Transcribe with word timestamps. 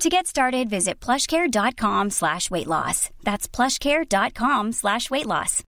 To 0.00 0.08
get 0.08 0.26
started, 0.26 0.70
visit 0.70 1.04
plushcare.com 1.04 2.10
slash 2.10 2.50
weight 2.50 2.66
loss. 2.66 3.10
That's 3.22 3.56
plushcare.com 3.56 4.72
slash 4.72 5.10
weight 5.10 5.26
loss. 5.26 5.62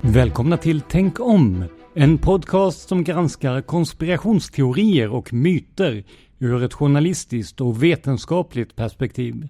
Välkomna 0.00 0.56
till 0.56 0.80
Tänk 0.80 1.20
om! 1.20 1.64
En 1.94 2.18
podcast 2.18 2.88
som 2.88 3.04
granskar 3.04 3.62
konspirationsteorier 3.62 5.08
och 5.08 5.32
myter 5.32 6.04
ur 6.38 6.62
ett 6.62 6.74
journalistiskt 6.74 7.60
och 7.60 7.82
vetenskapligt 7.82 8.76
perspektiv. 8.76 9.48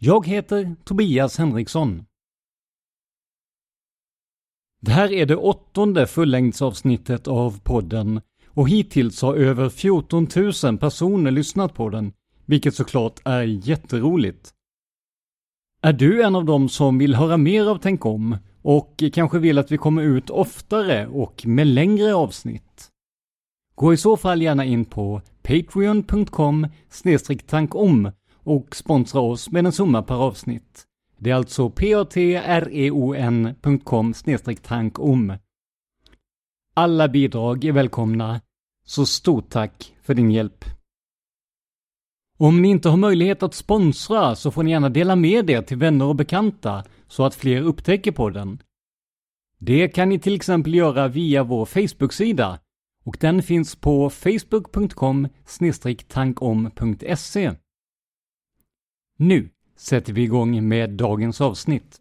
Jag 0.00 0.26
heter 0.26 0.76
Tobias 0.84 1.38
Henriksson. 1.38 2.04
Det 4.80 4.90
här 4.90 5.12
är 5.12 5.26
det 5.26 5.36
åttonde 5.36 6.06
fullängdsavsnittet 6.06 7.28
av 7.28 7.60
podden 7.60 8.20
och 8.46 8.68
hittills 8.68 9.22
har 9.22 9.34
över 9.34 9.68
14 9.68 10.28
000 10.64 10.78
personer 10.78 11.30
lyssnat 11.30 11.74
på 11.74 11.88
den, 11.88 12.12
vilket 12.46 12.74
såklart 12.74 13.20
är 13.24 13.42
jätteroligt. 13.42 14.50
Är 15.82 15.92
du 15.92 16.22
en 16.22 16.36
av 16.36 16.44
dem 16.44 16.68
som 16.68 16.98
vill 16.98 17.14
höra 17.14 17.36
mer 17.36 17.66
av 17.66 17.78
Tänk 17.78 18.06
om 18.06 18.36
och 18.62 19.02
kanske 19.12 19.38
vill 19.38 19.58
att 19.58 19.72
vi 19.72 19.78
kommer 19.78 20.02
ut 20.02 20.30
oftare 20.30 21.06
och 21.06 21.46
med 21.46 21.66
längre 21.66 22.14
avsnitt? 22.14 22.88
Gå 23.74 23.92
i 23.92 23.96
så 23.96 24.16
fall 24.16 24.42
gärna 24.42 24.64
in 24.64 24.84
på 24.84 25.22
patreon.com 25.42 26.66
tankom 27.46 28.10
och 28.48 28.76
sponsra 28.76 29.20
oss 29.20 29.50
med 29.50 29.66
en 29.66 29.72
summa 29.72 30.02
per 30.02 30.14
avsnitt. 30.14 30.84
Det 31.18 31.30
är 31.30 31.34
alltså 31.34 31.70
patreon.com 31.70 33.54
e 34.26 34.38
tankom. 34.62 35.32
Alla 36.74 37.08
bidrag 37.08 37.64
är 37.64 37.72
välkomna, 37.72 38.40
så 38.84 39.06
stort 39.06 39.50
tack 39.50 39.94
för 40.02 40.14
din 40.14 40.30
hjälp. 40.30 40.64
Om 42.38 42.62
ni 42.62 42.68
inte 42.68 42.88
har 42.88 42.96
möjlighet 42.96 43.42
att 43.42 43.54
sponsra 43.54 44.36
så 44.36 44.50
får 44.50 44.62
ni 44.62 44.70
gärna 44.70 44.88
dela 44.88 45.16
med 45.16 45.50
er 45.50 45.62
till 45.62 45.76
vänner 45.76 46.04
och 46.04 46.16
bekanta 46.16 46.84
så 47.08 47.24
att 47.24 47.34
fler 47.34 47.62
upptäcker 47.62 48.12
podden. 48.12 48.62
Det 49.58 49.88
kan 49.88 50.08
ni 50.08 50.18
till 50.18 50.34
exempel 50.34 50.74
göra 50.74 51.08
via 51.08 51.44
vår 51.44 51.66
Facebook-sida 51.66 52.58
och 53.04 53.16
den 53.20 53.42
finns 53.42 53.76
på 53.76 54.10
facebook.com 54.10 55.28
tankom.se. 56.08 57.52
Nu 59.20 59.48
sätter 59.76 60.12
vi 60.12 60.22
igång 60.22 60.68
med 60.68 60.90
dagens 60.90 61.40
avsnitt. 61.40 62.00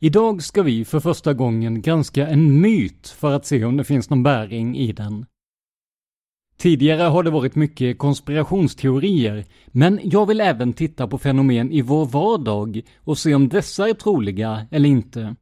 Idag 0.00 0.42
ska 0.42 0.62
vi 0.62 0.84
för 0.84 1.00
första 1.00 1.34
gången 1.34 1.82
granska 1.82 2.26
en 2.26 2.60
myt 2.60 3.08
för 3.08 3.32
att 3.32 3.46
se 3.46 3.64
om 3.64 3.76
det 3.76 3.84
finns 3.84 4.10
någon 4.10 4.22
bäring 4.22 4.76
i 4.76 4.92
den. 4.92 5.26
Tidigare 6.56 7.02
har 7.02 7.22
det 7.22 7.30
varit 7.30 7.54
mycket 7.54 7.98
konspirationsteorier, 7.98 9.44
men 9.66 10.00
jag 10.02 10.26
vill 10.26 10.40
även 10.40 10.72
titta 10.72 11.08
på 11.08 11.18
fenomen 11.18 11.72
i 11.72 11.82
vår 11.82 12.06
vardag 12.06 12.82
och 12.96 13.18
se 13.18 13.34
om 13.34 13.48
dessa 13.48 13.88
är 13.88 13.94
troliga 13.94 14.66
eller 14.70 14.88
inte. 14.88 15.36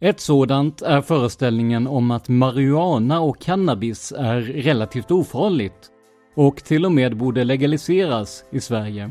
Ett 0.00 0.20
sådant 0.20 0.82
är 0.82 1.00
föreställningen 1.00 1.86
om 1.86 2.10
att 2.10 2.28
marijuana 2.28 3.20
och 3.20 3.40
cannabis 3.40 4.12
är 4.16 4.40
relativt 4.40 5.10
ofarligt 5.10 5.90
och 6.36 6.56
till 6.56 6.84
och 6.84 6.92
med 6.92 7.16
borde 7.16 7.44
legaliseras 7.44 8.44
i 8.52 8.60
Sverige. 8.60 9.10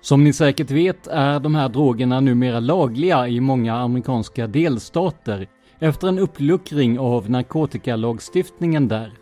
Som 0.00 0.24
ni 0.24 0.32
säkert 0.32 0.70
vet 0.70 1.06
är 1.06 1.40
de 1.40 1.54
här 1.54 1.68
drogerna 1.68 2.20
numera 2.20 2.60
lagliga 2.60 3.28
i 3.28 3.40
många 3.40 3.74
amerikanska 3.74 4.46
delstater 4.46 5.48
efter 5.78 6.08
en 6.08 6.18
uppluckring 6.18 6.98
av 6.98 7.30
narkotikalagstiftningen 7.30 8.88
där. 8.88 9.12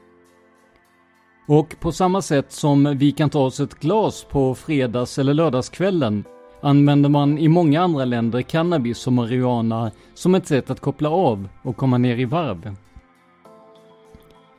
Och 1.48 1.80
på 1.80 1.92
samma 1.92 2.22
sätt 2.22 2.52
som 2.52 2.98
vi 2.98 3.12
kan 3.12 3.30
ta 3.30 3.40
oss 3.40 3.60
ett 3.60 3.80
glas 3.80 4.26
på 4.30 4.54
fredags 4.54 5.18
eller 5.18 5.34
lördagskvällen 5.34 6.24
använder 6.66 7.08
man 7.08 7.38
i 7.38 7.48
många 7.48 7.82
andra 7.82 8.04
länder 8.04 8.42
cannabis 8.42 9.06
och 9.06 9.12
marijuana 9.12 9.90
som 10.14 10.34
ett 10.34 10.46
sätt 10.46 10.70
att 10.70 10.80
koppla 10.80 11.10
av 11.10 11.48
och 11.62 11.76
komma 11.76 11.98
ner 11.98 12.16
i 12.16 12.24
varv. 12.24 12.76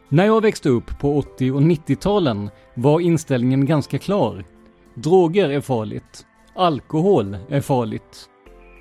När 0.10 0.26
jag 0.26 0.42
växte 0.42 0.70
upp 0.70 1.00
på 1.00 1.18
80 1.18 1.52
och 1.52 1.62
90-talen 1.62 2.50
var 2.74 3.00
inställningen 3.00 3.66
ganska 3.66 3.98
klar. 3.98 4.44
Droger 4.94 5.50
är 5.50 5.62
farligt. 5.62 6.26
Alkohol 6.56 7.38
är 7.50 7.62
farligt. 7.62 8.30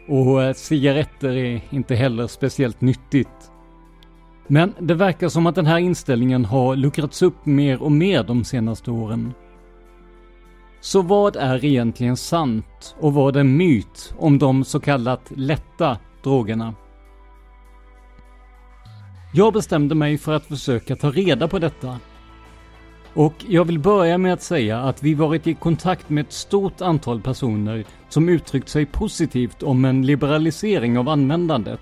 Och 0.09 0.43
eh, 0.43 0.55
cigaretter 0.55 1.37
är 1.37 1.61
inte 1.71 1.95
heller 1.95 2.27
speciellt 2.27 2.81
nyttigt. 2.81 3.51
Men 4.47 4.75
det 4.79 4.95
verkar 4.95 5.29
som 5.29 5.47
att 5.47 5.55
den 5.55 5.67
här 5.67 5.79
inställningen 5.79 6.45
har 6.45 6.77
luckrats 6.77 7.23
upp 7.23 7.47
mer 7.47 7.83
och 7.83 7.93
mer 7.93 8.23
de 8.23 8.45
senaste 8.45 8.91
åren. 8.91 9.35
Så 10.81 11.03
vad 11.03 11.37
är 11.37 11.65
egentligen 11.65 12.17
sant 12.17 12.97
och 13.01 13.15
vad 13.15 13.37
är 13.37 13.45
myt 13.45 14.15
om 14.19 14.39
de 14.39 14.65
så 14.65 14.81
kallat 14.81 15.33
lätta 15.37 15.99
drogerna? 16.23 16.75
Jag 19.35 19.53
bestämde 19.53 19.95
mig 19.95 20.19
för 20.19 20.33
att 20.33 20.47
försöka 20.47 20.97
ta 20.97 21.11
reda 21.11 21.49
på 21.49 21.59
detta. 21.59 21.99
Och 23.15 23.35
jag 23.49 23.65
vill 23.65 23.79
börja 23.79 24.19
med 24.19 24.33
att 24.33 24.43
säga 24.43 24.81
att 24.81 25.03
vi 25.03 25.15
varit 25.15 25.47
i 25.47 25.55
kontakt 25.55 26.09
med 26.09 26.27
ett 26.27 26.33
stort 26.33 26.81
antal 26.81 27.21
personer 27.21 27.85
som 28.09 28.29
uttryckt 28.29 28.69
sig 28.69 28.87
positivt 28.87 29.63
om 29.63 29.85
en 29.85 30.07
liberalisering 30.07 30.99
av 30.99 31.09
användandet. 31.09 31.81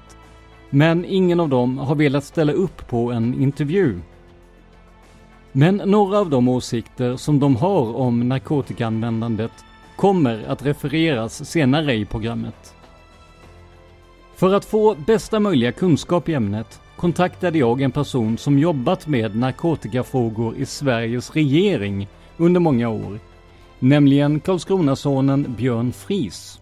Men 0.71 1.05
ingen 1.05 1.41
av 1.41 1.49
dem 1.49 1.79
har 1.79 1.95
velat 1.95 2.25
ställa 2.25 2.53
upp 2.53 2.89
på 2.89 3.13
en 3.13 3.43
intervju. 3.43 4.01
Men 5.57 5.77
några 5.77 6.19
av 6.19 6.31
de 6.31 6.49
åsikter 6.49 7.17
som 7.17 7.41
de 7.41 7.57
har 7.57 7.97
om 7.97 8.29
narkotikaanvändandet 8.29 9.53
kommer 9.97 10.45
att 10.49 10.67
refereras 10.67 11.51
senare 11.51 11.95
i 11.95 12.05
programmet. 12.05 12.75
För 14.37 14.55
att 14.55 14.65
få 14.65 14.95
bästa 14.95 15.41
möjliga 15.41 15.73
kunskap 15.73 16.29
i 16.29 16.35
ämnet 16.35 16.81
kontaktade 16.97 17.59
jag 17.59 17.81
en 17.81 17.91
person 17.91 18.39
som 18.39 18.59
jobbat 18.59 19.07
med 19.07 19.37
narkotikafrågor 19.37 20.57
i 20.57 20.67
Sveriges 20.67 21.31
regering 21.31 22.09
under 22.37 22.61
många 22.61 22.89
år, 22.89 23.19
nämligen 23.79 24.41
Karlskronasonen 24.41 25.55
Björn 25.59 25.93
Fries. 25.93 26.61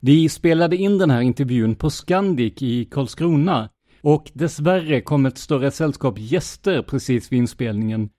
Vi 0.00 0.28
spelade 0.28 0.76
in 0.76 0.98
den 0.98 1.10
här 1.10 1.20
intervjun 1.20 1.74
på 1.74 1.90
Scandic 1.90 2.62
i 2.62 2.84
Karlskrona 2.84 3.68
och 4.04 4.30
dessvärre 4.34 5.00
kom 5.00 5.26
ett 5.26 5.38
större 5.38 5.70
sällskap 5.70 6.14
gäster 6.18 6.82
precis 6.82 7.32
vid 7.32 7.38
inspelningen, 7.38 8.10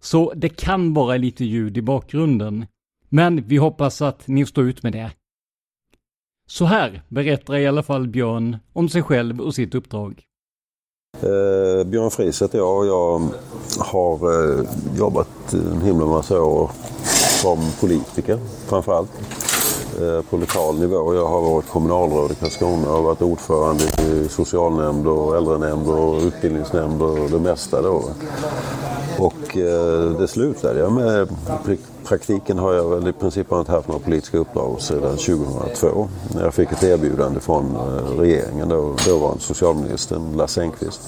så 0.00 0.32
det 0.36 0.48
kan 0.48 0.94
vara 0.94 1.16
lite 1.16 1.44
ljud 1.44 1.78
i 1.78 1.82
bakgrunden. 1.82 2.66
Men 3.08 3.48
vi 3.48 3.56
hoppas 3.56 4.02
att 4.02 4.28
ni 4.28 4.46
står 4.46 4.64
ut 4.64 4.82
med 4.82 4.92
det. 4.92 5.10
Så 6.48 6.64
här 6.64 7.02
berättar 7.08 7.56
i 7.56 7.66
alla 7.66 7.82
fall 7.82 8.08
Björn 8.08 8.56
om 8.72 8.88
sig 8.88 9.02
själv 9.02 9.40
och 9.40 9.54
sitt 9.54 9.74
uppdrag. 9.74 10.22
Eh, 11.20 11.86
Björn 11.86 12.10
Friis 12.10 12.42
heter 12.42 12.58
jag 12.58 12.78
och 12.78 12.86
jag 12.86 13.28
har 13.78 14.14
eh, 14.14 14.66
jobbat 14.98 15.52
en 15.52 15.80
himla 15.80 16.06
massa 16.06 16.42
år 16.42 16.70
som 17.42 17.58
politiker 17.80 18.38
framförallt 18.68 19.10
Eh, 20.00 20.22
på 20.22 20.36
lokal 20.36 20.78
nivå. 20.78 21.14
Jag 21.14 21.28
har 21.28 21.40
varit 21.40 21.68
kommunalråd 21.68 22.30
i 22.30 22.34
Karlskrona 22.34 22.90
och 22.90 23.04
varit 23.04 23.22
ordförande 23.22 23.84
i 23.84 24.28
socialnämnd 24.28 25.06
och 25.06 25.36
äldrenämnd 25.36 25.88
och 25.88 26.22
utbildningsnämnd 26.22 27.02
och 27.02 27.30
det 27.30 27.38
mesta 27.38 27.82
då. 27.82 28.04
Och 29.18 29.56
eh, 29.56 30.10
det 30.10 30.28
slutade 30.28 30.78
jag 30.78 30.92
med 30.92 31.28
praktiken 32.04 32.58
har 32.58 32.72
jag 32.72 32.88
väl 32.88 33.08
i 33.08 33.12
princip 33.12 33.52
inte 33.52 33.72
haft 33.72 33.88
några 33.88 34.00
politiska 34.00 34.38
uppdrag 34.38 34.80
sedan 34.80 35.16
2002. 35.16 36.08
När 36.34 36.44
jag 36.44 36.54
fick 36.54 36.72
ett 36.72 36.82
erbjudande 36.82 37.40
från 37.40 37.76
eh, 37.76 38.18
regeringen, 38.18 38.68
då, 38.68 38.96
dåvarande 39.06 39.42
socialministern 39.42 40.36
Lasse 40.36 40.60
Engqvist, 40.60 41.00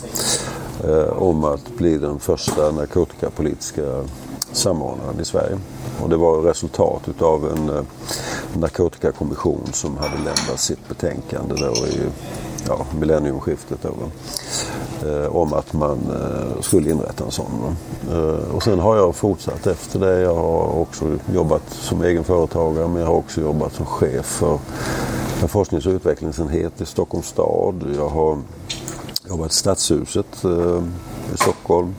om 1.19 1.45
att 1.45 1.77
bli 1.77 1.99
den 1.99 2.19
första 2.19 2.71
narkotikapolitiska 2.71 3.83
samordnaren 4.53 5.21
i 5.21 5.25
Sverige. 5.25 5.59
Och 6.03 6.09
det 6.11 6.17
var 6.17 6.43
resultat 6.43 7.09
utav 7.09 7.53
en 7.53 7.69
eh, 7.69 7.83
narkotikakommission 8.55 9.69
som 9.73 9.97
hade 9.97 10.17
lämnat 10.17 10.61
sitt 10.61 10.89
betänkande 10.89 11.55
då 11.55 11.87
i 11.87 12.01
ja, 12.69 12.87
millenniumskiftet. 12.99 13.79
Då, 13.83 13.89
eh, 15.09 15.37
om 15.37 15.53
att 15.53 15.73
man 15.73 15.99
eh, 16.11 16.61
skulle 16.61 16.91
inrätta 16.91 17.25
en 17.25 17.31
sån. 17.31 17.77
Eh, 18.11 18.55
och 18.55 18.63
sen 18.63 18.79
har 18.79 18.97
jag 18.97 19.15
fortsatt 19.15 19.67
efter 19.67 19.99
det. 19.99 20.21
Jag 20.21 20.35
har 20.35 20.79
också 20.81 21.19
jobbat 21.35 21.63
som 21.71 22.03
egen 22.03 22.25
företagare 22.25 22.89
men 22.89 23.01
jag 23.01 23.07
har 23.07 23.15
också 23.15 23.41
jobbat 23.41 23.73
som 23.73 23.87
chef 23.87 24.27
för 24.27 24.59
en 25.43 25.49
forsknings 25.49 25.87
och 25.87 25.93
utvecklingsenhet 25.93 26.81
i 26.81 26.87
Stockholms 26.87 27.27
stad. 27.27 27.85
Jag 27.97 28.09
har 28.09 28.39
jobbat 29.29 29.53
i 29.53 29.55
Stadshuset 29.55 30.45
eh, 30.45 30.83
i 31.35 31.37
Stockholm. 31.37 31.95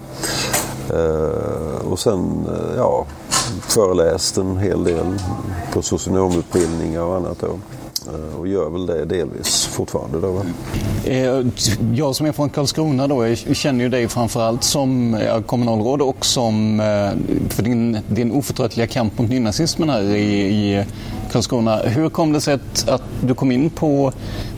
Eh, 0.93 1.91
och 1.91 1.99
sen 1.99 2.47
eh, 2.47 2.75
ja, 2.77 3.05
föreläst 3.61 4.37
en 4.37 4.57
hel 4.57 4.83
del 4.83 5.05
på 5.73 5.81
socionomutbildningar 5.81 7.01
och 7.01 7.15
annat. 7.15 7.39
Då. 7.39 7.59
Eh, 8.11 8.39
och 8.39 8.47
gör 8.47 8.69
väl 8.69 8.85
det 8.85 9.05
delvis 9.05 9.65
fortfarande. 9.65 10.19
Då, 10.19 10.31
va? 10.31 10.43
Jag 11.93 12.15
som 12.15 12.25
är 12.25 12.31
från 12.31 12.49
Karlskrona 12.49 13.07
då, 13.07 13.27
jag 13.27 13.37
känner 13.37 13.83
ju 13.83 13.89
dig 13.89 14.07
framförallt 14.07 14.63
som 14.63 15.17
kommunalråd 15.45 16.01
och 16.01 16.25
som 16.25 16.77
för 17.49 17.63
din, 17.63 17.97
din 18.07 18.31
oförtröttliga 18.31 18.87
kamp 18.87 19.17
mot 19.19 19.29
nynazismen 19.29 19.89
här 19.89 20.01
i, 20.01 20.33
i 20.41 20.85
Karlskrona. 21.31 21.77
Hur 21.77 22.09
kom 22.09 22.33
det 22.33 22.41
sig 22.41 22.53
att, 22.53 22.89
att, 22.89 23.03
du 23.23 23.33
kom 23.33 23.51
in 23.51 23.69
på, 23.69 24.11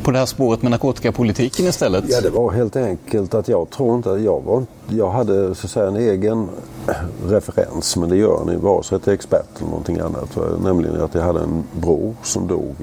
på 0.04 0.12
det 0.12 0.20
här 0.20 0.26
spåret 0.26 0.62
med 0.62 0.72
narkotikapolitiken 0.72 1.66
istället? 1.66 2.04
Ja, 2.08 2.22
det 2.22 2.30
var 2.30 2.52
helt 2.52 2.76
enkelt 2.76 3.34
att 3.34 3.48
jag 3.48 3.70
tror 3.70 3.96
inte 3.96 4.12
att 4.12 4.22
jag 4.22 4.42
var... 4.42 4.66
Jag 4.88 5.12
hade 5.12 5.56
så 5.56 5.68
att 5.68 5.72
säga 5.72 5.88
en 5.88 5.96
egen 5.96 6.50
referens, 7.28 7.98
men 7.98 8.10
det 8.10 8.18
gör 8.18 8.46
ni 8.46 8.56
vare 8.56 8.84
sig 8.84 9.00
till 9.00 9.14
expert 9.14 9.58
eller 9.58 9.70
någonting 9.70 10.00
annat. 10.00 10.38
Nämligen 10.64 11.02
att 11.02 11.16
jag 11.16 11.22
hade 11.22 11.40
en 11.40 11.64
bror 11.74 12.16
som 12.24 12.48
dog 12.48 12.76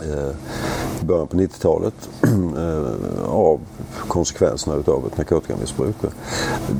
Eh, 0.00 0.30
i 1.02 1.04
början 1.04 1.26
på 1.26 1.36
90-talet 1.36 1.94
eh, 2.56 3.28
av 3.28 3.60
konsekvenserna 4.08 4.76
utav 4.76 5.06
ett 5.06 5.18
narkotikamissbruk. 5.18 5.96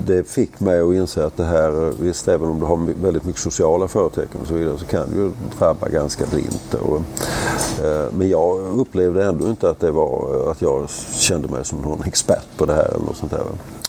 Det 0.07 0.29
fick 0.29 0.61
mig 0.61 0.81
att 0.81 0.95
inse 0.95 1.27
att 1.27 1.37
det 1.37 1.45
här, 1.45 1.93
visst 2.01 2.29
även 2.29 2.49
om 2.49 2.61
det 2.61 2.67
har 2.67 2.77
väldigt 3.03 3.25
mycket 3.25 3.43
sociala 3.43 3.89
förtecken 3.89 4.41
och 4.41 4.47
så 4.47 4.55
vidare, 4.55 4.79
så 4.79 4.87
kan 4.87 5.11
det 5.11 5.17
ju 5.17 5.31
drabba 5.59 5.89
ganska 5.89 6.27
blint. 6.27 6.75
Eh, 6.75 8.13
men 8.13 8.29
jag 8.29 8.79
upplevde 8.79 9.25
ändå 9.25 9.49
inte 9.49 9.71
att 9.71 9.81
det 9.81 9.91
var 9.91 10.51
att 10.51 10.63
jag 10.63 10.91
kände 11.13 11.49
mig 11.49 11.65
som 11.65 11.79
någon 11.79 12.03
expert 12.05 12.47
på 12.57 12.67
det 12.67 12.75
här 12.75 12.89
eller 12.95 13.05
något 13.05 13.17
sånt 13.17 13.33
där. 13.33 13.45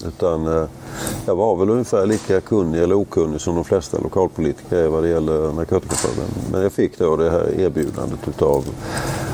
Utan 0.07 0.47
eh, 0.47 0.63
jag 1.25 1.35
var 1.35 1.55
väl 1.55 1.69
ungefär 1.69 2.05
lika 2.05 2.41
kunnig 2.41 2.81
eller 2.81 2.95
okunnig 2.95 3.41
som 3.41 3.55
de 3.55 3.63
flesta 3.63 3.99
lokalpolitiker 3.99 4.77
är 4.77 4.87
vad 4.87 5.03
det 5.03 5.09
gäller 5.09 5.53
narkotikafrågan. 5.53 6.29
Men 6.51 6.61
jag 6.61 6.71
fick 6.71 6.99
då 6.99 7.15
det 7.15 7.29
här 7.29 7.59
erbjudandet 7.59 8.27
utav 8.27 8.65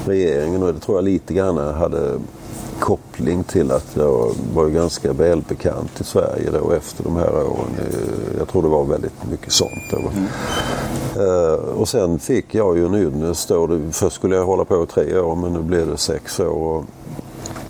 regeringen 0.05 0.63
och 0.63 0.73
det 0.73 0.79
tror 0.79 0.97
jag 0.97 1.03
lite 1.03 1.33
grann 1.33 1.57
hade 1.57 2.19
koppling 2.83 3.43
till 3.43 3.71
att 3.71 3.87
jag 3.93 4.31
var 4.53 4.67
ganska 4.67 5.13
välbekant 5.13 6.01
i 6.01 6.03
Sverige 6.03 6.49
då 6.51 6.71
efter 6.71 7.03
de 7.03 7.15
här 7.15 7.35
åren. 7.35 7.75
Jag 8.37 8.47
tror 8.47 8.63
det 8.63 8.69
var 8.69 8.83
väldigt 8.83 9.29
mycket 9.29 9.51
sånt. 9.51 9.91
Då. 9.91 9.97
Mm. 9.97 10.27
Uh, 11.27 11.53
och 11.53 11.89
sen 11.89 12.19
fick 12.19 12.55
jag 12.55 12.77
ju 12.77 12.85
en 12.85 12.95
ynnest 12.95 13.49
då. 13.49 13.79
Först 13.91 14.15
skulle 14.15 14.35
jag 14.35 14.45
hålla 14.45 14.65
på 14.65 14.83
i 14.83 14.87
tre 14.87 15.19
år 15.19 15.35
men 15.35 15.53
nu 15.53 15.61
blev 15.61 15.87
det 15.87 15.97
sex 15.97 16.39
år. 16.39 16.83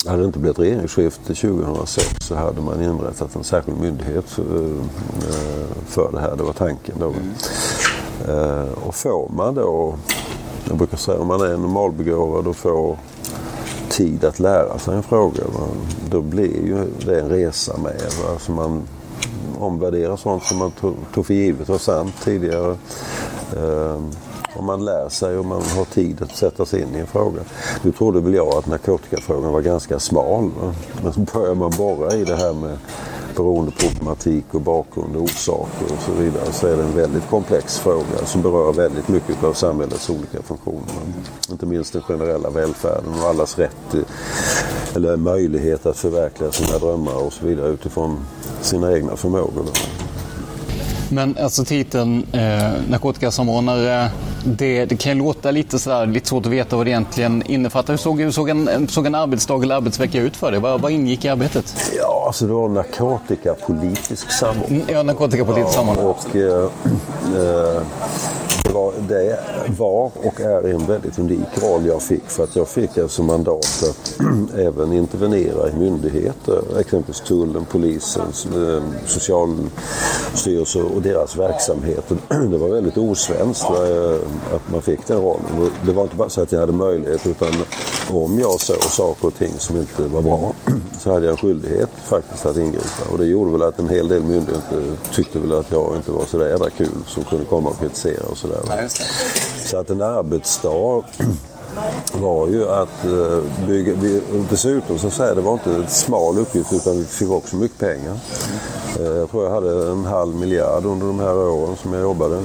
Hade 0.08 0.22
det 0.22 0.26
inte 0.26 0.40
blivit 0.40 0.60
regeringsskifte 0.60 1.34
2006 1.34 2.16
så 2.20 2.36
hade 2.36 2.62
man 2.62 2.84
inrättat 2.84 3.36
en 3.36 3.44
särskild 3.44 3.78
myndighet 3.78 4.38
eh, 4.38 4.86
för 5.88 6.12
det 6.12 6.20
här. 6.20 6.36
Det 6.36 6.44
var 6.44 6.54
tanken 6.54 6.96
då. 7.00 7.08
Mm. 7.08 7.34
Eh, 8.28 8.88
och 8.88 8.96
får 8.96 9.32
man 9.36 9.56
då, 9.56 9.96
jag 10.68 10.78
brukar 10.78 10.98
säga 10.98 11.20
om 11.20 11.28
man 11.28 11.42
är 11.42 11.58
normalbegåvad 11.58 12.48
och 12.48 12.56
får 12.56 12.98
tid 13.94 14.24
att 14.24 14.40
lära 14.40 14.80
sig 14.80 14.96
en 14.96 15.04
fråga, 15.04 15.44
då 16.10 16.22
blir 16.22 16.66
ju 16.66 16.86
det 17.06 17.20
en 17.20 17.30
resa 17.30 17.78
med. 17.78 18.02
Alltså 18.30 18.52
man 18.52 18.82
omvärderar 19.60 20.18
sånt 20.18 20.44
som 20.44 20.58
man 20.58 20.72
tog 21.14 21.26
för 21.26 21.34
givet 21.34 21.70
var 21.70 21.78
sant 21.78 22.14
tidigare. 22.24 22.78
Ehm, 23.58 24.12
om 24.56 24.66
man 24.66 24.86
lär 24.86 25.10
sig 25.10 25.38
och 25.38 25.46
man 25.46 25.62
har 25.62 25.86
tid 25.86 26.22
att 26.22 26.36
sätta 26.36 26.66
sig 26.66 26.82
in 26.82 26.96
i 26.96 27.00
en 27.00 27.08
fråga. 27.08 27.42
Nu 27.82 27.92
trodde 27.92 28.20
väl 28.20 28.34
jag 28.34 28.48
att 28.48 28.68
narkotikafrågan 28.68 29.54
var 29.54 29.62
ganska 29.62 30.00
smal. 30.00 30.52
Va? 30.62 30.74
Men 31.04 31.14
så 31.14 31.20
börjar 31.20 31.56
man 31.56 31.72
borra 31.78 32.14
i 32.14 32.24
det 32.24 32.36
här 32.36 32.54
med 32.54 32.78
beroendeproblematik 33.36 34.46
och 34.52 34.62
bakgrund 34.62 35.16
och 35.16 35.22
orsaker 35.22 35.84
och 35.84 36.02
så 36.06 36.12
vidare 36.12 36.52
så 36.52 36.68
är 36.68 36.78
det 36.78 36.84
en 36.84 36.96
väldigt 36.96 37.30
komplex 37.30 37.80
fråga 37.80 38.26
som 38.26 38.42
berör 38.42 38.74
väldigt 38.74 39.08
mycket 39.08 39.44
av 39.44 39.54
samhällets 39.54 40.10
olika 40.10 40.42
funktioner. 40.42 40.94
Inte 41.52 41.66
minst 41.66 41.94
den 41.94 42.02
generella 42.02 42.50
välfärden 42.50 43.14
och 43.22 43.30
allas 43.30 43.58
rätt 43.58 43.96
eller 44.96 45.18
möjlighet 45.18 45.86
att 45.86 45.98
förverkliga 45.98 46.52
sina 46.52 46.78
drömmar 46.78 47.26
och 47.26 47.34
så 47.34 47.46
vidare 47.46 47.70
utifrån 47.70 48.26
sina 48.62 48.94
egna 48.94 49.16
förmågor. 49.16 49.66
Men 51.10 51.38
alltså 51.42 51.66
titeln 51.66 52.26
eh, 52.32 52.72
narkotikasamordnare, 52.90 54.10
det, 54.46 54.86
det 54.86 54.96
kan 54.96 55.12
ju 55.12 55.18
låta 55.18 55.52
lite 55.52 55.80
sådär, 55.80 56.06
lite 56.06 56.28
svårt 56.28 56.46
att 56.46 56.52
veta 56.52 56.76
vad 56.76 56.86
det 56.86 56.90
egentligen 56.90 57.44
innefattar. 57.46 57.94
Hur 57.94 57.98
såg, 57.98 58.22
hur 58.22 58.32
såg, 58.32 58.50
en, 58.50 58.88
såg 58.88 59.06
en 59.06 59.16
arbetsdag 59.16 59.64
eller 59.64 59.76
arbetsvecka 59.76 60.22
ut 60.22 60.36
för 60.36 60.52
dig? 60.52 60.60
Vad, 60.60 60.82
vad 60.82 60.92
ingick 60.92 61.26
i 61.26 61.30
arbetet? 61.30 61.92
Ja, 61.98 62.24
alltså 62.28 62.48
det 62.48 62.54
var 62.54 62.70
narkotikapolitisk 62.70 64.32
samordning. 64.32 64.82
Mm, 64.82 64.96
ja, 64.96 65.04
narkotikapolitisk 65.04 65.74
samordning. 65.74 66.06
Och, 66.06 66.36
eh, 66.36 66.64
eh, 67.36 67.82
var, 68.74 68.94
det 69.08 69.40
var 69.78 70.12
och 70.24 70.42
är 70.42 70.74
en 70.74 70.86
väldigt 70.86 71.20
unik 71.20 71.64
roll 71.64 71.86
jag 71.86 72.02
fick 72.02 72.30
för 72.30 72.44
att 72.44 72.56
jag 72.56 72.68
fick 72.68 72.98
alltså 72.98 73.24
mandat 73.24 73.84
att 73.84 74.20
även 74.58 74.94
intervenera 74.94 75.70
i 75.70 75.74
myndigheter, 75.74 76.80
exempelvis 76.80 77.22
tullen, 77.22 77.66
polisen, 77.72 78.26
ehm, 78.56 78.84
socialstyrelsen 79.06 80.84
och 80.84 81.02
deras 81.02 81.38
verksamhet. 81.38 82.12
Det 82.28 82.58
var 82.58 82.70
väldigt 82.70 82.98
osvenskt 82.98 83.70
eh, 83.70 84.56
att 84.56 84.72
man 84.72 84.82
fick 84.82 85.08
den 85.08 85.22
rollen. 85.22 85.72
Det 85.86 85.94
var 85.94 86.04
inte 86.04 86.16
bara 86.16 86.30
så 86.30 86.42
att 86.42 86.52
jag 86.52 86.60
hade 86.60 86.74
möjlighet 86.74 87.28
utan 87.28 87.54
om 88.12 88.40
jag 88.40 88.62
såg 88.62 88.84
saker 88.84 89.28
och 89.28 89.36
ting 89.36 89.54
som 89.58 89.78
inte 89.78 90.04
var 90.04 90.22
bra 90.22 90.54
så 91.00 91.14
hade 91.14 91.26
jag 91.26 91.32
en 91.32 91.38
skyldighet 91.38 91.90
faktiskt 92.04 92.46
att 92.46 92.58
ingripa. 92.58 93.12
Och 93.12 93.18
det 93.18 93.26
gjorde 93.26 93.52
väl 93.52 93.62
att 93.62 93.80
en 93.80 93.90
hel 93.90 94.08
del 94.08 94.24
myndigheter 94.24 94.82
tyckte 95.14 95.40
väl 95.40 95.54
att 95.54 95.72
jag 95.72 95.96
inte 95.96 96.12
var 96.12 96.26
så 96.26 96.40
jädra 96.40 96.70
kul 96.70 96.88
som 97.08 97.24
kunde 97.24 97.46
komma 97.46 97.70
och 97.70 97.80
kritisera 97.80 98.26
och 98.28 98.38
sådär. 98.38 98.63
Så 99.66 99.78
att 99.78 99.90
en 99.90 100.02
arbetsdag 100.02 101.04
var 102.14 102.48
ju 102.48 102.70
att 102.70 103.06
eh, 103.06 103.68
bygga, 103.68 103.94
dessutom 104.50 105.00
så 105.00 105.10
säger 105.10 105.36
det 105.36 105.42
var 105.42 105.54
inte 105.54 105.70
en 105.74 105.88
smal 105.88 106.38
uppgift 106.38 106.74
utan 106.74 106.98
vi 106.98 107.06
fick 107.06 107.30
också 107.30 107.56
mycket 107.56 107.80
pengar. 107.80 108.20
Mm. 109.00 109.18
Jag 109.18 109.32
tror 109.32 109.44
jag 109.44 109.52
hade 109.52 109.92
en 109.92 110.06
halv 110.06 110.36
miljard 110.36 110.86
under 110.86 111.08
de 111.08 111.20
här 111.20 111.38
åren 111.38 111.76
som 111.82 111.94
jag 111.94 112.02
jobbade. 112.02 112.44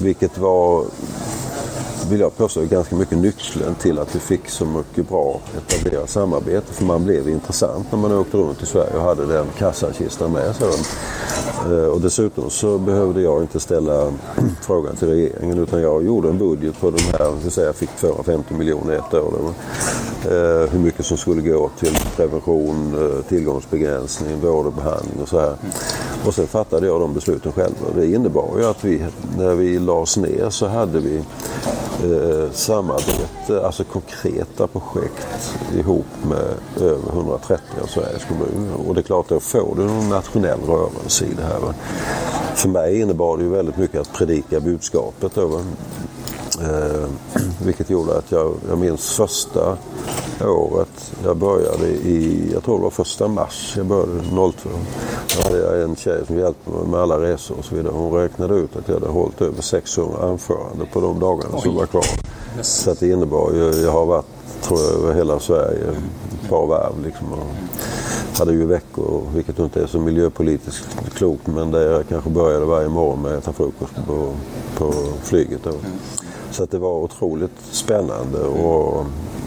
Vilket 0.00 0.38
var 0.38 0.84
vill 2.10 2.20
jag 2.20 2.36
påstå, 2.36 2.64
ganska 2.64 2.96
mycket 2.96 3.18
nyckeln 3.18 3.74
till 3.74 3.98
att 3.98 4.14
vi 4.14 4.18
fick 4.18 4.48
så 4.48 4.64
mycket 4.64 5.08
bra 5.08 5.40
etablerat 5.56 6.10
samarbete. 6.10 6.72
För 6.72 6.84
man 6.84 7.04
blev 7.04 7.28
intressant 7.28 7.92
när 7.92 7.98
man 7.98 8.12
åkte 8.12 8.36
runt 8.36 8.62
i 8.62 8.66
Sverige 8.66 8.96
och 8.96 9.02
hade 9.02 9.26
den 9.26 9.46
kassakistan 9.58 10.32
med 10.32 10.56
sig. 10.56 10.68
Eh, 11.66 11.86
och 11.86 12.00
dessutom 12.00 12.50
så 12.50 12.78
behövde 12.78 13.22
jag 13.22 13.42
inte 13.42 13.60
ställa 13.60 14.12
frågan 14.62 14.96
till 14.96 15.08
regeringen 15.08 15.58
utan 15.58 15.80
jag 15.82 16.04
gjorde 16.04 16.28
en 16.28 16.38
budget 16.38 16.80
på 16.80 16.90
de 16.90 17.02
här, 17.02 17.50
säga 17.50 17.66
jag 17.66 17.76
fick 17.76 17.96
250 17.96 18.54
miljoner 18.54 18.94
ett 18.94 19.14
år. 19.14 19.54
Eh, 20.24 20.70
hur 20.70 20.78
mycket 20.78 21.06
som 21.06 21.16
skulle 21.16 21.42
gå 21.42 21.70
till 21.78 21.98
prevention, 22.16 22.94
eh, 22.94 23.22
tillgångsbegränsning, 23.28 24.40
vård 24.40 24.66
och 24.66 24.72
behandling 24.72 25.22
och 25.22 25.28
så 25.28 25.40
här. 25.40 25.56
Och 26.26 26.34
sen 26.34 26.46
fattade 26.46 26.86
jag 26.86 27.00
de 27.00 27.14
besluten 27.14 27.52
själv. 27.52 27.74
Det 27.96 28.06
innebar 28.06 28.58
ju 28.58 28.64
att 28.64 28.84
vi, 28.84 29.04
när 29.38 29.54
vi 29.54 29.78
lades 29.78 30.16
ner 30.16 30.50
så 30.50 30.66
hade 30.66 31.00
vi 31.00 31.16
eh, 31.16 32.50
samarbete, 32.52 33.66
alltså 33.66 33.84
konkreta 33.84 34.66
projekt 34.66 35.54
ihop 35.74 36.06
med 36.28 36.84
över 36.86 37.12
130 37.12 37.64
av 37.82 37.86
Sveriges 37.86 38.24
kommuner. 38.24 38.88
Och 38.88 38.94
det 38.94 39.00
är 39.00 39.02
klart, 39.02 39.28
då 39.28 39.40
får 39.40 39.74
du 39.76 39.82
en 39.82 40.08
nationell 40.08 40.60
rörelse 40.60 41.24
i 41.24 41.34
det 41.36 41.42
här. 41.42 41.60
Va? 41.60 41.74
För 42.54 42.68
mig 42.68 43.00
innebar 43.00 43.36
det 43.36 43.44
ju 43.44 43.50
väldigt 43.50 43.76
mycket 43.76 44.00
att 44.00 44.12
predika 44.12 44.60
budskapet. 44.60 45.34
Då, 45.34 45.60
Eh, 46.60 47.08
vilket 47.64 47.90
gjorde 47.90 48.18
att 48.18 48.32
jag, 48.32 48.54
jag 48.68 48.78
minns 48.78 49.10
första 49.10 49.76
året 50.44 51.12
jag 51.24 51.36
började 51.36 51.86
i, 51.86 52.50
jag 52.52 52.64
tror 52.64 52.76
det 52.76 52.82
var 52.82 52.90
första 52.90 53.28
mars, 53.28 53.74
jag 53.76 53.86
började 53.86 54.12
02. 54.30 54.52
Då 55.36 55.42
hade 55.42 55.58
jag 55.58 55.82
en 55.82 55.96
tjej 55.96 56.26
som 56.26 56.38
hjälpte 56.38 56.70
mig 56.70 56.86
med 56.86 57.00
alla 57.00 57.20
resor 57.20 57.58
och 57.58 57.64
så 57.64 57.74
vidare. 57.74 57.92
Hon 57.96 58.12
räknade 58.12 58.54
ut 58.54 58.76
att 58.76 58.88
jag 58.88 58.94
hade 58.94 59.08
hållit 59.08 59.42
över 59.42 59.62
600 59.62 60.18
anföranden 60.22 60.86
på 60.92 61.00
de 61.00 61.20
dagarna 61.20 61.54
Oj. 61.54 61.62
som 61.62 61.74
var 61.74 61.86
kvar. 61.86 62.06
Yes. 62.56 62.68
Så 62.68 62.90
att 62.90 63.00
det 63.00 63.08
innebar 63.08 63.52
ju, 63.52 63.82
jag 63.82 63.92
har 63.92 64.06
varit 64.06 64.26
tror 64.62 64.80
jag 64.80 64.92
över 64.92 65.14
hela 65.14 65.40
Sverige 65.40 65.84
ett 66.42 66.48
par 66.48 66.66
varv 66.66 67.04
liksom. 67.04 67.32
Och 67.32 68.38
hade 68.38 68.52
ju 68.52 68.66
veckor, 68.66 69.22
vilket 69.34 69.58
inte 69.58 69.82
är 69.82 69.86
så 69.86 70.00
miljöpolitiskt 70.00 71.14
klokt, 71.14 71.46
men 71.46 71.70
där 71.70 71.90
jag 71.90 72.08
kanske 72.08 72.30
började 72.30 72.64
varje 72.64 72.88
morgon 72.88 73.22
med 73.22 73.32
att 73.32 73.38
äta 73.38 73.52
frukost 73.52 73.94
på, 74.06 74.32
på 74.76 74.92
flyget. 75.22 75.60
Då. 75.64 75.72
Så 76.56 76.62
att 76.62 76.70
det 76.70 76.78
var 76.78 76.98
otroligt 76.98 77.60
spännande 77.70 78.38
och 78.38 79.00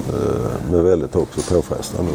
eh, 0.10 0.52
men 0.72 0.84
väldigt 0.84 1.16
också 1.16 1.56
påfrestande. 1.56 2.12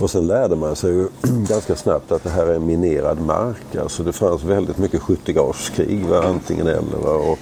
Och 0.00 0.10
sen 0.10 0.26
lärde 0.26 0.56
man 0.56 0.76
sig 0.76 0.90
ju 0.90 1.08
ganska 1.48 1.76
snabbt 1.76 2.12
att 2.12 2.24
det 2.24 2.30
här 2.30 2.46
är 2.46 2.58
minerad 2.58 3.20
mark. 3.20 3.76
Alltså 3.82 4.02
det 4.02 4.12
fanns 4.12 4.44
väldigt 4.44 4.78
mycket 4.78 5.02
skyttegravskrig, 5.02 6.06
antingen 6.24 6.66
eller. 6.66 6.98
Va? 7.04 7.10
Och, 7.10 7.38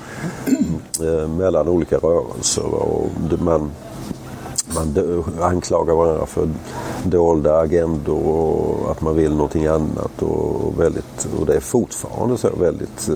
eh, 1.04 1.28
mellan 1.28 1.68
olika 1.68 1.96
rörelser. 1.96 2.62
Va? 2.62 2.78
Och 2.78 3.08
man, 3.40 3.70
man 4.74 5.24
anklagar 5.40 5.94
varandra 5.94 6.26
för 6.26 6.48
dolda 7.04 7.58
agendor 7.58 8.26
och 8.26 8.90
att 8.90 9.00
man 9.00 9.16
vill 9.16 9.30
någonting 9.30 9.66
annat. 9.66 10.22
Och, 10.22 10.80
väldigt, 10.80 11.28
och 11.40 11.46
det 11.46 11.54
är 11.54 11.60
fortfarande 11.60 12.38
så 12.38 12.48
väldigt 12.60 13.08
eh, 13.08 13.14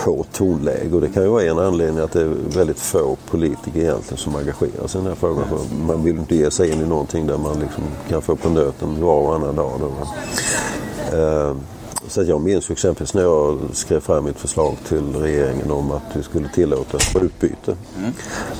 hårt 0.00 0.32
tonläge 0.32 0.94
och 0.94 1.00
det 1.00 1.08
kan 1.08 1.22
ju 1.22 1.28
vara 1.28 1.42
en 1.42 1.58
anledning 1.58 2.04
att 2.04 2.12
det 2.12 2.22
är 2.22 2.34
väldigt 2.56 2.78
få 2.78 3.16
politiker 3.30 3.80
egentligen 3.80 4.18
som 4.18 4.36
engagerar 4.36 4.86
sig 4.86 5.00
i 5.00 5.02
den 5.04 5.12
här 5.12 5.14
frågan. 5.14 5.44
För 5.48 5.76
man 5.76 6.04
vill 6.04 6.18
inte 6.18 6.34
ge 6.34 6.50
sig 6.50 6.70
in 6.72 6.80
i 6.80 6.86
någonting 6.86 7.26
där 7.26 7.38
man 7.38 7.60
liksom 7.60 7.84
kan 8.08 8.22
få 8.22 8.36
på 8.36 8.48
nöten 8.48 9.00
var 9.00 9.20
och 9.20 9.34
annan 9.34 9.56
dag. 9.56 9.72
Då. 9.80 9.90
Eh, 12.10 12.24
så 12.24 12.30
jag 12.30 12.40
minns 12.40 12.70
exempelvis 12.70 13.14
när 13.14 13.22
jag 13.22 13.58
skrev 13.72 14.00
fram 14.00 14.24
mitt 14.24 14.38
förslag 14.38 14.76
till 14.88 15.16
regeringen 15.16 15.70
om 15.70 15.90
att 15.90 16.16
vi 16.16 16.22
skulle 16.22 16.48
tillåta 16.48 16.98
sprutbyte. 16.98 17.76
Mm. 17.98 18.12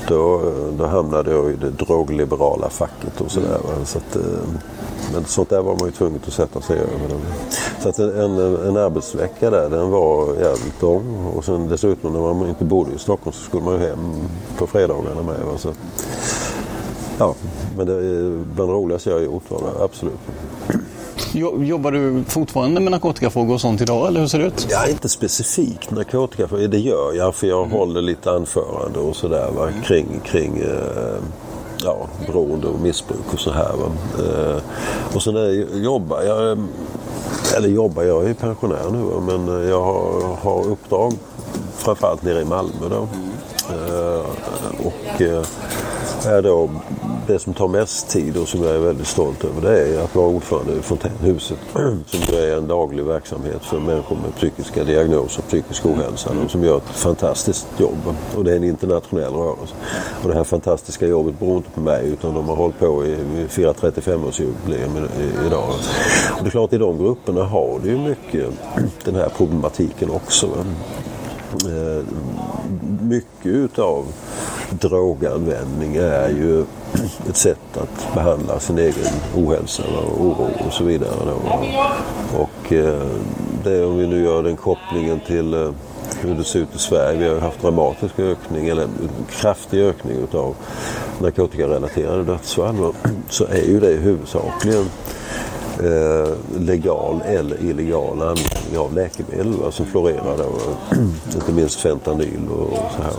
Då, 0.08 0.52
då 0.78 0.86
hamnade 0.86 1.30
jag 1.30 1.50
i 1.50 1.56
det 1.56 1.70
drogliberala 1.70 2.70
facket 2.70 3.20
och 3.20 3.30
sådär. 3.30 3.60
Mm. 3.74 3.86
Så 3.86 3.98
att, 3.98 4.16
eh, 4.16 4.22
men 5.12 5.24
sånt 5.24 5.48
där 5.48 5.62
var 5.62 5.76
man 5.76 5.88
ju 5.88 5.92
tvungen 5.92 6.20
att 6.26 6.32
sätta 6.32 6.60
sig 6.60 6.78
över. 6.78 7.20
Så 7.82 7.88
att 7.88 7.98
en, 7.98 8.38
en 8.38 8.76
arbetsvecka 8.76 9.50
där 9.50 9.70
den 9.70 9.90
var 9.90 10.34
jävligt 10.34 10.82
lång. 10.82 11.26
Och 11.36 11.44
sen 11.44 11.68
dessutom 11.68 12.12
när 12.12 12.20
man 12.20 12.48
inte 12.48 12.64
bodde 12.64 12.94
i 12.94 12.98
Stockholm 12.98 13.32
så 13.32 13.42
skulle 13.44 13.64
man 13.64 13.74
ju 13.74 13.80
hem 13.80 14.28
på 14.58 14.66
fredagarna 14.66 15.22
med. 15.22 15.40
Va? 15.46 15.58
Så, 15.58 15.72
ja, 17.18 17.34
men 17.76 17.86
det 17.86 17.92
är 17.92 18.44
bland 18.54 18.70
det 18.70 18.74
roligaste 18.74 19.10
jag 19.10 19.16
har 19.16 19.24
gjort 19.24 19.50
var 19.50 19.60
det, 19.60 19.84
absolut. 19.84 20.18
Jobbar 21.64 21.92
du 21.92 22.24
fortfarande 22.24 22.80
med 22.80 22.90
narkotikafrågor 22.90 23.54
och 23.54 23.60
sånt 23.60 23.80
idag 23.80 24.08
eller 24.08 24.20
hur 24.20 24.26
ser 24.26 24.38
det 24.38 24.44
ut? 24.44 24.66
Ja, 24.70 24.86
inte 24.86 25.08
specifikt 25.08 25.90
narkotikafrågor. 25.90 26.68
Det 26.68 26.78
gör 26.78 27.12
jag 27.14 27.34
för 27.34 27.46
jag 27.46 27.58
mm. 27.58 27.70
håller 27.70 28.02
lite 28.02 28.30
anförande 28.30 28.98
och 28.98 29.16
sådär 29.16 29.50
va? 29.56 29.68
Mm. 29.68 29.82
kring, 29.82 30.20
kring 30.24 30.58
eh, 30.58 31.22
ja, 31.84 32.06
beroende 32.26 32.66
och 32.66 32.80
missbruk 32.80 33.32
och 33.32 33.40
så 33.40 33.50
här. 33.50 33.72
Va? 33.72 33.90
Eh, 34.18 34.62
och 35.14 35.22
sen 35.22 35.36
är, 35.36 35.82
jobbar 35.82 36.22
jag, 36.22 36.58
eller 37.56 37.68
jobbar, 37.68 38.02
jag 38.02 38.30
är 38.30 38.34
pensionär 38.34 38.90
nu 38.92 38.98
va? 38.98 39.20
men 39.20 39.68
jag 39.68 39.82
har, 39.82 40.36
har 40.42 40.66
uppdrag 40.66 41.12
framförallt 41.76 42.22
nere 42.22 42.40
i 42.40 42.44
Malmö 42.44 42.88
då. 42.90 43.08
Eh, 43.70 44.24
och 44.86 45.22
eh, 45.22 45.44
är 46.26 46.42
då 46.42 46.70
det 47.32 47.38
som 47.38 47.54
tar 47.54 47.68
mest 47.68 48.08
tid 48.08 48.36
och 48.36 48.48
som 48.48 48.62
jag 48.62 48.74
är 48.74 48.78
väldigt 48.78 49.06
stolt 49.06 49.44
över 49.44 49.60
det 49.60 49.96
är 49.96 50.04
att 50.04 50.14
vara 50.14 50.26
ordförande 50.26 50.72
i 50.72 50.82
Fontänhuset 50.82 51.58
som 52.06 52.34
är 52.34 52.56
en 52.56 52.68
daglig 52.68 53.04
verksamhet 53.04 53.64
för 53.64 53.80
människor 53.80 54.16
med 54.16 54.34
psykiska 54.36 54.84
diagnoser, 54.84 55.42
psykisk 55.42 55.86
ohälsa 55.86 56.30
och 56.44 56.50
som 56.50 56.64
gör 56.64 56.76
ett 56.76 56.88
fantastiskt 56.88 57.66
jobb. 57.78 58.14
Och 58.36 58.44
det 58.44 58.52
är 58.52 58.56
en 58.56 58.64
internationell 58.64 59.32
rörelse. 59.32 59.74
Och 60.22 60.28
det 60.28 60.34
här 60.34 60.44
fantastiska 60.44 61.06
jobbet 61.06 61.38
beror 61.38 61.56
inte 61.56 61.70
på 61.70 61.80
mig 61.80 62.08
utan 62.08 62.34
de 62.34 62.48
har 62.48 62.56
hållit 62.56 62.78
på 62.78 63.06
i, 63.06 63.16
vi 63.34 63.48
firar 63.48 63.72
35-årsjubileum 63.72 65.08
idag. 65.46 65.68
Och 66.36 66.42
det 66.42 66.48
är 66.48 66.50
klart 66.50 66.72
i 66.72 66.78
de 66.78 66.98
grupperna 66.98 67.44
har 67.44 67.80
det 67.82 67.88
ju 67.88 67.98
mycket 67.98 68.50
den 69.04 69.14
här 69.14 69.28
problematiken 69.36 70.10
också. 70.10 70.46
Eh, 71.52 72.04
mycket 73.00 73.46
utav 73.46 74.04
droganvändning 74.70 75.96
är 75.96 76.28
ju 76.28 76.64
ett 77.28 77.36
sätt 77.36 77.76
att 77.76 78.14
behandla 78.14 78.60
sin 78.60 78.78
egen 78.78 79.12
ohälsa 79.36 79.82
och 79.82 80.20
oro 80.20 80.50
och 80.66 80.72
så 80.72 80.84
vidare. 80.84 81.32
Och 82.38 82.72
eh, 82.72 83.06
det 83.64 83.84
om 83.84 83.98
vi 83.98 84.06
nu 84.06 84.24
gör 84.24 84.42
den 84.42 84.56
kopplingen 84.56 85.20
till 85.26 85.54
eh, 85.54 85.70
hur 86.20 86.34
det 86.34 86.44
ser 86.44 86.58
ut 86.58 86.74
i 86.74 86.78
Sverige. 86.78 87.18
Vi 87.18 87.28
har 87.28 87.40
haft 87.40 87.62
dramatisk 87.62 88.18
ökning, 88.18 88.68
eller 88.68 88.86
kraftig 89.30 89.80
ökning 89.80 90.16
utav 90.16 90.54
narkotikarelaterade 91.18 92.24
dödsfall. 92.24 92.92
Så 93.28 93.44
är 93.44 93.62
ju 93.62 93.80
det 93.80 93.92
huvudsakligen 93.92 94.84
eh, 95.84 96.28
legal 96.60 97.20
eller 97.26 97.64
illegal 97.64 98.22
användning 98.22 98.78
av 98.78 98.94
läkemedel 98.94 99.52
va, 99.52 99.70
som 99.70 99.86
florerar. 99.86 100.36
Då, 100.36 100.50
inte 101.34 101.52
minst 101.52 101.80
fentanyl 101.80 102.48
och 102.48 102.78
så 102.96 103.02
här. 103.02 103.12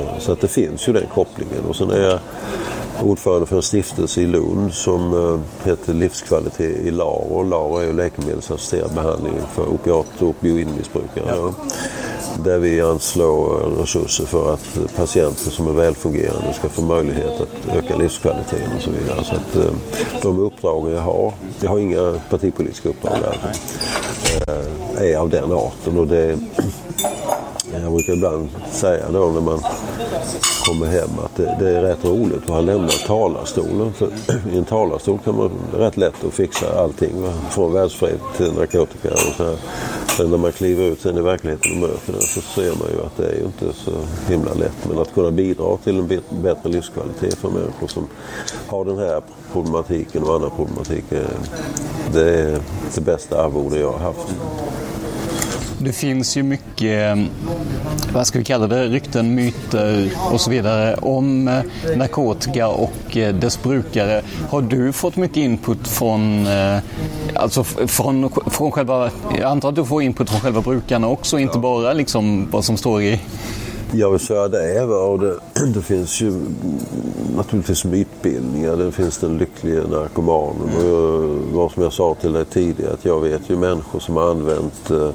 Eh, 0.00 0.18
så 0.18 0.32
att 0.32 0.40
det 0.40 0.48
finns 0.48 0.88
ju 0.88 0.92
den 0.92 1.06
kopplingen. 1.14 1.64
Och 1.68 1.76
sen 1.76 1.90
är 1.90 2.00
jag 2.00 2.18
ordförande 3.02 3.46
för 3.46 3.56
en 3.56 3.62
stiftelse 3.62 4.20
i 4.20 4.26
Lund 4.26 4.74
som 4.74 5.14
eh, 5.14 5.66
heter 5.68 5.94
Livskvalitet 5.94 6.76
i 6.76 6.90
LARO. 6.90 7.42
LARO 7.42 7.78
är 7.78 7.84
ju 7.84 7.92
läkemedelsassisterad 7.92 8.94
behandling 8.94 9.34
för 9.54 9.68
opiat 9.68 10.06
och 10.18 10.28
opioidmissbrukare. 10.28 11.24
Ja. 11.26 11.54
Där 12.44 12.58
vi 12.58 12.80
anslår 12.80 13.48
resurser 13.80 14.24
för 14.24 14.54
att 14.54 14.96
patienter 14.96 15.50
som 15.50 15.68
är 15.68 15.72
välfungerande 15.72 16.52
ska 16.52 16.68
få 16.68 16.82
möjlighet 16.82 17.40
att 17.40 17.76
öka 17.76 17.96
livskvaliteten 17.96 18.76
och 18.76 18.82
så 18.82 18.90
vidare. 18.90 19.24
Så 19.24 19.34
att 19.34 19.56
eh, 19.56 19.72
de 20.22 20.38
uppdragen 20.38 20.92
jag 20.92 21.02
har, 21.02 21.32
jag 21.60 21.70
har 21.70 21.78
inga 21.78 22.20
partipolitiska 22.30 22.88
uppdrag 22.88 23.16
där, 23.22 23.52
eh, 24.46 25.12
är 25.12 25.16
av 25.16 25.30
den 25.30 25.52
arten. 25.52 25.98
Och 25.98 26.06
det, 26.06 26.38
Eh, 27.78 27.84
jag 27.84 27.92
brukar 27.92 28.12
ibland 28.12 28.48
säga 28.70 29.10
då 29.10 29.30
när 29.30 29.40
man 29.40 29.60
kommer 30.66 30.86
hem 30.86 31.10
att 31.24 31.36
det, 31.36 31.56
det, 31.60 31.70
är 31.70 31.82
rätt 31.82 32.04
roligt 32.04 32.42
att 32.42 32.48
ha 32.48 32.60
lämnat 32.60 33.04
talarstolen. 33.06 33.92
För 33.92 34.06
i 34.52 34.58
en 34.58 34.64
talarstol 34.64 35.18
kan 35.24 35.36
man 35.36 35.50
rätt 35.74 35.96
lätt 35.96 36.24
att 36.24 36.34
fixa 36.34 36.80
allting. 36.80 37.22
Va? 37.22 37.32
Från 37.50 37.72
världsfred 37.72 38.18
till 38.36 38.52
narkotika 38.52 39.12
och 39.12 39.34
så 39.36 39.44
här. 39.44 39.56
Men 40.18 40.30
när 40.30 40.38
man 40.38 40.52
kliver 40.52 40.84
ut 40.84 41.00
sen 41.00 41.18
i 41.18 41.20
verkligheten 41.20 41.72
och 41.72 41.78
möter 41.78 42.12
den 42.12 42.20
så 42.20 42.40
ser 42.40 42.70
man 42.70 42.88
ju 42.94 43.06
att 43.06 43.16
det 43.16 43.26
är 43.26 43.34
ju 43.34 43.44
inte 43.44 43.78
så 43.78 43.90
himla 44.28 44.54
lätt. 44.54 44.88
Men 44.88 44.98
att 44.98 45.14
kunna 45.14 45.30
bidra 45.30 45.76
till 45.76 45.98
en 45.98 46.20
bättre 46.42 46.68
livskvalitet 46.68 47.34
för 47.34 47.48
människor 47.48 47.86
som 47.86 48.06
har 48.66 48.84
den 48.84 48.98
här 48.98 49.22
problematiken 49.52 50.22
och 50.22 50.34
annan 50.34 50.50
problematik. 50.50 51.04
Det 52.12 52.30
är 52.30 52.60
det 52.94 53.00
bästa 53.00 53.44
arvode 53.44 53.78
jag 53.78 53.92
har 53.92 53.98
haft. 53.98 54.34
Det 55.80 55.92
finns 55.92 56.36
ju 56.36 56.42
mycket, 56.42 57.12
mm, 57.12 57.28
vad 58.12 58.26
ska 58.26 58.38
vi 58.38 58.44
kalla 58.44 58.66
det, 58.66 58.86
rykten, 58.86 59.34
myter 59.34 60.10
och 60.32 60.40
så 60.40 60.50
vidare 60.50 60.94
om 60.94 61.48
eh, 61.48 61.62
narkotika 61.96 62.68
och 62.68 63.16
eh, 63.16 63.34
dess 63.34 63.62
brukare. 63.62 64.22
Har 64.50 64.62
du 64.62 64.92
fått 64.92 65.16
mycket 65.16 65.36
input 65.36 65.88
från, 65.88 66.46
eh, 66.46 66.78
alltså 67.34 67.64
från, 67.64 68.30
från 68.46 68.70
själva, 68.70 69.10
jag 69.34 69.42
antar 69.42 69.68
att 69.68 69.74
du 69.74 69.84
får 69.84 70.02
input 70.02 70.30
från 70.30 70.40
själva 70.40 70.60
brukarna 70.60 71.08
också, 71.08 71.38
inte 71.38 71.58
bara 71.58 71.92
liksom 71.92 72.48
vad 72.50 72.64
som 72.64 72.76
står 72.76 73.02
i 73.02 73.20
jag 73.92 74.10
vill 74.10 74.20
säga 74.20 74.48
det 74.48 74.58
det, 75.74 75.82
finns 75.82 76.20
ju 76.20 76.32
naturligtvis 77.36 77.84
mytbildningar. 77.84 78.76
Det 78.76 78.92
finns 78.92 79.18
den 79.18 79.38
lyckliga 79.38 79.86
narkomanen. 79.86 80.76
Och 80.76 80.84
jag, 80.84 81.18
vad 81.52 81.72
som 81.72 81.82
jag 81.82 81.92
sa 81.92 82.14
till 82.14 82.32
dig 82.32 82.44
tidigare, 82.44 82.92
att 82.92 83.04
jag 83.04 83.20
vet 83.20 83.50
ju 83.50 83.56
människor 83.56 84.00
som 84.00 84.16
har 84.16 84.30
använt 84.30 84.90
eh, 84.90 85.10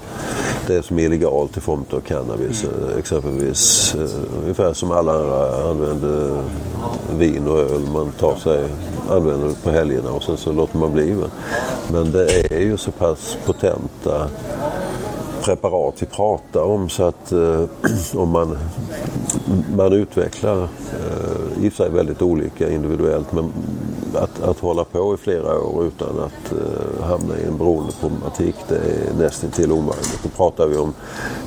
det 0.68 0.84
som 0.84 1.00
är 1.00 1.04
illegalt 1.04 1.58
i 1.58 1.60
form 1.60 1.86
av 1.90 2.00
cannabis. 2.00 2.64
Mm. 2.64 3.00
Exempelvis 3.00 3.96
eh, 3.96 4.42
ungefär 4.44 4.74
som 4.74 4.92
alla 4.92 5.14
andra 5.14 5.70
använder 5.70 6.44
vin 7.18 7.48
och 7.48 7.60
öl. 7.60 7.82
Man 7.94 8.12
tar 8.12 8.36
sig, 8.36 8.66
använder 9.10 9.48
det 9.48 9.64
på 9.64 9.72
helgerna 9.72 10.12
och 10.12 10.24
sen 10.24 10.38
så 10.38 10.52
låter 10.52 10.78
man 10.78 10.94
bli. 10.94 11.16
Men 11.92 12.12
det 12.12 12.54
är 12.54 12.62
ju 12.62 12.78
så 12.78 12.92
pass 12.92 13.38
potenta 13.46 14.30
preparat 15.44 16.02
vi 16.02 16.06
pratar 16.06 16.62
om 16.62 16.90
så 16.90 17.04
att 17.04 17.32
eh, 17.32 17.64
om 18.16 18.30
man, 18.30 18.58
man 19.76 19.94
utvecklar 19.94 20.64
eh, 20.64 21.66
i 21.66 21.72
sig 21.72 21.90
väldigt 21.90 22.22
olika 22.22 22.70
individuellt 22.70 23.32
men 23.32 23.52
att, 24.16 24.42
att 24.42 24.60
hålla 24.60 24.84
på 24.84 25.14
i 25.14 25.18
flera 25.18 25.60
år 25.60 25.86
utan 25.86 26.20
att 26.20 26.52
eh, 26.52 27.06
hamna 27.06 27.38
i 27.38 27.46
en 27.48 27.58
beroendeproblematik 27.58 28.56
det 28.68 28.76
är 28.76 29.14
nästan 29.18 29.52
till 29.52 29.72
omöjligt. 29.72 30.20
Då 30.24 30.30
pratar 30.30 30.68
vi 30.68 30.78
om 30.78 30.94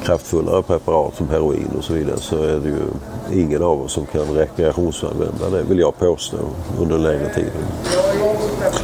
kraftfullare 0.04 0.62
preparat 0.62 1.16
som 1.16 1.28
heroin 1.28 1.70
och 1.78 1.84
så 1.84 1.94
vidare 1.94 2.18
så 2.20 2.42
är 2.42 2.60
det 2.60 2.68
ju 2.68 2.82
ingen 3.42 3.62
av 3.62 3.82
oss 3.82 3.92
som 3.92 4.06
kan 4.06 4.34
rekreationsanvända 4.34 5.50
det 5.50 5.62
vill 5.62 5.78
jag 5.78 5.98
påstå 5.98 6.36
under 6.80 6.96
en 6.96 7.02
längre 7.02 7.34
tid. 7.34 7.50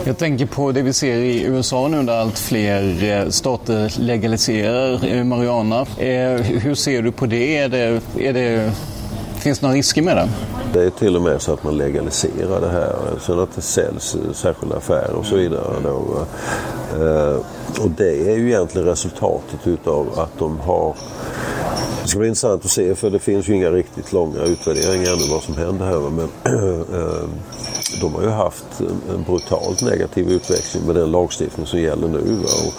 Jag 0.04 0.18
tänker 0.18 0.46
på 0.46 0.72
det 0.72 0.82
vi 0.82 0.92
ser 0.92 1.16
i 1.16 1.42
USA 1.42 1.88
nu 1.88 2.02
där 2.02 2.20
allt 2.20 2.38
fler 2.38 3.04
eh, 3.04 3.28
stater 3.28 4.00
legaliserar 4.00 5.04
eh, 5.04 5.24
marijuana. 5.24 5.80
Eh, 5.80 6.40
hur 6.40 6.74
ser 6.74 7.02
du 7.02 7.12
på 7.12 7.26
det? 7.26 7.56
Är 7.56 7.68
det, 7.68 8.00
är 8.18 8.32
det 8.32 8.72
finns 9.36 9.58
det 9.58 9.66
några 9.66 9.76
risker 9.76 10.02
med 10.02 10.16
det? 10.16 10.28
Det 10.72 10.84
är 10.86 10.90
till 10.90 11.16
och 11.16 11.22
med 11.22 11.42
så 11.42 11.52
att 11.52 11.64
man 11.64 11.76
legaliserar 11.76 12.60
det 12.60 12.68
här. 12.68 12.94
Sen 13.20 13.38
att 13.38 13.54
det 13.54 13.62
säljs 13.62 14.16
särskilda 14.34 14.76
affärer 14.76 15.12
och 15.12 15.26
så 15.26 15.36
vidare. 15.36 15.76
Då. 15.82 16.26
Och 17.82 17.90
det 17.96 18.32
är 18.32 18.36
ju 18.36 18.48
egentligen 18.48 18.86
resultatet 18.86 19.66
utav 19.66 20.06
att 20.16 20.38
de 20.38 20.60
har 20.60 20.94
det 22.02 22.08
ska 22.08 22.18
bli 22.18 22.28
intressant 22.28 22.64
att 22.64 22.70
se 22.70 22.94
för 22.94 23.10
det 23.10 23.18
finns 23.18 23.48
ju 23.48 23.54
inga 23.54 23.70
riktigt 23.70 24.12
långa 24.12 24.42
utvärderingar 24.42 25.12
ännu 25.12 25.22
vad 25.30 25.42
som 25.42 25.56
händer 25.56 25.86
här. 25.86 26.10
Men 26.10 26.28
eh, 26.44 27.28
de 28.00 28.14
har 28.14 28.22
ju 28.22 28.28
haft 28.28 28.80
en 29.14 29.22
brutalt 29.26 29.82
negativ 29.82 30.30
utveckling 30.30 30.86
med 30.86 30.94
den 30.94 31.10
lagstiftning 31.10 31.66
som 31.66 31.80
gäller 31.80 32.08
nu. 32.08 32.38
Och, 32.42 32.72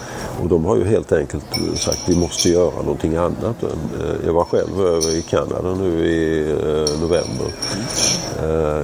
och 0.44 0.50
de 0.50 0.66
har 0.66 0.76
ju 0.76 0.86
helt 0.86 1.12
enkelt 1.12 1.46
sagt 1.76 2.02
att 2.04 2.10
vi 2.10 2.16
måste 2.16 2.50
göra 2.50 2.82
någonting 2.82 3.16
annat. 3.16 3.64
Eh, 3.64 4.26
jag 4.26 4.34
var 4.34 4.46
själv 4.46 4.82
över 4.82 5.16
i 5.16 5.22
Kanada 5.22 5.76
nu 5.76 6.06
i 6.06 6.52
eh, 6.52 7.02
november. 7.02 7.48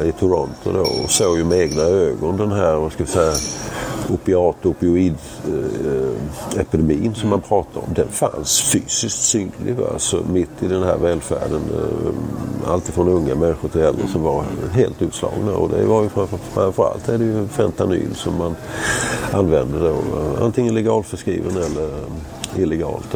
I 0.06 0.12
Toronto 0.12 0.72
då 0.74 1.04
och 1.04 1.12
såg 1.12 1.38
ju 1.38 1.44
med 1.44 1.60
egna 1.60 1.82
ögon 1.82 2.38
den 2.38 2.52
här, 2.52 2.76
vad 2.76 2.92
ska 2.92 3.04
vi 3.04 3.10
säga, 3.10 3.34
opiat 4.10 4.66
opioidepidemin 4.66 7.08
eh, 7.08 7.14
som 7.14 7.30
man 7.30 7.42
pratar 7.42 7.82
om, 7.82 7.94
den 7.96 8.08
fanns 8.08 8.62
fysiskt 8.62 9.22
synlig. 9.22 9.76
Va? 9.76 9.88
Alltså, 9.94 10.24
mitt 10.32 10.64
i 10.64 10.68
den 10.68 10.84
här 10.84 10.98
välfärden, 10.98 11.62
eh, 11.74 12.10
alltifrån 12.72 13.08
unga 13.08 13.36
människor 13.36 13.70
till 13.70 13.82
äldre 13.82 14.08
som 14.08 14.24
var 14.24 14.44
helt 14.74 15.02
utslagna. 15.02 15.52
Och 15.52 15.70
det 15.70 15.86
var 15.86 16.04
ju 16.04 16.10
framförallt 16.54 17.10
är 17.10 17.18
det 17.18 17.26
ju 17.26 17.48
fentanyl 17.48 18.16
som 18.16 18.38
man 18.38 18.56
använder 19.32 19.80
då. 19.80 19.96
Antingen 20.46 20.74
legalförskriven 20.74 21.52
eller 21.52 21.88
eh, 21.88 22.62
illegalt. 22.62 23.16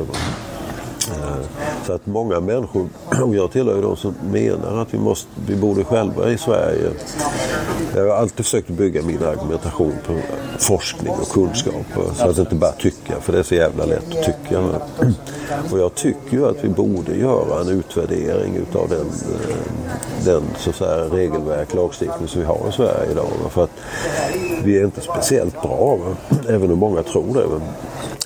För 1.84 1.88
så 1.88 1.94
att 1.94 2.06
många 2.06 2.40
människor, 2.40 2.88
och 3.24 3.36
jag 3.36 3.52
tillhör 3.52 3.76
ju 3.76 3.82
de 3.82 3.96
som 3.96 4.14
menar 4.32 4.82
att 4.82 4.94
vi, 4.94 4.98
måste, 4.98 5.28
vi 5.48 5.56
borde 5.56 5.84
själva 5.84 6.30
i 6.30 6.38
Sverige 6.38 6.90
jag 7.96 8.08
har 8.08 8.16
alltid 8.16 8.46
försökt 8.46 8.70
bygga 8.70 9.02
min 9.02 9.24
argumentation 9.24 9.94
på 10.08 10.14
forskning 10.60 11.14
och 11.14 11.30
kunskap. 11.30 11.86
Så 12.16 12.30
att 12.30 12.38
inte 12.38 12.56
bara 12.56 12.72
tycka, 12.72 13.22
för 13.22 13.34
det 13.34 13.40
är 13.40 13.44
så 13.44 13.56
jävla 13.56 13.86
lätt 13.86 14.18
att 14.18 14.24
tycka. 14.24 14.60
Och 15.72 15.80
jag 15.80 15.96
tycker 15.96 16.32
ju 16.32 16.50
att 16.50 16.64
vi 16.64 16.70
borde 16.70 17.16
göra 17.16 17.62
en 17.62 17.70
utvärdering 17.70 18.56
utav 18.56 18.90
den, 18.90 19.08
eh, 19.08 20.26
den 20.26 20.44
så 20.58 20.70
att 20.70 20.76
säga, 20.76 20.98
regelverk, 20.98 21.74
lagstiftning 21.74 22.28
som 22.28 22.42
vi 22.42 22.48
har 22.48 22.70
i 22.70 22.72
Sverige 22.72 23.12
idag. 23.12 23.28
För 23.50 23.64
att 23.64 23.72
vi 24.64 24.80
är 24.80 24.86
inte 24.86 25.02
speciellt 25.02 25.62
bra, 25.62 26.00
även 26.50 26.72
om 26.72 26.80
många 26.80 27.04
tror 27.04 27.34
det. 27.34 27.46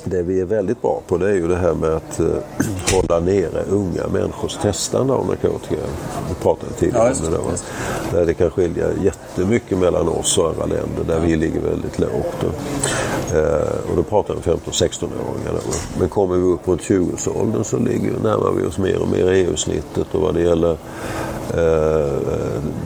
Det 0.10 0.24
vi 0.24 0.41
är 0.41 0.46
väldigt 0.46 0.82
bra 0.82 1.02
på 1.08 1.17
det 1.17 1.30
är 1.30 1.34
ju 1.34 1.48
det 1.48 1.56
här 1.56 1.74
med 1.74 1.89
att 1.89 2.20
uh, 2.20 2.28
hålla 2.93 3.20
nere 3.20 3.63
unga 3.70 4.08
människors 4.08 4.58
testande 4.58 5.13
av 5.13 5.28
narkotika. 5.28 5.82
Vi 6.30 6.36
pratade 6.36 6.74
tidigare 6.74 7.13
om 7.26 7.32
det. 7.32 7.38
Då, 7.38 8.17
där 8.17 8.26
det 8.26 8.34
kan 8.34 8.50
skilja 8.50 8.88
jättemycket 9.04 9.78
mellan 9.78 10.08
oss 10.08 10.38
och 10.38 10.50
andra 10.50 10.65
länder 10.65 11.04
där 11.08 11.20
vi 11.20 11.36
ligger 11.36 11.62
väldigt 11.62 12.00
lågt. 12.00 12.43
Uh, 12.43 13.89
och 13.89 13.96
då 13.96 14.04
pratar 14.04 14.34
vi 14.34 14.52
om 14.52 14.60
15-16-åringar. 14.60 15.62
Men 16.00 16.10
kommer 16.10 16.36
vi 16.36 16.43
upp 16.43 16.65
på 16.65 16.76
20-årsåldern 16.76 17.63
så 17.63 17.78
ligger, 17.78 18.12
närmar 18.24 18.52
vi 18.52 18.67
oss 18.67 18.78
mer 18.78 19.02
och 19.02 19.08
mer 19.08 19.32
EU-snittet 19.32 20.15
och 20.15 20.22
vad 20.22 20.34
det 20.34 20.41
gäller 20.41 20.72
uh, 20.72 20.78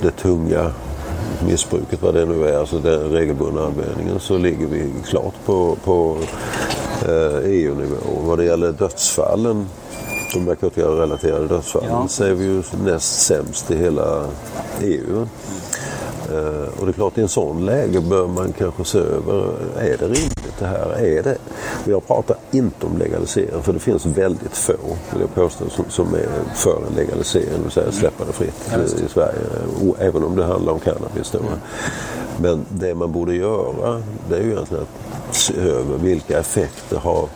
det 0.01 0.11
tunga 0.21 0.71
missbruket, 1.45 2.01
vad 2.01 2.13
det 2.13 2.25
nu 2.25 2.47
är, 2.47 2.59
alltså 2.59 2.79
den 2.79 3.11
regelbundna 3.11 3.65
användningen, 3.65 4.19
så 4.19 4.37
ligger 4.37 4.67
vi 4.67 4.93
klart 5.05 5.33
på, 5.45 5.77
på 5.83 6.17
EU-nivå. 7.45 7.95
Eh, 7.95 8.17
e 8.17 8.21
vad 8.23 8.37
det 8.37 8.43
gäller 8.43 8.71
dödsfallen, 8.71 9.65
de 10.33 10.45
narkotikarelaterade 10.45 11.47
dödsfallen, 11.47 11.89
ja. 11.89 12.07
så 12.07 12.23
är 12.23 12.33
vi 12.33 12.45
ju 12.45 12.63
näst 12.85 13.21
sämst 13.21 13.71
i 13.71 13.77
hela 13.77 14.25
EU. 14.81 15.27
Uh, 16.31 16.79
och 16.79 16.85
det 16.85 16.91
är 16.91 16.93
klart 16.93 17.17
i 17.17 17.21
en 17.21 17.29
sån 17.29 17.65
läge 17.65 18.01
bör 18.01 18.27
man 18.27 18.53
kanske 18.53 18.85
se 18.85 18.97
över, 18.97 19.53
är 19.79 19.97
det 19.97 20.05
rimligt 20.05 20.53
det 20.59 20.65
här? 20.65 20.99
Är 20.99 21.23
det? 21.23 21.37
Och 21.85 21.91
jag 21.91 22.07
pratar 22.07 22.37
inte 22.51 22.85
om 22.85 22.97
legalisering 22.97 23.61
för 23.61 23.73
det 23.73 23.79
finns 23.79 24.05
väldigt 24.05 24.57
få, 24.57 24.73
vill 25.11 25.21
jag 25.21 25.35
påstå, 25.35 25.69
som, 25.69 25.85
som 25.89 26.13
är 26.13 26.27
för 26.55 26.81
en 26.87 26.95
legalisering, 26.95 27.49
det 27.57 27.63
vill 27.63 27.71
säga 27.71 27.91
släppa 27.91 28.25
det 28.25 28.33
fritt 28.33 28.71
i, 28.73 29.05
i 29.05 29.09
Sverige. 29.09 29.39
Och, 29.87 29.95
även 29.99 30.23
om 30.23 30.35
det 30.35 30.45
handlar 30.45 30.73
om 30.73 30.79
cannabis. 30.79 31.31
Då. 31.31 31.39
Mm. 31.39 31.51
Men 32.41 32.65
det 32.69 32.95
man 32.95 33.11
borde 33.11 33.35
göra, 33.35 34.01
det 34.29 34.35
är 34.35 34.41
ju 34.41 34.51
egentligen 34.51 34.83
att 34.83 35.20
se 35.41 35.53
över 35.53 35.97
vilka 35.97 36.39
effekter 36.39 36.97
har, 36.97 37.27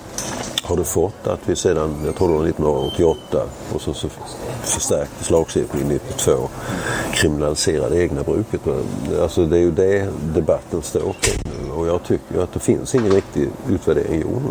har 0.63 0.77
det 0.77 0.83
fått 0.83 1.27
att 1.27 1.39
vi 1.45 1.55
sedan, 1.55 1.95
jag 2.05 2.15
tror 2.15 2.27
det 2.27 2.33
var 2.33 2.47
1988 2.47 3.43
och 3.73 3.81
så, 3.81 3.93
så 3.93 4.09
förstärktes 4.63 5.29
lagstiftningen 5.29 5.87
92 5.87 6.31
kriminaliserade 7.13 8.01
egna 8.01 8.23
bruket. 8.23 8.61
Alltså 9.21 9.45
det 9.45 9.57
är 9.57 9.61
ju 9.61 9.71
det 9.71 10.07
debatten 10.35 10.81
står 10.81 11.15
kring 11.21 11.41
nu 11.45 11.71
och 11.71 11.87
jag 11.87 12.03
tycker 12.03 12.43
att 12.43 12.53
det 12.53 12.59
finns 12.59 12.95
ingen 12.95 13.11
riktig 13.11 13.49
utvärdering 13.69 14.21
gjord. 14.21 14.41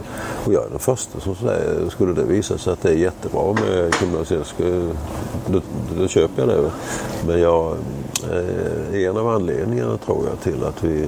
Och 0.45 0.53
jag 0.53 0.65
är 0.65 0.71
den 0.71 0.79
första 0.79 1.21
som 1.21 1.35
säger, 1.35 1.89
skulle 1.89 2.13
det 2.13 2.25
visa 2.25 2.59
sig 2.59 2.73
att 2.73 2.83
det 2.83 2.89
är 2.89 2.97
jättebra 2.97 3.53
med 3.53 3.95
kriminalisering, 3.95 4.97
då, 5.47 5.61
då 5.99 6.09
köper 6.09 6.43
jag 6.43 6.49
det. 6.49 6.71
Men 7.27 7.41
jag, 7.41 7.77
är 8.93 9.09
en 9.09 9.17
av 9.17 9.29
anledningarna 9.29 9.97
tror 9.97 10.27
jag 10.29 10.41
till 10.41 10.65
att 10.65 10.85
vi 10.85 11.07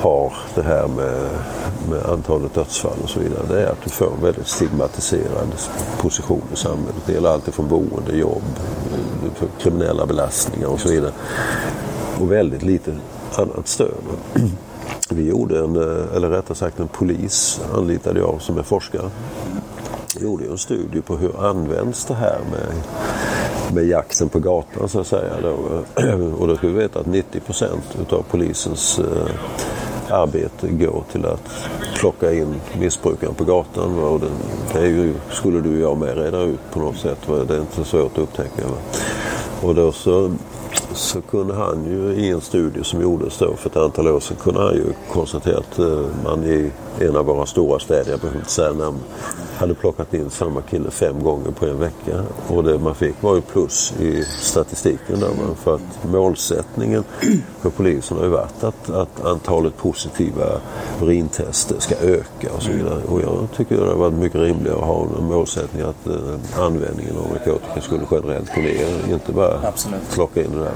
har 0.00 0.32
det 0.54 0.62
här 0.62 0.88
med, 0.88 1.28
med 1.90 2.06
antalet 2.12 2.54
dödsfall 2.54 2.98
och 3.02 3.10
så 3.10 3.20
vidare. 3.20 3.42
Det 3.48 3.62
är 3.62 3.66
att 3.66 3.84
du 3.84 3.90
får 3.90 4.06
en 4.06 4.22
väldigt 4.22 4.46
stigmatiserad 4.46 5.48
position 5.98 6.42
i 6.52 6.56
samhället. 6.56 7.02
Det 7.06 7.12
gäller 7.12 7.28
allt 7.28 7.54
från 7.54 7.68
boende, 7.68 8.16
jobb, 8.16 8.42
kriminella 9.58 10.06
belastningar 10.06 10.68
och 10.68 10.80
så 10.80 10.88
vidare. 10.88 11.12
Och 12.20 12.32
väldigt 12.32 12.62
lite 12.62 12.96
annat 13.34 13.68
stöd. 13.68 13.94
Vi 15.10 15.28
gjorde 15.28 15.58
en, 15.58 15.76
eller 16.16 16.30
rättare 16.30 16.54
sagt 16.54 16.80
en 16.80 16.88
polis 16.88 17.60
anlitade 17.74 18.20
jag 18.20 18.36
som 18.40 18.58
är 18.58 18.62
forskare. 18.62 19.10
Vi 20.16 20.24
gjorde 20.24 20.44
en 20.44 20.58
studie 20.58 21.00
på 21.00 21.16
hur 21.16 21.46
används 21.46 22.04
det 22.04 22.14
här 22.14 22.38
med, 22.50 22.82
med 23.74 23.84
jakten 23.84 24.28
på 24.28 24.38
gatan 24.38 24.88
så 24.88 25.00
att 25.00 25.06
säga. 25.06 25.32
Då. 25.42 25.50
Och 26.38 26.48
då 26.48 26.56
ska 26.56 26.66
vi 26.66 26.72
veta 26.72 27.00
att 27.00 27.06
90 27.06 27.40
procent 27.40 27.96
utav 28.00 28.24
polisens 28.30 28.98
eh, 28.98 29.26
arbete 30.10 30.68
går 30.68 31.04
till 31.12 31.26
att 31.26 31.50
plocka 31.98 32.32
in 32.32 32.54
missbrukaren 32.78 33.34
på 33.34 33.44
gatan. 33.44 33.98
Och 33.98 34.20
det, 34.20 34.26
det 34.72 34.78
är 34.78 34.86
ju, 34.86 35.14
skulle 35.30 35.60
du 35.60 35.74
och 35.74 35.90
jag 35.90 35.98
med 35.98 36.18
reda 36.18 36.40
ut 36.40 36.60
på 36.72 36.80
något 36.80 36.96
sätt. 36.96 37.18
Det 37.48 37.54
är 37.54 37.60
inte 37.60 37.84
svårt 37.84 38.12
att 38.12 38.18
upptäcka. 38.18 38.68
Va? 38.68 38.76
Och 39.62 39.74
då 39.74 39.92
så 39.92 40.30
så 40.94 41.20
kunde 41.20 41.54
han 41.54 41.84
ju 41.84 42.12
i 42.12 42.30
en 42.30 42.40
studie 42.40 42.84
som 42.84 43.02
gjordes 43.02 43.38
då 43.38 43.56
för 43.56 43.70
ett 43.70 43.76
antal 43.76 44.08
år 44.08 44.20
sedan 44.20 44.36
kunde 44.42 44.60
han 44.60 44.74
ju 44.74 44.84
konstatera 45.12 45.58
att 45.58 45.78
eh, 45.78 46.06
man 46.24 46.44
i 46.44 46.70
en 47.00 47.16
av 47.16 47.24
våra 47.26 47.46
stora 47.46 47.78
städer, 47.78 48.10
jag 48.10 48.20
behöver 48.20 48.38
inte 48.38 48.50
säga 48.50 48.72
namn, 48.72 48.98
hade 49.56 49.74
plockat 49.74 50.14
in 50.14 50.30
samma 50.30 50.62
kille 50.62 50.90
fem 50.90 51.22
gånger 51.22 51.50
på 51.50 51.66
en 51.66 51.78
vecka. 51.78 52.22
Och 52.48 52.64
det 52.64 52.78
man 52.78 52.94
fick 52.94 53.22
var 53.22 53.34
ju 53.34 53.40
plus 53.40 53.92
i 54.00 54.24
statistiken 54.24 55.20
där. 55.20 55.30
För 55.56 55.74
att 55.74 56.04
målsättningen 56.04 57.04
för 57.60 57.70
polisen 57.70 58.16
har 58.16 58.24
ju 58.24 58.30
varit 58.30 58.64
att, 58.64 58.90
att 58.90 59.24
antalet 59.24 59.76
positiva 59.76 60.60
urintester 61.02 61.76
ska 61.78 61.94
öka 61.94 62.48
och 62.56 62.62
så 62.62 62.72
vidare. 62.72 63.02
Och 63.08 63.20
jag 63.20 63.48
tycker 63.56 63.76
det 63.76 63.86
har 63.86 63.94
varit 63.94 64.14
mycket 64.14 64.40
rimligare 64.40 64.78
att 64.78 64.84
ha 64.84 65.06
en 65.18 65.24
målsättning 65.24 65.82
att 65.82 66.06
eh, 66.06 66.62
användningen 66.64 67.16
av 67.16 67.32
narkotika 67.32 67.80
skulle 67.80 68.02
generellt 68.10 68.54
gå 68.54 68.60
ner. 68.60 69.12
Inte 69.12 69.32
bara 69.32 69.68
Absolut. 69.68 70.10
plocka 70.14 70.44
in 70.44 70.52
det 70.52 70.58
där. 70.58 70.72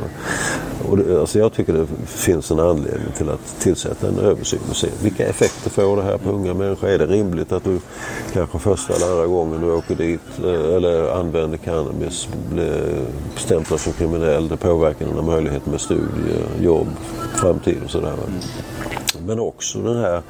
Och 0.88 0.98
det, 0.98 1.20
alltså 1.20 1.38
jag 1.38 1.52
tycker 1.52 1.72
det 1.72 1.86
finns 2.06 2.50
en 2.50 2.58
anledning 2.58 3.12
till 3.16 3.30
att 3.30 3.60
tillsätta 3.60 4.08
en 4.08 4.18
översyn 4.18 4.60
och 4.70 4.76
se 4.76 4.88
vilka 5.02 5.26
effekter 5.26 5.70
får 5.70 5.96
det 5.96 6.02
här 6.02 6.18
på 6.18 6.30
unga 6.30 6.54
människor. 6.54 6.88
Är 6.88 6.98
det 6.98 7.06
rimligt 7.06 7.52
att 7.52 7.64
du 7.64 7.78
kanske 8.32 8.58
första 8.58 8.94
eller 8.94 9.12
andra 9.12 9.26
gången 9.26 9.60
du 9.60 9.72
åker 9.72 9.94
dit 9.94 10.20
eh, 10.44 10.74
eller 10.74 11.20
använder 11.20 11.58
cannabis 11.58 12.28
blir 12.52 13.06
stämplad 13.36 13.80
som 13.80 13.92
kriminell. 13.92 14.48
Det 14.48 14.56
påverkar 14.56 15.06
dina 15.06 15.22
möjligheter 15.22 15.70
med 15.70 15.80
studier, 15.80 16.46
jobb, 16.60 16.88
framtid 17.34 17.78
och 17.84 17.90
sådär. 17.90 18.14
Men 19.26 19.40
också 19.40 19.78
den 19.78 19.96
här 19.96 20.22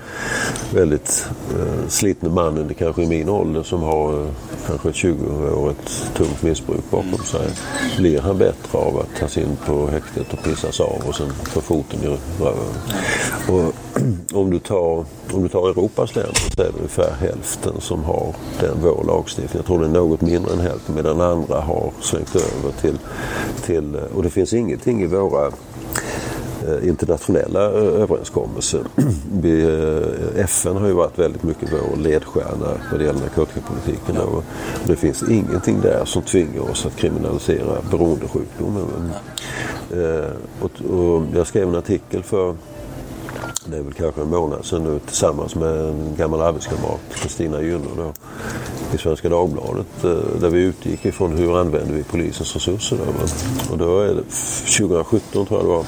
väldigt 0.74 1.26
eh, 1.50 1.88
slitne 1.88 2.28
mannen, 2.28 2.68
det 2.68 2.74
kanske 2.74 3.02
i 3.02 3.06
min 3.06 3.28
ålder, 3.28 3.62
som 3.62 3.82
har 3.82 4.22
eh, 4.22 4.28
kanske 4.66 4.88
ett 4.88 4.94
20-årigt 4.94 6.16
tungt 6.16 6.42
missbruk 6.42 6.90
bakom 6.90 7.24
sig. 7.24 7.48
Blir 7.96 8.20
han 8.20 8.38
bättre 8.38 8.78
av 8.78 8.98
att 8.98 9.20
tas 9.20 9.38
in 9.38 9.56
på 9.66 9.86
häktet 9.86 10.32
och 10.32 10.44
pissas 10.44 10.80
av 10.80 11.02
och 11.08 11.14
sen 11.14 11.30
få 11.30 11.60
foten 11.60 12.00
i 12.02 12.06
röven? 12.42 12.74
Och 13.48 13.74
om 14.32 14.50
du 14.50 14.58
tar, 14.58 15.04
om 15.32 15.42
du 15.42 15.48
tar 15.48 15.70
Europas 15.70 16.16
länder 16.16 16.34
så 16.34 16.62
är 16.62 16.66
det 16.66 16.78
ungefär 16.78 17.12
hälften 17.20 17.80
som 17.80 18.04
har 18.04 18.34
den 18.60 18.76
vår 18.82 19.04
lagstiftning. 19.04 19.58
Jag 19.58 19.66
tror 19.66 19.78
det 19.78 19.86
är 19.86 19.90
något 19.90 20.20
mindre 20.20 20.52
än 20.52 20.60
hälften 20.60 20.94
medan 20.94 21.20
andra 21.20 21.60
har 21.60 21.92
svängt 22.00 22.36
över 22.36 22.72
till, 22.80 22.98
till 23.64 23.94
eh, 23.94 24.02
och 24.16 24.22
det 24.22 24.30
finns 24.30 24.52
ingenting 24.52 25.02
i 25.02 25.06
våra 25.06 25.52
internationella 26.82 27.64
eh, 27.64 28.02
överenskommelser. 28.02 28.80
Eh, 29.44 30.40
FN 30.44 30.76
har 30.76 30.86
ju 30.86 30.92
varit 30.92 31.18
väldigt 31.18 31.42
mycket 31.42 31.72
vår 31.72 31.96
ledstjärna 31.96 32.66
när 32.90 32.98
det 32.98 33.04
gäller 33.04 33.20
narkotikapolitiken. 33.20 34.16
Och 34.16 34.44
det 34.86 34.96
finns 34.96 35.22
ingenting 35.22 35.80
där 35.80 36.04
som 36.04 36.22
tvingar 36.22 36.70
oss 36.70 36.86
att 36.86 36.96
kriminalisera 36.96 37.78
beroendesjukdomen. 37.90 39.12
Och 40.60 40.70
jag 41.34 41.46
skrev 41.46 41.68
en 41.68 41.74
artikel 41.74 42.22
för 42.22 42.54
det 43.66 43.76
är 43.76 43.82
väl 43.82 43.92
kanske 43.92 44.20
en 44.20 44.30
månad 44.30 44.64
sedan 44.64 44.84
nu 44.84 44.98
tillsammans 44.98 45.54
med 45.54 45.80
en 45.80 46.14
gammal 46.18 46.40
arbetskamrat, 46.40 47.00
Kristina 47.14 47.62
Gynner 47.62 48.12
i 48.94 48.98
Svenska 48.98 49.28
Dagbladet 49.28 50.04
eh, 50.04 50.40
där 50.40 50.48
vi 50.48 50.62
utgick 50.62 51.04
ifrån 51.04 51.32
hur 51.32 51.60
använder 51.60 51.94
vi 51.94 52.04
polisens 52.04 52.54
resurser. 52.54 52.96
Då, 52.96 53.72
och 53.72 53.78
då 53.78 54.00
är 54.00 54.14
det 54.14 54.22
2017 54.78 55.46
tror 55.46 55.60
jag 55.60 55.64
det 55.64 55.68
var 55.68 55.84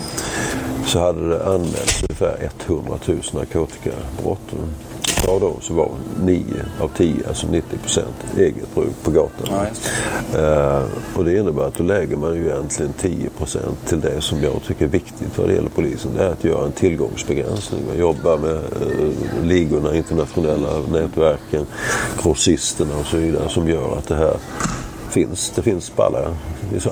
så 0.87 0.99
hade 0.99 1.29
det 1.29 1.47
anmälts 1.47 2.03
ungefär 2.03 2.51
100 2.66 2.99
000 3.07 3.19
narkotikabrott. 3.33 4.53
Av 5.24 5.40
dem 5.40 5.57
så 5.61 5.74
var 5.74 5.90
9 6.24 6.44
av 6.81 6.88
10, 6.96 7.29
alltså 7.29 7.46
90 7.46 7.79
procent, 7.79 8.14
eget 8.37 8.74
bruk 8.74 9.02
på 9.02 9.11
gatan. 9.11 9.66
Ja, 10.33 10.38
uh, 10.38 10.85
och 11.16 11.24
det 11.24 11.38
innebär 11.38 11.62
att 11.62 11.74
då 11.74 11.85
lägger 11.85 12.16
man 12.16 12.35
ju 12.35 12.46
egentligen 12.46 12.92
10 12.92 13.31
procent 13.31 13.87
till 13.87 14.00
det 14.00 14.20
som 14.20 14.42
jag 14.42 14.62
tycker 14.66 14.85
är 14.85 14.88
viktigt 14.88 15.38
vad 15.38 15.48
det 15.48 15.55
gäller 15.55 15.68
polisen. 15.68 16.11
Det 16.16 16.24
är 16.24 16.29
att 16.29 16.44
göra 16.44 16.66
en 16.66 16.72
tillgångsbegränsning. 16.72 17.81
Man 17.88 17.98
jobbar 17.98 18.38
med 18.38 18.55
uh, 18.55 19.44
ligorna, 19.44 19.96
internationella 19.96 20.68
nätverken, 20.92 21.66
grossisterna 22.22 22.96
och 23.00 23.07
så 23.07 23.16
vidare 23.16 23.48
som 23.48 23.68
gör 23.68 23.98
att 23.98 24.09
det 24.09 24.16
här 24.16 24.37
finns. 25.11 25.52
Det 25.57 25.62
finns 25.62 25.90
på 25.90 26.02
alla, 26.02 26.37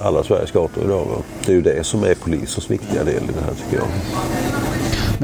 alla 0.03 0.25
Sveriges 0.25 0.51
gator 0.51 0.85
idag. 0.85 1.05
Va? 1.05 1.23
Det 1.47 1.53
är 1.53 1.57
ju 1.57 1.63
det 1.63 1.85
som 1.85 2.05
är 2.05 2.15
polisens 2.15 2.71
viktiga 2.71 3.05
del 3.05 3.23
i 3.23 3.33
det 3.35 3.45
här 3.45 3.55
tycker 3.55 3.77
jag. 3.77 3.87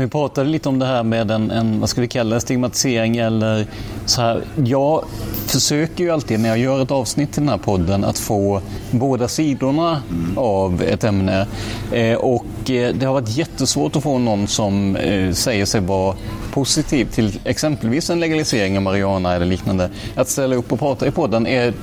Men 0.01 0.07
vi 0.07 0.11
pratade 0.11 0.51
lite 0.51 0.69
om 0.69 0.79
det 0.79 0.87
här 0.87 1.03
med 1.03 1.31
en, 1.31 1.51
en 1.51 1.81
vad 1.81 1.89
ska 1.89 2.01
vi 2.01 2.09
kalla 2.09 2.35
det, 2.35 2.41
stigmatisering 2.41 3.17
eller 3.17 3.67
så 4.07 4.21
här. 4.21 4.45
Jag 4.65 5.05
försöker 5.47 6.05
ju 6.05 6.11
alltid 6.11 6.41
när 6.41 6.49
jag 6.49 6.59
gör 6.59 6.83
ett 6.83 6.91
avsnitt 6.91 7.29
i 7.39 7.41
den 7.41 7.49
här 7.49 7.59
podden 7.59 8.05
att 8.05 8.19
få 8.19 8.61
båda 8.91 9.29
sidorna 9.29 10.03
mm. 10.11 10.39
av 10.39 10.83
ett 10.83 11.05
ämne. 11.05 11.47
Eh, 11.93 12.15
och 12.15 12.71
eh, 12.71 12.95
det 12.95 13.07
har 13.07 13.13
varit 13.13 13.37
jättesvårt 13.37 13.97
att 13.97 14.03
få 14.03 14.19
någon 14.19 14.47
som 14.47 14.97
eh, 14.97 15.33
säger 15.33 15.65
sig 15.65 15.81
vara 15.81 16.17
positiv 16.53 17.05
till 17.05 17.41
exempelvis 17.45 18.11
en 18.11 18.21
legalisering 18.21 18.77
av 18.77 18.83
marijuana 18.83 19.35
eller 19.35 19.47
liknande. 19.47 19.91
Att 20.15 20.29
ställa 20.29 20.57
upp 20.57 20.73
och 20.73 20.79
prata 20.79 21.07
i 21.07 21.11
podden 21.11 21.47
är 21.47 21.75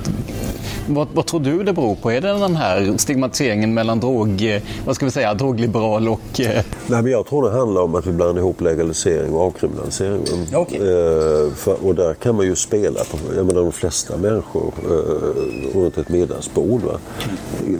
vad, 0.88 1.08
vad, 1.12 1.26
tror 1.26 1.40
du 1.40 1.62
det 1.62 1.72
beror 1.72 1.94
på? 1.94 2.12
Är 2.12 2.20
det 2.20 2.28
den 2.28 2.56
här 2.56 2.94
stigmatiseringen 2.96 3.74
mellan 3.74 4.00
drog, 4.00 4.62
vad 4.86 4.94
ska 4.94 5.04
vi 5.04 5.10
säga, 5.10 5.34
drogliberal 5.34 6.08
och... 6.08 6.40
Eh... 6.40 6.64
Nej, 6.86 7.02
men 7.02 7.06
jag 7.12 7.26
tror 7.26 7.50
det 7.50 7.56
handlar 7.58 7.82
om 7.82 7.94
att 7.94 8.06
vi 8.06 8.12
blandar 8.12 8.42
ihop 8.42 8.60
legalisering 8.60 9.34
och 9.34 9.46
avkriminalisering. 9.46 10.22
Okay. 10.56 10.78
Eh, 10.78 11.52
för, 11.54 11.86
och 11.86 11.94
där 11.94 12.14
kan 12.14 12.34
man 12.34 12.46
ju 12.46 12.56
spela 12.56 13.00
på, 13.10 13.18
jag 13.36 13.46
menar 13.46 13.62
de 13.62 13.72
flesta 13.72 14.16
människor 14.16 14.72
eh, 14.84 15.78
runt 15.78 15.98
ett 15.98 16.08
middagsbord 16.08 16.82
va, 16.82 16.98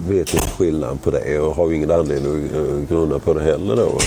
vet 0.08 0.34
inte 0.34 0.46
skillnaden 0.46 0.98
på 0.98 1.10
det 1.10 1.38
och 1.38 1.54
har 1.54 1.70
ju 1.70 1.76
ingen 1.76 1.90
anledning 1.90 2.44
att 2.44 2.54
eh, 2.54 2.96
grunna 2.96 3.18
på 3.18 3.34
det 3.34 3.42
heller 3.42 3.76
då. 3.76 3.98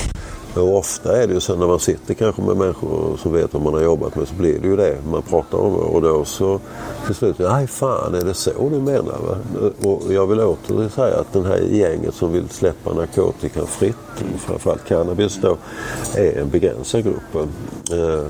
Och 0.56 0.78
ofta 0.78 1.22
är 1.22 1.28
det 1.28 1.34
ju 1.34 1.40
så 1.40 1.56
när 1.56 1.68
man 1.68 1.80
sitter 1.80 2.14
kanske 2.14 2.42
med 2.42 2.58
människor 2.58 3.18
som 3.18 3.34
vet 3.34 3.54
vad 3.54 3.64
man 3.64 3.74
har 3.74 3.82
jobbat 3.82 4.16
med 4.16 4.28
så 4.28 4.36
blir 4.36 4.60
det 4.60 4.68
ju 4.68 4.76
det 4.76 4.98
man 5.12 5.22
pratar 5.22 5.58
om. 5.58 5.76
Och 5.76 6.02
då 6.02 6.26
så 6.26 6.60
till 7.06 7.16
slut, 7.16 7.40
nej 7.40 7.68
fan 7.68 8.16
är 8.16 8.22
det 8.22 8.34
så 8.34 8.70
du 8.70 8.80
menar? 8.80 9.18
Va? 9.28 9.38
Och 9.90 10.14
jag 10.14 10.28
vill 10.28 10.40
åter 10.40 10.90
säga 10.90 11.20
att 11.20 11.34
den 11.34 11.46
här 11.46 11.58
gänget 11.58 12.14
som 12.14 12.32
vill 12.32 12.50
släppa 12.50 12.94
narkotika 12.94 13.66
fritt, 13.66 13.96
framförallt 14.38 14.86
cannabis 14.86 15.40
då, 15.42 15.58
är 16.16 16.40
en 16.40 16.50
begränsad 16.50 17.04
grupp. 17.04 17.36
Eh, 17.92 18.26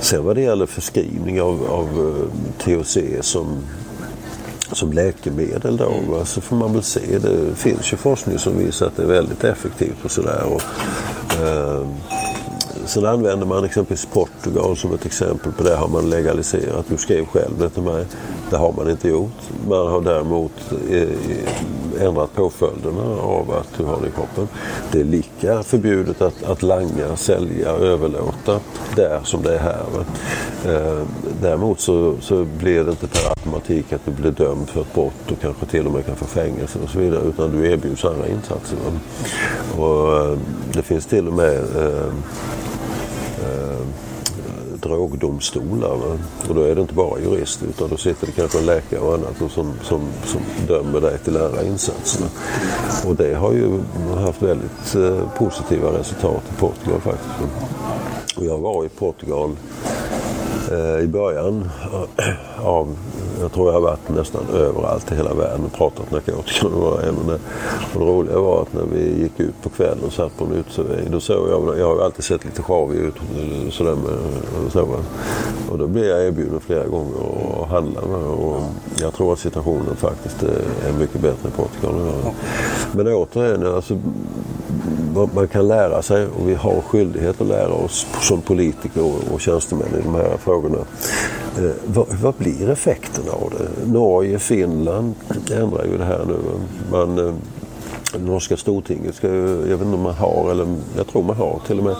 sen 0.00 0.24
vad 0.24 0.36
det 0.36 0.42
gäller 0.42 0.66
förskrivning 0.66 1.42
av, 1.42 1.66
av 1.70 1.86
eh, 1.86 2.82
THC 2.82 2.98
som 3.20 3.58
som 4.74 4.92
läkemedel 4.92 5.76
då 5.76 5.92
va? 6.08 6.24
så 6.24 6.40
får 6.40 6.56
man 6.56 6.72
väl 6.72 6.82
se. 6.82 7.18
Det 7.18 7.54
finns 7.56 7.92
ju 7.92 7.96
forskning 7.96 8.38
som 8.38 8.58
visar 8.58 8.86
att 8.86 8.96
det 8.96 9.02
är 9.02 9.06
väldigt 9.06 9.44
effektivt 9.44 10.04
och 10.04 10.10
sådär. 10.10 10.44
Eh, 11.42 11.86
sen 12.86 13.06
använder 13.06 13.46
man 13.46 13.64
exempelvis 13.64 14.06
Portugal 14.06 14.76
som 14.76 14.94
ett 14.94 15.06
exempel 15.06 15.52
på 15.52 15.62
det 15.62 15.76
har 15.76 15.88
man 15.88 16.10
legaliserat. 16.10 16.86
Du 16.88 16.96
skrev 16.96 17.26
själv 17.26 17.58
det 17.58 17.70
till 17.70 17.82
mig. 17.82 18.06
Det 18.50 18.56
har 18.56 18.72
man 18.72 18.90
inte 18.90 19.08
gjort. 19.08 19.40
Man 19.68 19.86
har 19.86 20.00
däremot 20.00 20.52
eh, 20.90 21.08
ändrat 22.00 22.34
påföljderna 22.34 23.02
av 23.22 23.50
att 23.50 23.78
du 23.78 23.84
har 23.84 24.00
det 24.00 24.08
i 24.08 24.10
kroppen. 24.10 24.48
Det 24.92 25.00
är 25.00 25.04
lika 25.04 25.62
förbjudet 25.62 26.22
att, 26.22 26.42
att 26.42 26.62
langa, 26.62 27.16
sälja, 27.16 27.68
överlåta 27.68 28.60
där 28.96 29.20
som 29.24 29.42
det 29.42 29.54
är 29.54 29.58
här. 29.58 29.84
Eh, 30.66 31.02
däremot 31.40 31.80
så, 31.80 32.14
så 32.20 32.44
blir 32.44 32.84
det 32.84 32.90
inte 32.90 33.06
per 33.06 33.30
automatik 33.30 33.92
att 33.92 34.04
du 34.04 34.10
blir 34.10 34.30
dömd 34.30 34.68
för 34.68 34.80
ett 34.80 34.94
brott 34.94 35.30
och 35.30 35.40
kanske 35.40 35.66
till 35.66 35.86
och 35.86 35.92
med 35.92 36.06
kan 36.06 36.16
få 36.16 36.24
fängelse 36.24 36.78
och 36.84 36.90
så 36.90 36.98
vidare 36.98 37.22
utan 37.28 37.50
du 37.50 37.70
erbjuds 37.72 38.04
andra 38.04 38.28
insatser. 38.28 38.78
Och, 39.78 40.16
eh, 40.16 40.38
det 40.72 40.82
finns 40.82 41.06
till 41.06 41.28
och 41.28 41.34
med 41.34 41.56
eh, 41.56 42.12
drogdomstolar. 44.84 45.96
Va? 45.96 46.18
Och 46.48 46.54
då 46.54 46.62
är 46.62 46.74
det 46.74 46.80
inte 46.80 46.94
bara 46.94 47.20
jurister 47.20 47.66
utan 47.66 47.88
då 47.88 47.96
sitter 47.96 48.26
det 48.26 48.32
kanske 48.32 48.58
en 48.58 48.66
läkare 48.66 49.00
och 49.00 49.14
annat 49.14 49.42
och 49.42 49.50
som, 49.50 49.72
som, 49.82 50.00
som 50.24 50.40
dömer 50.68 51.00
dig 51.00 51.18
till 51.18 51.36
andra 51.36 51.62
insatser. 51.62 52.26
Och 53.06 53.16
det 53.16 53.34
har 53.34 53.52
ju 53.52 53.80
haft 54.16 54.42
väldigt 54.42 54.94
eh, 54.94 55.38
positiva 55.38 55.98
resultat 55.98 56.42
i 56.50 56.60
Portugal 56.60 57.00
faktiskt. 57.00 57.30
Och 58.36 58.44
jag 58.44 58.58
var 58.58 58.84
i 58.84 58.88
Portugal 58.88 59.50
eh, 60.70 61.04
i 61.04 61.06
början 61.06 61.70
av 62.58 62.96
jag 63.40 63.52
tror 63.52 63.66
jag 63.66 63.72
har 63.72 63.80
varit 63.80 64.08
nästan 64.08 64.42
överallt 64.52 65.12
i 65.12 65.14
hela 65.14 65.34
världen 65.34 65.64
och 65.64 65.72
pratat 65.72 66.10
narkotika. 66.10 66.36
Och 66.36 67.00
det 67.92 67.98
roliga 67.98 68.38
var 68.38 68.62
att 68.62 68.72
när 68.72 68.84
vi 68.92 69.22
gick 69.22 69.40
ut 69.40 69.62
på 69.62 69.68
kvällen 69.68 70.04
och 70.06 70.12
satt 70.12 70.38
på 70.38 70.44
en 70.44 70.52
uteservering. 70.52 71.10
Då 71.10 71.20
såg 71.20 71.48
jag, 71.48 71.78
jag 71.78 71.86
har 71.86 71.94
ju 71.94 72.02
alltid 72.02 72.24
sett 72.24 72.44
lite 72.44 72.62
sjavig 72.62 72.98
ut 72.98 73.14
sådär 73.70 73.94
med, 73.94 74.72
så, 74.72 74.88
och 75.70 75.78
då 75.78 75.86
blev 75.86 76.04
jag 76.04 76.26
erbjuden 76.26 76.60
flera 76.60 76.86
gånger 76.86 77.14
att 77.62 77.68
handla 77.68 78.00
med. 78.00 78.26
Och 78.26 78.62
jag 79.00 79.14
tror 79.14 79.32
att 79.32 79.38
situationen 79.38 79.96
faktiskt 79.96 80.42
är 80.42 80.92
mycket 80.98 81.20
bättre 81.20 81.48
i 81.48 81.52
Portugal. 81.52 81.94
Men 82.92 83.08
återigen, 83.08 83.66
alltså, 83.66 83.98
man 85.34 85.48
kan 85.48 85.68
lära 85.68 86.02
sig 86.02 86.26
och 86.26 86.48
vi 86.48 86.54
har 86.54 86.80
skyldighet 86.80 87.40
att 87.40 87.46
lära 87.46 87.72
oss 87.72 88.06
som 88.20 88.40
politiker 88.40 89.32
och 89.32 89.40
tjänstemän 89.40 89.88
i 90.00 90.02
de 90.02 90.14
här 90.14 90.36
frågorna. 90.36 90.78
Eh, 91.58 91.70
vad, 91.86 92.06
vad 92.22 92.34
blir 92.34 92.70
effekterna 92.70 93.32
av 93.32 93.52
det? 93.58 93.92
Norge, 93.92 94.38
Finland 94.38 95.14
ändrar 95.52 95.84
ju 95.84 95.98
det 95.98 96.04
här 96.04 96.24
nu. 96.26 96.36
Man, 96.90 97.18
eh, 97.18 97.34
norska 98.20 98.56
stortinget 98.56 99.14
ska 99.14 99.28
jag 99.28 99.78
vet 99.78 99.80
inte 99.80 99.84
om 99.96 100.02
man 100.02 100.14
har, 100.14 100.50
eller 100.50 100.66
jag 100.96 101.06
tror 101.06 101.22
man 101.22 101.36
har 101.36 101.60
till 101.66 101.78
och 101.78 101.84
med 101.84 101.96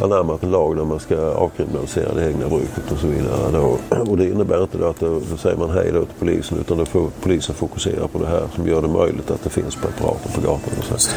anammat 0.00 0.42
en 0.42 0.50
lag 0.50 0.76
där 0.76 0.84
man 0.84 1.00
ska 1.00 1.16
avkriminalisera 1.16 2.14
det 2.14 2.26
egna 2.26 2.48
bruket 2.48 2.92
och 2.92 2.98
så 2.98 3.06
vidare. 3.06 3.50
Då. 3.52 3.78
Och 4.10 4.16
det 4.16 4.28
innebär 4.28 4.62
inte 4.62 4.78
då 4.78 4.86
att 4.86 5.00
då, 5.00 5.20
då 5.30 5.36
säger 5.36 5.56
man 5.56 5.70
hej 5.70 5.90
då 5.92 6.04
till 6.04 6.14
polisen 6.18 6.58
utan 6.58 6.78
då 6.78 6.84
får 6.84 7.10
polisen 7.22 7.54
fokusera 7.54 8.08
på 8.08 8.18
det 8.18 8.26
här 8.26 8.42
som 8.54 8.66
gör 8.66 8.82
det 8.82 8.88
möjligt 8.88 9.30
att 9.30 9.44
det 9.44 9.50
finns 9.50 9.76
preparater 9.76 10.30
på 10.34 10.40
gatan. 10.40 10.72
Och 10.78 10.84
så. 10.84 11.08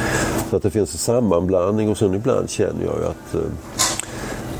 så 0.49 0.55
att 0.55 0.63
det 0.63 0.71
finns 0.71 0.93
en 0.93 0.99
sammanblandning 0.99 1.89
och 1.89 1.97
sen 1.97 2.13
ibland 2.13 2.49
känner 2.49 2.85
jag 2.85 2.97
ju 2.99 3.05
att 3.05 3.35
eh, 3.35 3.51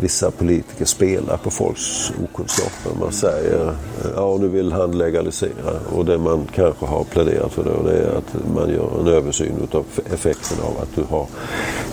vissa 0.02 0.32
politiker 0.32 0.86
spelar 0.86 1.38
på 1.38 1.52
folks 1.52 2.12
okunskaper. 2.24 3.00
Man 3.00 3.12
säger 3.12 3.76
ja 4.16 4.38
nu 4.40 4.48
vill 4.48 4.72
han 4.72 4.98
legalisera 4.98 5.80
och 5.96 6.06
det 6.06 6.18
man 6.18 6.48
kanske 6.56 6.86
har 6.86 7.04
pläderat 7.04 7.52
för 7.52 7.64
då 7.64 7.90
det 7.90 7.98
är 7.98 8.18
att 8.18 8.56
man 8.56 8.70
gör 8.70 9.00
en 9.00 9.08
översyn 9.08 9.68
av 9.72 9.86
effekten 10.14 10.58
av 10.62 10.82
att 10.82 10.96
du 10.96 11.04
har 11.10 11.28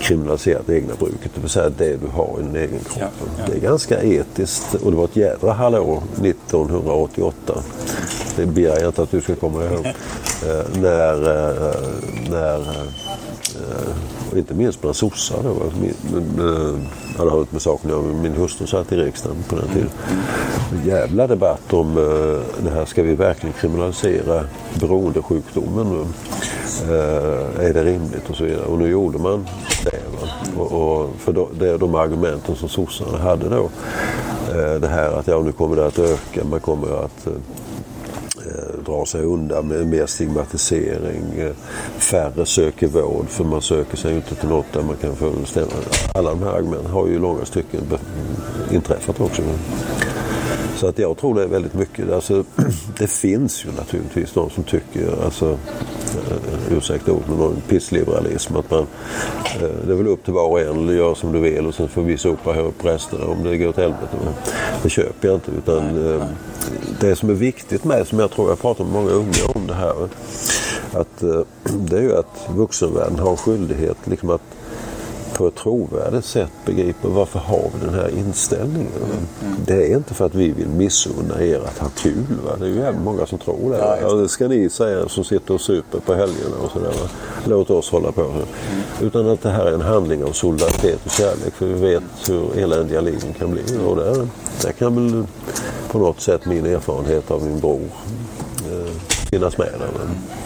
kriminaliserat 0.00 0.66
det 0.66 0.76
egna 0.76 0.94
bruket. 0.94 1.30
Det 1.34 1.40
vill 1.40 1.50
säga 1.50 1.68
det 1.68 1.96
du 1.96 2.06
har 2.06 2.36
i 2.40 2.42
din 2.42 2.56
egen 2.56 2.78
kropp. 2.78 2.98
Ja, 3.00 3.08
ja. 3.38 3.44
Det 3.46 3.56
är 3.56 3.60
ganska 3.60 4.02
etiskt 4.02 4.74
och 4.74 4.90
det 4.90 4.96
var 4.96 5.04
ett 5.04 5.16
jädra 5.16 5.52
hallå 5.52 6.02
1988. 6.24 7.62
Det 8.36 8.46
begär 8.46 8.80
jag 8.80 8.88
inte 8.88 9.02
att 9.02 9.10
du 9.10 9.20
ska 9.20 9.34
komma 9.34 9.64
ihåg. 9.64 9.86
Eh, 10.46 10.80
när, 10.80 11.14
eh, 11.14 11.74
när 12.30 12.60
eh, 12.60 13.09
Eh, 13.60 14.30
och 14.30 14.38
inte 14.38 14.54
minst 14.54 14.80
bland 14.80 14.96
sossar 14.96 15.42
då. 15.42 15.50
Eh, 15.50 16.74
jag 17.12 17.18
hade 17.18 17.30
hållit 17.30 17.52
med 17.52 17.62
saken. 17.62 18.22
Min 18.22 18.32
hustru 18.32 18.66
satt 18.66 18.92
i 18.92 18.96
riksdagen 18.96 19.36
på 19.48 19.56
den 19.56 19.68
tiden. 19.68 19.90
Jävla 20.84 21.26
debatt 21.26 21.72
om 21.72 21.98
eh, 21.98 22.64
det 22.64 22.70
här. 22.70 22.84
Ska 22.84 23.02
vi 23.02 23.14
verkligen 23.14 23.52
kriminalisera 23.52 24.44
beroendesjukdomen? 24.80 26.14
Är 27.58 27.74
det 27.74 27.84
rimligt 27.84 28.30
och 28.30 28.36
så 28.36 28.44
vidare. 28.44 28.64
Och 28.64 28.78
nu 28.78 28.88
gjorde 28.88 29.18
man 29.18 29.46
det. 29.84 30.00
Och, 30.58 30.72
och, 30.72 31.10
för 31.18 31.32
då, 31.32 31.48
det 31.58 31.70
är 31.70 31.78
de 31.78 31.94
argumenten 31.94 32.56
som 32.56 32.68
sossarna 32.68 33.18
hade 33.18 33.48
då. 33.48 33.70
Det 34.80 34.88
här 34.88 35.12
att 35.12 35.26
ja, 35.26 35.42
nu 35.42 35.52
kommer 35.52 35.76
det 35.76 35.86
att 35.86 35.98
öka. 35.98 36.44
Man 36.44 36.60
kommer 36.60 37.04
att 37.04 37.28
drar 38.84 39.04
sig 39.04 39.22
undan 39.22 39.68
med 39.68 39.86
mer 39.86 40.06
stigmatisering. 40.06 41.52
Färre 41.98 42.46
söker 42.46 42.86
vård 42.86 43.28
för 43.28 43.44
man 43.44 43.62
söker 43.62 43.96
sig 43.96 44.14
inte 44.14 44.34
till 44.34 44.48
något 44.48 44.72
där 44.72 44.82
man 44.82 44.96
kan 44.96 45.16
få 45.16 45.32
ställa. 45.44 45.72
Alla 46.14 46.30
de 46.30 46.42
här 46.42 46.50
argumenten 46.50 46.90
har 46.90 47.06
ju 47.06 47.14
i 47.14 47.18
långa 47.18 47.44
stycken 47.44 47.80
inträffat 48.70 49.20
också. 49.20 49.42
Så 50.80 50.86
att 50.86 50.98
jag 50.98 51.16
tror 51.16 51.34
det 51.34 51.42
är 51.42 51.46
väldigt 51.46 51.74
mycket. 51.74 52.12
Alltså, 52.12 52.44
det 52.98 53.06
finns 53.06 53.64
ju 53.64 53.72
naturligtvis 53.72 54.32
de 54.32 54.50
som 54.50 54.64
tycker, 54.64 55.24
alltså, 55.24 55.58
eh, 56.30 56.76
ursäkta 56.76 57.12
ordet, 57.12 57.28
men 57.28 57.38
någon 57.38 57.62
pissliberalism. 57.68 58.56
Att 58.56 58.70
man, 58.70 58.86
eh, 59.60 59.86
det 59.86 59.92
är 59.92 59.96
väl 59.96 60.06
upp 60.06 60.24
till 60.24 60.32
var 60.32 60.48
och 60.48 60.60
en, 60.60 60.88
gör 60.88 61.14
som 61.14 61.32
du 61.32 61.40
vill 61.40 61.66
och 61.66 61.74
sen 61.74 61.88
får 61.88 62.02
vi 62.02 62.16
sopa 62.16 62.60
upp 62.60 62.84
resterna 62.84 63.26
om 63.26 63.42
det 63.42 63.56
går 63.56 63.68
åt 63.68 63.76
helvete. 63.76 64.16
Men 64.24 64.32
det 64.82 64.90
köper 64.90 65.28
jag 65.28 65.36
inte. 65.36 65.50
Utan, 65.50 66.14
eh, 66.14 66.24
det 67.00 67.16
som 67.16 67.30
är 67.30 67.34
viktigt 67.34 67.84
med, 67.84 68.06
som 68.06 68.18
jag 68.18 68.30
tror 68.30 68.48
jag 68.48 68.60
pratar 68.60 68.84
med 68.84 68.92
många 68.92 69.10
unga 69.10 69.46
om 69.54 69.66
det 69.66 69.74
här, 69.74 70.08
att, 70.92 71.18
det 71.90 71.98
är 71.98 72.02
ju 72.02 72.16
att 72.16 72.48
vuxenvärlden 72.56 73.18
har 73.18 73.36
skyldighet 73.36 73.96
liksom 74.04 74.30
att 74.30 74.42
på 75.40 75.48
ett 75.48 75.54
trovärdigt 75.54 76.24
sätt 76.24 76.50
begriper 76.64 77.08
varför 77.08 77.38
har 77.38 77.70
vi 77.74 77.86
den 77.86 77.94
här 77.94 78.08
inställningen. 78.18 78.92
Mm. 79.42 79.54
Det 79.66 79.92
är 79.92 79.96
inte 79.96 80.14
för 80.14 80.26
att 80.26 80.34
vi 80.34 80.52
vill 80.52 80.68
missunna 80.68 81.42
er 81.42 81.58
att 81.58 81.78
ha 81.78 81.88
kul. 81.88 82.36
Va? 82.44 82.56
Det 82.58 82.64
är 82.64 82.68
ju 82.68 82.82
även 82.82 83.04
många 83.04 83.26
som 83.26 83.38
tror 83.38 83.70
det. 83.70 83.78
Ja, 83.78 83.96
ja, 84.00 84.12
det 84.12 84.28
ska 84.28 84.48
ni 84.48 84.70
säga 84.70 85.08
som 85.08 85.24
sitter 85.24 85.54
och 85.54 85.60
super 85.60 86.00
på 86.00 86.14
helgerna 86.14 86.56
och 86.64 86.70
sådär. 86.70 86.92
Låt 87.44 87.70
oss 87.70 87.90
hålla 87.90 88.12
på. 88.12 88.20
Mm. 88.20 88.44
Utan 89.00 89.28
att 89.28 89.42
det 89.42 89.50
här 89.50 89.66
är 89.66 89.72
en 89.72 89.80
handling 89.80 90.24
av 90.24 90.32
solidaritet 90.32 91.00
och 91.04 91.10
kärlek. 91.10 91.54
För 91.54 91.66
vi 91.66 91.74
vet 91.74 92.02
hur 92.28 92.58
eländiga 92.58 93.00
liven 93.00 93.34
kan 93.38 93.50
bli. 93.50 93.62
Och 93.86 93.96
där, 93.96 94.28
där 94.62 94.72
kan 94.72 94.94
väl 94.94 95.26
på 95.90 95.98
något 95.98 96.20
sätt 96.20 96.46
min 96.46 96.66
erfarenhet 96.66 97.30
av 97.30 97.42
min 97.42 97.60
bror 97.60 97.88
eh, 98.70 98.92
finnas 99.30 99.58
med. 99.58 99.72
Där. 99.78 100.39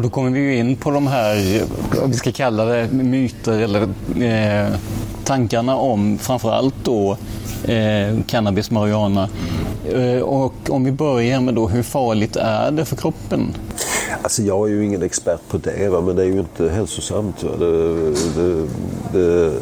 Och 0.00 0.04
då 0.04 0.10
kommer 0.10 0.30
vi 0.30 0.40
ju 0.40 0.56
in 0.56 0.76
på 0.76 0.90
de 0.90 1.06
här, 1.06 1.62
vad 2.00 2.10
vi 2.10 2.16
ska 2.16 2.32
kalla 2.32 2.64
det, 2.64 2.88
myter 2.92 3.58
eller 3.58 3.82
eh, 4.24 4.74
tankarna 5.24 5.76
om 5.76 6.18
framförallt 6.18 6.74
då 6.82 7.16
eh, 7.64 8.16
cannabis, 8.26 8.70
marijuana. 8.70 9.28
Eh, 9.84 10.20
och 10.20 10.54
om 10.68 10.84
vi 10.84 10.92
börjar 10.92 11.40
med 11.40 11.54
då, 11.54 11.68
hur 11.68 11.82
farligt 11.82 12.36
är 12.36 12.70
det 12.70 12.84
för 12.84 12.96
kroppen? 12.96 13.54
Alltså 14.22 14.42
jag 14.42 14.68
är 14.68 14.72
ju 14.72 14.84
ingen 14.84 15.02
expert 15.02 15.40
på 15.48 15.58
det, 15.58 15.88
va? 15.88 16.00
men 16.00 16.16
det 16.16 16.22
är 16.22 16.26
ju 16.26 16.38
inte 16.38 16.68
hälsosamt. 16.68 17.40
Det, 17.58 18.10
det, 18.36 18.66
det, 19.12 19.52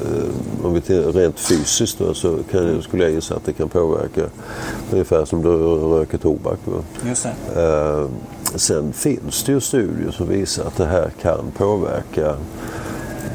om 0.62 0.74
vi 0.74 0.81
tittar 0.81 1.12
rent 1.12 1.40
fysiskt 1.40 1.98
då, 1.98 2.14
så 2.14 2.38
kan, 2.51 2.83
skulle 2.83 3.05
jag 3.05 3.12
gissa 3.12 3.37
att 3.37 3.44
det 3.44 3.53
kan 3.53 3.68
påverka 3.68 4.22
ungefär 4.90 5.24
som 5.24 5.42
du 5.42 5.48
röker 5.48 6.18
tobak. 6.18 6.59
Va? 6.64 6.83
Just 7.07 7.27
det. 7.55 7.61
Uh, 7.61 8.09
sen 8.54 8.92
finns 8.92 9.44
det 9.44 9.52
ju 9.52 9.61
studier 9.61 10.11
som 10.11 10.28
visar 10.28 10.64
att 10.64 10.76
det 10.76 10.87
här 10.87 11.11
kan 11.22 11.50
påverka 11.56 12.37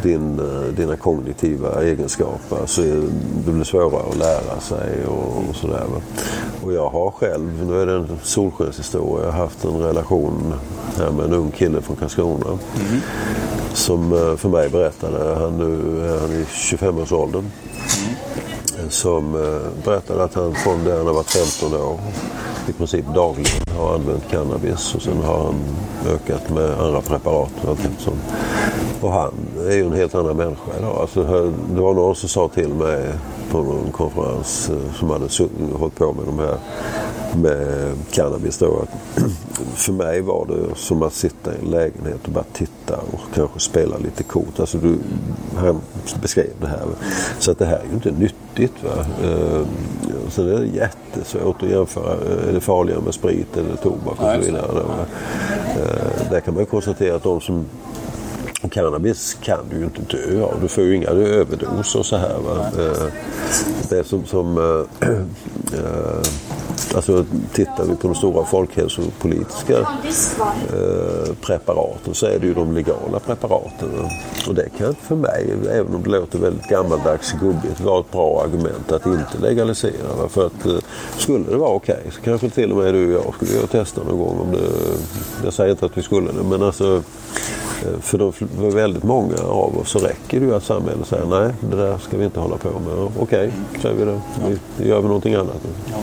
din, 0.03 0.39
eh, 0.39 0.75
dina 0.75 0.95
kognitiva 0.95 1.83
egenskaper. 1.83 2.57
Alltså, 2.61 2.81
det 3.45 3.51
blir 3.51 3.63
svårare 3.63 4.09
att 4.09 4.17
lära 4.17 4.59
sig 4.59 5.05
och, 5.05 5.49
och 5.49 5.55
sådär. 5.55 5.83
Och 6.63 6.73
jag 6.73 6.89
har 6.89 7.11
själv, 7.11 7.65
nu 7.65 7.81
är 7.81 7.85
det 7.85 7.93
en 7.93 8.19
solskenshistoria, 8.23 9.25
jag 9.25 9.31
har 9.31 9.39
haft 9.39 9.65
en 9.65 9.79
relation 9.79 10.53
här 10.97 11.11
med 11.11 11.25
en 11.25 11.33
ung 11.33 11.51
kille 11.51 11.81
från 11.81 11.95
Karlskrona. 11.95 12.45
Mm. 12.47 13.01
Som 13.73 14.13
eh, 14.13 14.35
för 14.35 14.49
mig 14.49 14.69
berättade, 14.69 15.35
han 15.35 15.57
nu 15.57 16.05
är 16.07 16.19
han 16.19 16.31
i 16.31 16.43
25-årsåldern. 16.43 17.51
Mm. 18.77 18.89
Som 18.89 19.35
eh, 19.35 19.83
berättade 19.85 20.23
att 20.23 20.33
han 20.33 20.55
från 20.55 20.83
det 20.83 20.97
han 20.97 21.07
har 21.07 21.13
varit 21.13 21.29
15 21.29 21.81
år 21.81 21.99
i 22.69 22.73
princip 22.73 23.05
dagligen 23.15 23.61
har 23.77 23.93
använt 23.93 24.31
cannabis 24.31 24.95
och 24.95 25.01
sen 25.01 25.23
har 25.23 25.43
han 25.43 25.55
ökat 26.07 26.49
med 26.49 26.79
andra 26.79 27.01
preparat. 27.01 27.51
Och 29.01 29.11
han 29.11 29.31
är 29.67 29.75
ju 29.75 29.85
en 29.85 29.93
helt 29.93 30.15
annan 30.15 30.37
människa 30.37 30.77
idag. 30.79 30.97
Alltså, 31.01 31.23
det 31.73 31.81
var 31.81 31.93
någon 31.93 32.15
som 32.15 32.29
sa 32.29 32.47
till 32.47 32.69
mig 32.69 33.11
på 33.53 33.63
någon 33.63 33.91
konferens 33.91 34.69
eh, 34.69 34.93
som 34.99 35.09
hade 35.09 35.29
hållit 35.73 35.95
på 35.95 36.13
med 36.13 36.25
de 36.25 36.39
här 36.39 36.57
med 37.35 37.95
cannabis 38.11 38.57
då. 38.57 38.79
Att 38.79 39.21
för 39.75 39.93
mig 39.93 40.21
var 40.21 40.45
det 40.45 40.75
som 40.75 41.01
att 41.01 41.13
sitta 41.13 41.53
i 41.53 41.57
en 41.63 41.71
lägenhet 41.71 42.19
och 42.25 42.31
bara 42.31 42.45
titta 42.53 42.97
och 42.97 43.19
kanske 43.35 43.59
spela 43.59 43.97
lite 43.97 44.23
kort. 44.23 44.59
Alltså 44.59 44.77
du, 44.77 44.97
han 45.55 45.81
beskrev 46.21 46.49
det 46.61 46.67
här. 46.67 46.85
Så 47.39 47.51
att 47.51 47.59
det 47.59 47.65
här 47.65 47.77
är 47.77 47.85
ju 47.89 47.93
inte 47.93 48.11
nyttigt. 48.11 48.83
Va? 48.83 49.05
Eh, 49.23 49.61
är 50.37 50.59
det 50.59 50.65
jättesvårt 50.65 51.63
att 51.63 51.69
jämföra. 51.69 52.13
Är 52.49 52.53
det 52.53 52.59
farligare 52.59 53.01
med 53.01 53.13
sprit 53.13 53.57
eller 53.57 53.75
tobak 53.75 54.21
och 54.21 54.33
så 54.33 54.39
vidare. 54.39 54.67
Då, 54.73 54.79
eh, 55.81 56.31
där 56.31 56.39
kan 56.39 56.53
man 56.53 56.65
konstatera 56.65 57.15
att 57.15 57.23
de 57.23 57.41
som 57.41 57.65
cannabis 58.69 59.37
kan 59.41 59.59
du 59.69 59.77
ju 59.77 59.83
inte 59.83 60.01
dö 60.01 60.43
av. 60.43 60.61
Du 60.61 60.67
får 60.67 60.83
ju 60.83 60.95
inga 60.95 61.07
överdoser 61.07 61.99
och 61.99 62.05
så 62.05 62.17
här. 62.17 62.37
Va? 62.39 62.65
Eh, 62.79 63.07
det 63.89 64.03
som, 64.03 64.25
som 64.25 64.57
äh, 65.01 65.09
äh, 65.09 66.21
Alltså 66.95 67.25
tittar 67.53 67.85
vi 67.85 67.95
på 67.95 68.07
de 68.07 68.15
stora 68.15 68.45
folkhälsopolitiska 68.45 69.77
eh, 69.77 71.33
preparaten 71.41 72.13
så 72.13 72.25
är 72.25 72.39
det 72.39 72.47
ju 72.47 72.53
de 72.53 72.73
legala 72.73 73.19
preparaten. 73.19 73.89
Och 74.47 74.55
det 74.55 74.69
kan 74.77 74.95
för 74.95 75.15
mig, 75.15 75.53
även 75.71 75.95
om 75.95 76.03
det 76.03 76.09
låter 76.09 76.39
väldigt 76.39 76.69
gammaldags 76.69 77.31
gubbigt, 77.31 77.79
vara 77.79 77.99
ett 77.99 78.11
bra 78.11 78.43
argument 78.43 78.91
att 78.91 79.05
inte 79.05 79.37
legalisera. 79.41 80.29
För 80.29 80.45
att 80.45 80.83
skulle 81.17 81.45
det 81.49 81.57
vara 81.57 81.69
okej 81.69 81.97
okay, 81.99 82.11
så 82.11 82.21
kanske 82.21 82.49
till 82.49 82.71
och 82.71 82.77
med 82.77 82.93
du 82.93 83.17
och 83.17 83.25
jag 83.25 83.35
skulle 83.35 83.67
testa 83.67 84.03
någon 84.03 84.17
gång. 84.17 84.39
Om 84.39 84.51
det, 84.51 84.59
jag 85.43 85.53
säger 85.53 85.71
inte 85.71 85.85
att 85.85 85.97
vi 85.97 86.01
skulle 86.01 86.31
det 86.31 86.43
men 86.43 86.63
alltså 86.63 87.03
för, 88.01 88.17
de, 88.17 88.33
för 88.33 88.71
väldigt 88.71 89.03
många 89.03 89.35
av 89.35 89.77
oss 89.77 89.89
så 89.89 89.99
räcker 89.99 90.39
det 90.39 90.45
ju 90.45 90.55
att 90.55 90.63
samhället 90.63 91.07
säger 91.07 91.25
nej, 91.25 91.53
det 91.71 91.75
där 91.75 91.97
ska 91.97 92.17
vi 92.17 92.25
inte 92.25 92.39
hålla 92.39 92.57
på 92.57 92.69
med. 92.69 92.93
Okej, 92.93 93.13
okay, 93.19 93.51
säger 93.81 93.95
vi 93.95 94.05
det. 94.05 94.21
Vi, 94.77 94.87
gör 94.89 95.01
vi 95.01 95.07
någonting 95.07 95.33
annat. 95.33 95.61
Ja, 95.91 95.97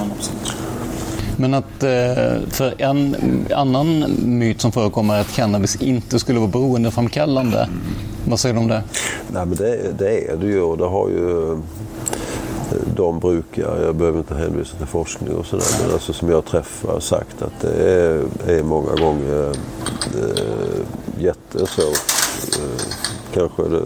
men 1.36 1.54
att 1.54 1.82
eh, 1.82 2.48
för 2.50 2.74
en 2.78 3.16
annan 3.54 4.04
myt 4.24 4.60
som 4.60 4.72
förekommer 4.72 5.14
är 5.14 5.20
att 5.20 5.32
cannabis 5.32 5.76
inte 5.76 6.18
skulle 6.18 6.38
vara 6.38 6.50
beroendeframkallande. 6.50 7.68
Vad 8.24 8.40
säger 8.40 8.54
du 8.54 8.60
om 8.60 8.68
det? 8.68 8.82
Nej, 9.28 9.46
men 9.46 9.56
det, 9.56 9.98
det 9.98 10.30
är 10.30 10.36
det 10.36 10.46
ju 10.46 10.60
och 10.60 10.78
det 10.78 10.86
har 10.86 11.08
ju 11.08 11.56
de 12.96 13.18
brukar, 13.18 13.82
jag 13.82 13.94
behöver 13.94 14.18
inte 14.18 14.34
hänvisa 14.34 14.76
till 14.76 14.86
forskning 14.86 15.36
och 15.36 15.46
sådär, 15.46 15.64
men 15.82 15.92
alltså 15.92 16.12
som 16.12 16.30
jag 16.30 16.44
träffar 16.44 17.00
sagt 17.00 17.42
att 17.42 17.60
det 17.60 17.90
är, 17.90 18.24
är 18.46 18.62
många 18.62 18.94
gånger 18.94 19.48
äh, 19.48 20.84
jätte 21.20 21.66
så 21.66 21.83
eh, 21.83 22.80
kanske 23.35 23.62
det, 23.62 23.83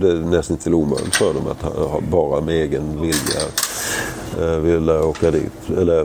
det 0.00 0.10
är 0.10 0.14
nästan 0.14 0.56
till 0.56 0.74
omöjligt 0.74 1.16
för 1.16 1.34
dem 1.34 1.46
att 1.46 1.62
ha, 1.62 2.00
bara 2.10 2.40
med 2.40 2.54
egen 2.54 3.00
vilja 3.00 3.42
eh, 4.40 4.58
vilja 4.58 5.04
åka 5.04 5.30
dit. 5.30 5.70
Eller 5.78 6.00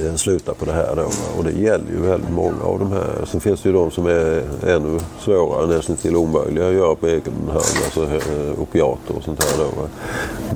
eh, 0.00 0.14
sluta 0.16 0.54
på 0.54 0.64
det 0.64 0.72
här 0.72 0.96
då. 0.96 1.08
Och 1.38 1.44
det 1.44 1.52
gäller 1.52 1.90
ju 1.90 2.00
väldigt 2.00 2.30
många 2.30 2.62
av 2.62 2.78
de 2.78 2.92
här. 2.92 3.24
Sen 3.26 3.40
finns 3.40 3.62
det 3.62 3.68
ju 3.68 3.74
de 3.74 3.90
som 3.90 4.06
är 4.06 4.42
ännu 4.66 5.00
svårare, 5.20 5.66
nästan 5.66 5.96
till 5.96 6.16
omöjliga 6.16 6.68
att 6.68 6.74
göra 6.74 6.94
på 6.94 7.06
egen 7.06 7.34
hand. 7.48 7.84
Alltså 7.84 8.04
eh, 8.04 8.60
opiater 8.60 9.16
och 9.16 9.24
sånt 9.24 9.44
här 9.44 9.64
då. 9.64 9.88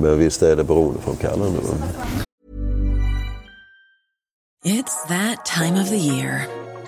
Men 0.01 0.19
visst 0.19 0.43
är 0.43 0.55
det 0.55 0.63
beroendeframkallande. 0.63 1.59
It's 4.63 5.07
that 5.07 5.43
time 5.45 5.81
of 5.81 5.89
the 5.89 5.97
year. 5.97 6.60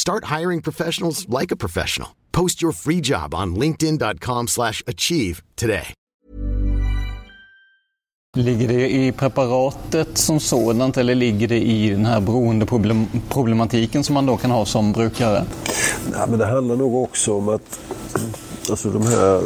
Start 0.00 0.24
hiring 0.38 0.62
professionals 0.62 1.26
like 1.28 1.54
a 1.54 1.56
professional. 1.56 2.08
Post 2.32 2.62
your 2.62 2.72
free 2.72 3.00
job 3.00 3.34
on 3.34 3.54
linkedin.com/achieve 3.54 5.42
today. 5.60 5.94
Ligger 8.36 8.68
det 8.68 8.90
i 8.90 9.12
preparatet 9.12 10.18
som 10.18 10.40
sådant 10.40 10.96
eller 10.96 11.14
ligger 11.14 11.48
det 11.48 11.60
i 11.60 11.90
den 11.90 12.06
här 12.06 12.20
beroendeproblematiken 12.20 14.04
som 14.04 14.14
man 14.14 14.26
då 14.26 14.36
kan 14.36 14.50
ha 14.50 14.66
som 14.66 14.92
brukare? 14.92 15.44
Nej, 16.12 16.26
men 16.28 16.38
det 16.38 16.46
handlar 16.46 16.76
nog 16.76 16.94
också 16.94 17.34
om 17.34 17.48
att 17.48 17.80
alltså 18.70 18.90
de 18.90 19.06
här 19.06 19.42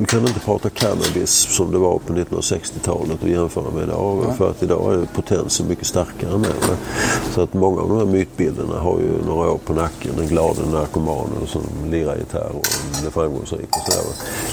du 0.00 0.06
kan 0.06 0.20
inte 0.20 0.40
prata 0.40 0.70
cannabis 0.70 1.30
som 1.30 1.72
det 1.72 1.78
var 1.78 1.98
på 1.98 2.12
1960-talet 2.12 3.22
och 3.22 3.28
jämföra 3.28 3.70
med 3.70 3.82
idag. 3.82 4.24
Ja. 4.28 4.32
För 4.32 4.50
att 4.50 4.62
idag 4.62 4.94
är 4.94 5.06
potensen 5.14 5.68
mycket 5.68 5.86
starkare 5.86 6.34
än 6.34 6.42
det. 6.42 6.76
Så 7.34 7.40
att 7.40 7.54
många 7.54 7.80
av 7.80 7.88
de 7.88 7.98
här 7.98 8.04
mytbilderna 8.04 8.78
har 8.78 8.98
ju 8.98 9.26
några 9.26 9.50
år 9.50 9.58
på 9.58 9.72
nacken. 9.72 10.12
Den 10.16 10.26
glada 10.26 10.66
narkomanen 10.72 11.46
som 11.46 11.62
lirar 11.90 12.16
gitarr 12.16 12.50
och 12.54 12.66
blir 13.00 13.10
framgångsrik 13.10 13.68
och 13.70 13.92
sådär. 13.92 14.06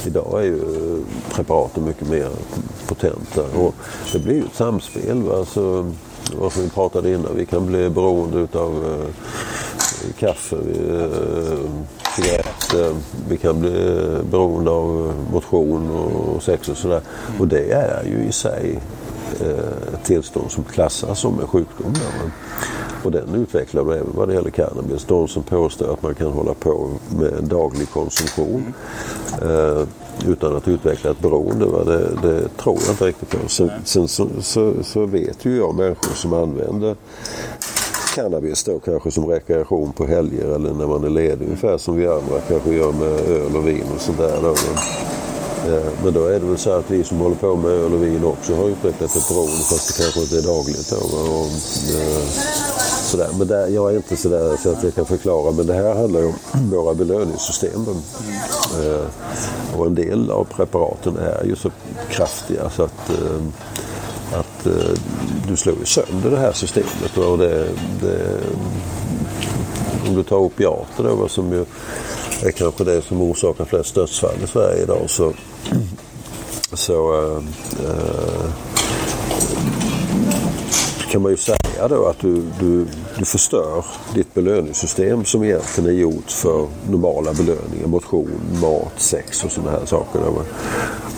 Idag 0.06 0.42
är 0.42 0.46
ju 0.46 0.60
preparaten 1.32 1.86
mycket 1.86 2.10
mer 2.10 2.30
potenta 2.88 3.42
och 3.42 3.76
det 4.14 4.20
blir 4.20 4.36
ju 4.36 4.44
ett 4.44 4.56
samspel. 4.56 5.22
Va? 5.22 5.38
Alltså, 5.38 5.92
vad 6.40 6.58
vi 6.58 6.70
pratade 6.70 7.12
innan, 7.12 7.36
vi 7.36 7.46
kan 7.46 7.66
bli 7.66 7.90
beroende 7.90 8.40
utav 8.40 8.86
eh, 8.86 9.10
kaffe. 10.20 10.56
Vi, 10.56 11.02
eh, 12.20 12.24
cigaretter. 12.24 12.96
Vi 13.30 13.38
kan 13.38 13.60
bli 13.60 13.72
beroende 14.32 14.72
av 14.72 15.14
motion 15.32 15.92
och 15.92 16.44
sex 16.44 16.70
och 16.70 16.78
sådär. 16.78 17.02
Mm. 17.28 17.42
Och 17.42 17.48
det 17.48 17.72
är 17.72 18.04
ju 18.04 18.28
i 18.28 18.32
sig 18.32 18.80
eh, 19.42 19.94
ett 19.94 20.04
tillstånd 20.04 20.52
som 20.52 20.64
klassas 20.64 21.20
som 21.20 21.40
en 21.40 21.48
sjukdom. 21.48 21.94
Och 23.04 23.12
den 23.12 23.36
utvecklar 23.36 23.84
vi 23.84 23.94
även 23.94 24.14
vad 24.16 24.28
det 24.28 24.34
gäller 24.34 24.50
cannabis. 24.50 25.06
De 25.06 25.28
som 25.28 25.44
påstår 25.44 25.94
att 25.94 26.04
man 26.04 26.16
kan 26.16 26.32
hålla 26.32 26.54
på 26.54 26.90
med 27.10 27.44
daglig 27.44 27.90
konsumtion 27.90 28.74
eh, 29.42 29.84
utan 30.28 30.56
att 30.56 30.68
utveckla 30.68 31.12
ett 31.12 31.20
beroende. 31.20 31.66
Va? 31.66 31.84
Det, 31.84 32.10
det 32.22 32.48
tror 32.58 32.78
jag 32.86 32.94
inte 32.94 33.06
riktigt 33.06 33.30
på. 33.30 33.50
Sen, 33.50 33.72
sen 33.84 34.08
så, 34.08 34.28
så, 34.42 34.74
så, 34.84 35.06
vet 35.06 35.46
ju 35.46 35.58
jag 35.58 35.76
människor 35.76 36.16
som 36.16 36.34
använder 36.34 36.96
cannabis 38.18 38.64
då 38.64 38.80
kanske 38.80 39.12
som 39.12 39.26
rekreation 39.26 39.94
på 39.94 40.06
helger 40.06 40.56
eller 40.56 40.74
när 40.74 40.88
man 40.88 41.04
är 41.04 41.10
ledig. 41.10 41.46
Ungefär 41.46 41.78
som 41.78 41.96
vi 41.96 42.08
andra 42.08 42.40
kanske 42.48 42.74
gör 42.74 42.92
med 42.92 43.30
öl 43.30 43.56
och 43.56 43.68
vin 43.68 43.86
och 43.96 44.02
sånt 44.02 44.18
där. 44.18 44.40
Då. 44.42 44.50
Eh, 45.72 45.86
men 46.04 46.14
då 46.14 46.26
är 46.26 46.40
det 46.40 46.46
väl 46.46 46.58
så 46.58 46.72
att 46.72 46.92
vi 46.92 47.04
som 47.04 47.18
håller 47.18 47.36
på 47.36 47.56
med 47.56 47.72
öl 47.72 47.94
och 47.94 48.04
vin 48.04 48.24
också 48.24 48.56
har 48.56 48.70
utvecklat 48.70 49.16
ett 49.16 49.30
beroende 49.30 49.64
fast 49.72 49.98
det 49.98 50.04
kanske 50.04 50.20
inte 50.22 50.38
är 50.38 50.54
dagligt. 50.54 50.90
Då. 50.90 50.96
Och, 50.96 51.46
eh, 51.96 52.28
sådär. 53.08 53.30
Men 53.38 53.48
där, 53.48 53.68
jag 53.68 53.92
är 53.92 53.96
inte 53.96 54.18
sådär 54.18 54.58
så 54.64 54.70
att 54.70 54.84
jag 54.84 54.96
kan 54.96 55.06
förklara 55.06 55.52
men 55.52 55.68
det 55.68 55.74
här 55.74 55.96
handlar 55.96 56.20
ju 56.20 56.26
om 56.26 56.36
våra 56.72 56.94
belöningssystem. 56.94 57.86
Eh, 58.84 59.06
och 59.80 59.86
en 59.86 59.96
del 59.96 60.32
av 60.32 60.44
preparaten 60.44 61.18
är 61.18 61.46
ju 61.46 61.56
så 61.56 61.72
kraftiga 62.10 62.70
så 62.70 62.84
att 62.84 63.10
eh, 63.10 63.42
att 64.34 64.66
eh, 64.66 65.02
du 65.48 65.56
slår 65.56 65.76
sönder 65.86 66.32
det 66.32 66.38
här 66.38 66.54
systemet. 66.54 67.18
Och 67.18 67.38
det, 67.38 67.68
det, 68.02 68.40
om 70.08 70.16
du 70.16 70.24
tar 70.24 70.38
opiater 70.38 71.04
då, 71.04 71.28
som 71.28 71.52
ju 71.52 71.66
är 72.44 72.52
kanske 72.52 72.84
det 72.84 73.02
som 73.02 73.22
orsakar 73.22 73.66
flest 73.66 73.96
dödsfall 73.96 74.44
i 74.44 74.48
Sverige 74.48 74.84
idag 74.84 75.04
så, 75.08 75.34
så 76.74 77.14
äh, 77.14 77.38
äh, 77.86 78.50
kan 81.12 81.22
man 81.22 81.32
ju 81.32 81.38
säga 81.38 81.88
då 81.90 82.06
att 82.06 82.20
du, 82.20 82.44
du, 82.60 82.86
du 83.20 83.26
förstör 83.26 83.86
ditt 84.16 84.34
belöningssystem 84.34 85.26
som 85.26 85.44
egentligen 85.44 85.90
är 85.90 85.94
gjort 85.94 86.32
för 86.32 86.68
normala 86.90 87.34
belöningar, 87.34 87.88
motion, 87.88 88.42
mat, 88.62 88.94
sex 88.98 89.44
och 89.44 89.52
sådana 89.52 89.72
här 89.72 89.86
saker. 89.86 90.22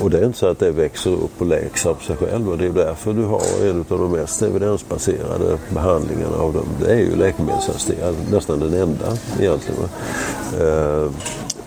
Och 0.01 0.09
det 0.09 0.19
är 0.19 0.25
inte 0.25 0.37
så 0.37 0.47
att 0.47 0.59
det 0.59 0.71
växer 0.71 1.11
upp 1.11 1.41
och 1.41 1.45
läks 1.45 1.85
av 1.85 1.95
sig 1.95 2.15
själv 2.15 2.49
och 2.49 2.57
det 2.57 2.65
är 2.65 2.69
därför 2.69 3.13
du 3.13 3.23
har 3.23 3.41
en 3.69 3.85
av 3.89 3.99
de 3.99 4.11
mest 4.11 4.41
evidensbaserade 4.41 5.57
behandlingarna 5.69 6.37
av 6.37 6.53
dem. 6.53 6.67
Det 6.81 6.91
är 6.91 6.99
ju 6.99 7.15
läkemedelsassisterad, 7.15 8.15
nästan 8.31 8.59
den 8.59 8.73
enda 8.73 9.17
egentligen. 9.39 9.89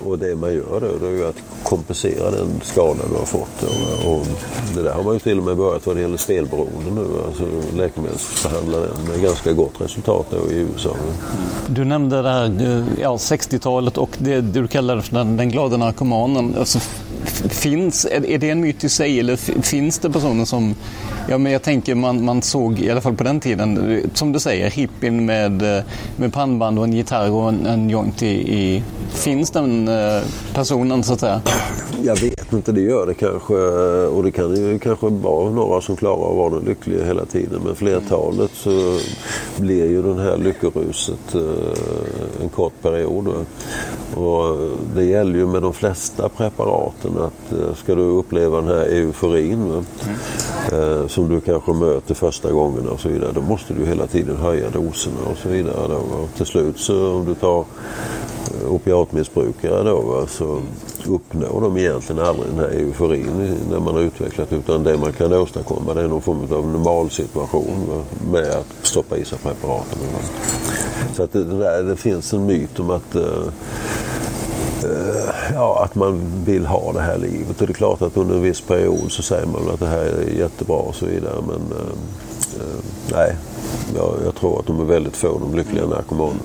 Och 0.06 0.18
det 0.18 0.36
man 0.36 0.54
gör 0.54 0.80
då, 0.80 0.98
det 1.00 1.06
är 1.06 1.16
ju 1.16 1.26
att 1.26 1.42
kompensera 1.62 2.30
den 2.30 2.60
skada 2.62 3.00
du 3.10 3.14
har 3.14 3.24
fått. 3.24 3.62
Och 4.06 4.26
det 4.74 4.82
där 4.82 4.92
har 4.92 5.02
man 5.02 5.14
ju 5.14 5.20
till 5.20 5.38
och 5.38 5.44
med 5.44 5.56
börjat 5.56 5.86
vad 5.86 5.96
det 5.96 6.02
gäller 6.02 6.16
spelberoende 6.16 6.90
nu. 6.94 7.06
Alltså 7.26 7.44
läkemedelsbehandla 7.76 8.78
den 8.78 9.08
med 9.08 9.22
ganska 9.22 9.52
gott 9.52 9.80
resultat 9.80 10.26
då 10.30 10.52
i 10.52 10.56
USA. 10.56 10.96
Du 11.66 11.84
nämnde 11.84 12.22
det 12.22 12.30
här 12.30 12.44
eh, 12.44 12.84
ja, 13.00 13.16
60-talet 13.16 13.98
och 13.98 14.10
det 14.18 14.40
du 14.40 14.68
kallar 14.68 15.00
för 15.00 15.14
den, 15.14 15.36
den 15.36 15.50
glada 15.50 15.76
narkomanen. 15.76 16.54
Alltså, 16.58 16.78
finns, 17.50 18.06
är 18.10 18.38
det 18.38 18.50
en 18.50 18.60
myt 18.60 18.84
i 18.84 18.88
sig 18.88 19.20
eller 19.20 19.36
finns 19.62 19.98
det 19.98 20.10
personer 20.10 20.44
som 20.44 20.74
Ja, 21.28 21.38
men 21.38 21.52
jag 21.52 21.62
tänker 21.62 21.94
man, 21.94 22.24
man 22.24 22.42
såg, 22.42 22.78
i 22.78 22.90
alla 22.90 23.00
fall 23.00 23.14
på 23.14 23.24
den 23.24 23.40
tiden, 23.40 24.00
som 24.14 24.32
du 24.32 24.40
säger, 24.40 24.70
hippien 24.70 25.26
med, 25.26 25.76
eh, 25.76 25.84
med 26.16 26.32
pannband 26.32 26.78
och 26.78 26.84
en 26.84 26.92
gitarr 26.92 27.30
och 27.30 27.48
en, 27.48 27.66
en 27.66 27.90
joint 27.90 28.22
i, 28.22 28.54
i... 28.54 28.82
Finns 29.14 29.50
den 29.50 29.88
eh, 29.88 30.22
personen 30.54 31.02
så 31.02 31.12
att 31.12 31.20
säga? 31.20 31.42
Jag 32.02 32.16
vet 32.16 32.52
inte, 32.52 32.72
det 32.72 32.80
gör 32.80 33.06
det 33.06 33.14
kanske. 33.14 33.54
Eh, 33.54 34.16
och 34.16 34.22
det 34.22 34.30
kan 34.30 34.56
ju 34.56 34.78
kanske 34.78 35.08
vara 35.08 35.50
några 35.50 35.80
som 35.80 35.96
klarar 35.96 36.30
att 36.30 36.36
vara 36.36 36.62
lyckliga 36.62 37.04
hela 37.04 37.24
tiden. 37.24 37.60
Men 37.64 37.76
flertalet 37.76 38.50
så 38.54 38.98
blir 39.56 39.90
ju 39.90 40.02
den 40.02 40.18
här 40.18 40.36
lyckoruset 40.36 41.34
eh, 41.34 42.42
en 42.42 42.48
kort 42.48 42.82
period. 42.82 43.28
Och 44.14 44.58
det 44.94 45.04
gäller 45.04 45.38
ju 45.38 45.46
med 45.46 45.62
de 45.62 45.72
flesta 45.72 46.28
preparaten 46.28 47.10
att 47.18 47.78
ska 47.78 47.94
du 47.94 48.02
uppleva 48.02 48.60
den 48.60 48.68
här 48.68 48.86
euforin. 48.86 49.62
Mm 49.62 49.84
som 51.08 51.28
du 51.28 51.40
kanske 51.40 51.72
möter 51.72 52.14
första 52.14 52.52
gången 52.52 52.88
och 52.88 53.00
så 53.00 53.08
vidare. 53.08 53.32
Då 53.34 53.40
måste 53.40 53.74
du 53.74 53.86
hela 53.86 54.06
tiden 54.06 54.36
höja 54.36 54.70
doserna 54.70 55.16
och 55.30 55.36
så 55.38 55.48
vidare. 55.48 55.94
Och 55.96 56.28
till 56.36 56.46
slut 56.46 56.78
så 56.78 57.12
om 57.12 57.24
du 57.24 57.34
tar 57.34 57.64
opiatmissbrukare 58.68 59.82
då 59.82 60.00
va, 60.00 60.26
så 60.26 60.60
uppnår 61.06 61.60
de 61.60 61.76
egentligen 61.76 62.22
aldrig 62.22 62.48
den 62.50 62.58
här 62.58 62.68
euforin 62.68 63.56
när 63.70 63.80
man 63.80 63.94
har 63.94 64.00
utvecklat 64.00 64.52
utan 64.52 64.84
det 64.84 64.98
man 64.98 65.12
kan 65.12 65.32
åstadkomma 65.32 65.94
det 65.94 66.00
är 66.00 66.08
någon 66.08 66.22
form 66.22 66.52
av 66.52 66.68
normalsituation 66.68 67.86
va, 67.88 68.02
med 68.32 68.50
att 68.50 68.86
stoppa 68.86 69.16
i 69.16 69.24
sig 69.24 69.38
preparaten. 69.38 69.98
Va. 70.12 70.18
Så 71.14 71.22
att 71.22 71.32
det, 71.32 71.44
där, 71.44 71.82
det 71.82 71.96
finns 71.96 72.32
en 72.32 72.46
myt 72.46 72.80
om 72.80 72.90
att 72.90 73.16
uh, 73.16 73.48
ja, 75.54 75.84
att 75.84 75.94
man 75.94 76.20
vill 76.44 76.66
ha 76.66 76.92
det 76.92 77.00
här 77.00 77.18
livet. 77.18 77.60
Och 77.60 77.66
det 77.66 77.72
är 77.72 77.74
klart 77.74 78.02
att 78.02 78.16
under 78.16 78.34
en 78.34 78.42
viss 78.42 78.60
period 78.60 79.12
så 79.12 79.22
säger 79.22 79.46
man 79.46 79.70
att 79.74 79.80
det 79.80 79.86
här 79.86 80.04
är 80.04 80.38
jättebra 80.38 80.76
och 80.76 80.94
så 80.94 81.06
vidare. 81.06 81.42
Men 81.46 81.78
uh, 81.78 81.94
nej, 83.12 83.36
jag, 83.96 84.14
jag, 84.24 84.34
tror 84.34 84.58
att 84.58 84.66
de 84.66 84.80
är 84.80 84.84
väldigt 84.84 85.16
få, 85.16 85.38
de 85.38 85.54
lyckliga 85.54 85.86
narkomanerna. 85.86 86.40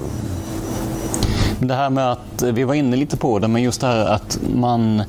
Det 1.60 1.74
här 1.74 1.90
med 1.90 2.12
att, 2.12 2.44
vi 2.44 2.64
var 2.64 2.74
inne 2.74 2.96
lite 2.96 3.18
på 3.18 3.40
det, 3.40 3.48
men 3.48 3.62
just 3.62 3.82
det 3.82 3.88
här 3.88 4.06
att 4.06 4.40
man 4.56 5.04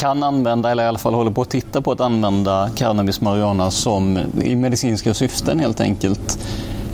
kan 0.00 0.22
använda, 0.22 0.70
eller 0.70 0.84
i 0.84 0.86
alla 0.86 0.98
fall 0.98 1.14
håller 1.14 1.30
på 1.30 1.42
att 1.42 1.50
titta 1.50 1.82
på 1.82 1.92
att 1.92 2.00
använda 2.00 2.70
cannabis 2.76 3.20
marijuana 3.20 3.70
som 3.70 4.18
i 4.42 4.56
medicinska 4.56 5.14
syften 5.14 5.58
helt 5.58 5.80
enkelt. 5.80 6.38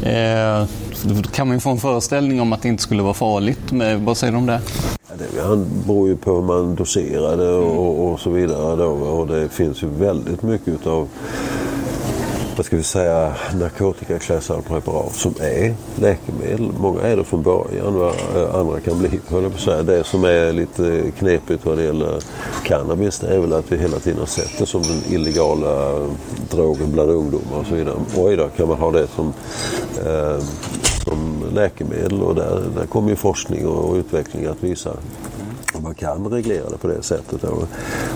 Eh, 0.03 0.65
då 1.03 1.23
kan 1.23 1.47
man 1.49 1.57
ju 1.57 1.61
få 1.61 1.71
en 1.71 1.79
föreställning 1.79 2.41
om 2.41 2.53
att 2.53 2.63
det 2.63 2.69
inte 2.69 2.83
skulle 2.83 3.03
vara 3.03 3.15
farligt. 3.15 3.73
Men 3.73 4.05
vad 4.05 4.17
säger 4.17 4.33
du 4.33 4.39
om 4.39 4.47
det? 4.47 4.61
Det 5.19 5.57
beror 5.87 6.09
ju 6.09 6.17
på 6.17 6.35
hur 6.35 6.43
man 6.43 6.75
doserar 6.75 7.37
det 7.37 7.53
och, 7.53 8.13
och 8.13 8.21
så 8.21 8.31
vidare. 8.31 8.77
Då. 8.77 8.87
Och 8.87 9.27
det 9.27 9.49
finns 9.49 9.83
ju 9.83 9.89
väldigt 9.89 10.43
mycket 10.43 10.87
av 10.87 11.09
vad 12.57 12.67
ska 12.67 12.77
vi 12.77 12.83
säga, 12.83 13.35
narkotikaklassade 13.55 14.63
preparat 14.63 15.15
som 15.15 15.35
är 15.41 15.75
läkemedel. 15.97 16.73
Många 16.79 17.01
är 17.01 17.17
det 17.17 17.25
från 17.25 17.43
början, 17.43 17.95
va? 17.95 18.13
Eh, 18.37 18.55
andra 18.55 18.81
kan 18.81 18.99
bli, 18.99 19.21
höll 19.29 19.43
jag 19.43 19.53
på 19.53 19.59
säga. 19.59 19.83
Det 19.83 20.05
som 20.05 20.25
är 20.25 20.53
lite 20.53 21.03
knepigt 21.19 21.67
vad 21.67 21.79
det 21.79 21.85
gäller 21.85 22.19
cannabis 22.65 23.19
det 23.19 23.35
är 23.35 23.39
väl 23.39 23.53
att 23.53 23.73
vi 23.73 23.77
hela 23.77 23.99
tiden 23.99 24.19
har 24.19 24.27
sett 24.27 24.59
det 24.59 24.67
som 24.67 24.83
den 24.83 25.03
illegala 25.09 25.93
drogen 26.51 26.93
bland 26.93 27.11
ungdomar 27.11 27.59
och 27.59 27.67
så 27.67 27.75
vidare. 27.75 27.97
Oj 28.17 28.37
då, 28.37 28.49
kan 28.49 28.69
man 28.69 28.79
ha 28.79 28.91
det 28.91 29.07
som 29.07 29.33
eh, 30.07 30.39
som 31.05 31.45
läkemedel 31.55 32.23
och 32.23 32.35
där, 32.35 32.63
där 32.77 32.87
kommer 32.87 33.11
ju 33.11 33.17
forskning 33.17 33.67
och 33.67 33.95
utveckling 33.95 34.47
att 34.47 34.65
visa 34.65 34.97
om 35.75 35.83
man 35.83 35.95
kan 35.95 36.31
reglera 36.31 36.71
det 36.71 36.79
på 36.79 36.87
det 36.89 37.03
sättet. 37.03 37.43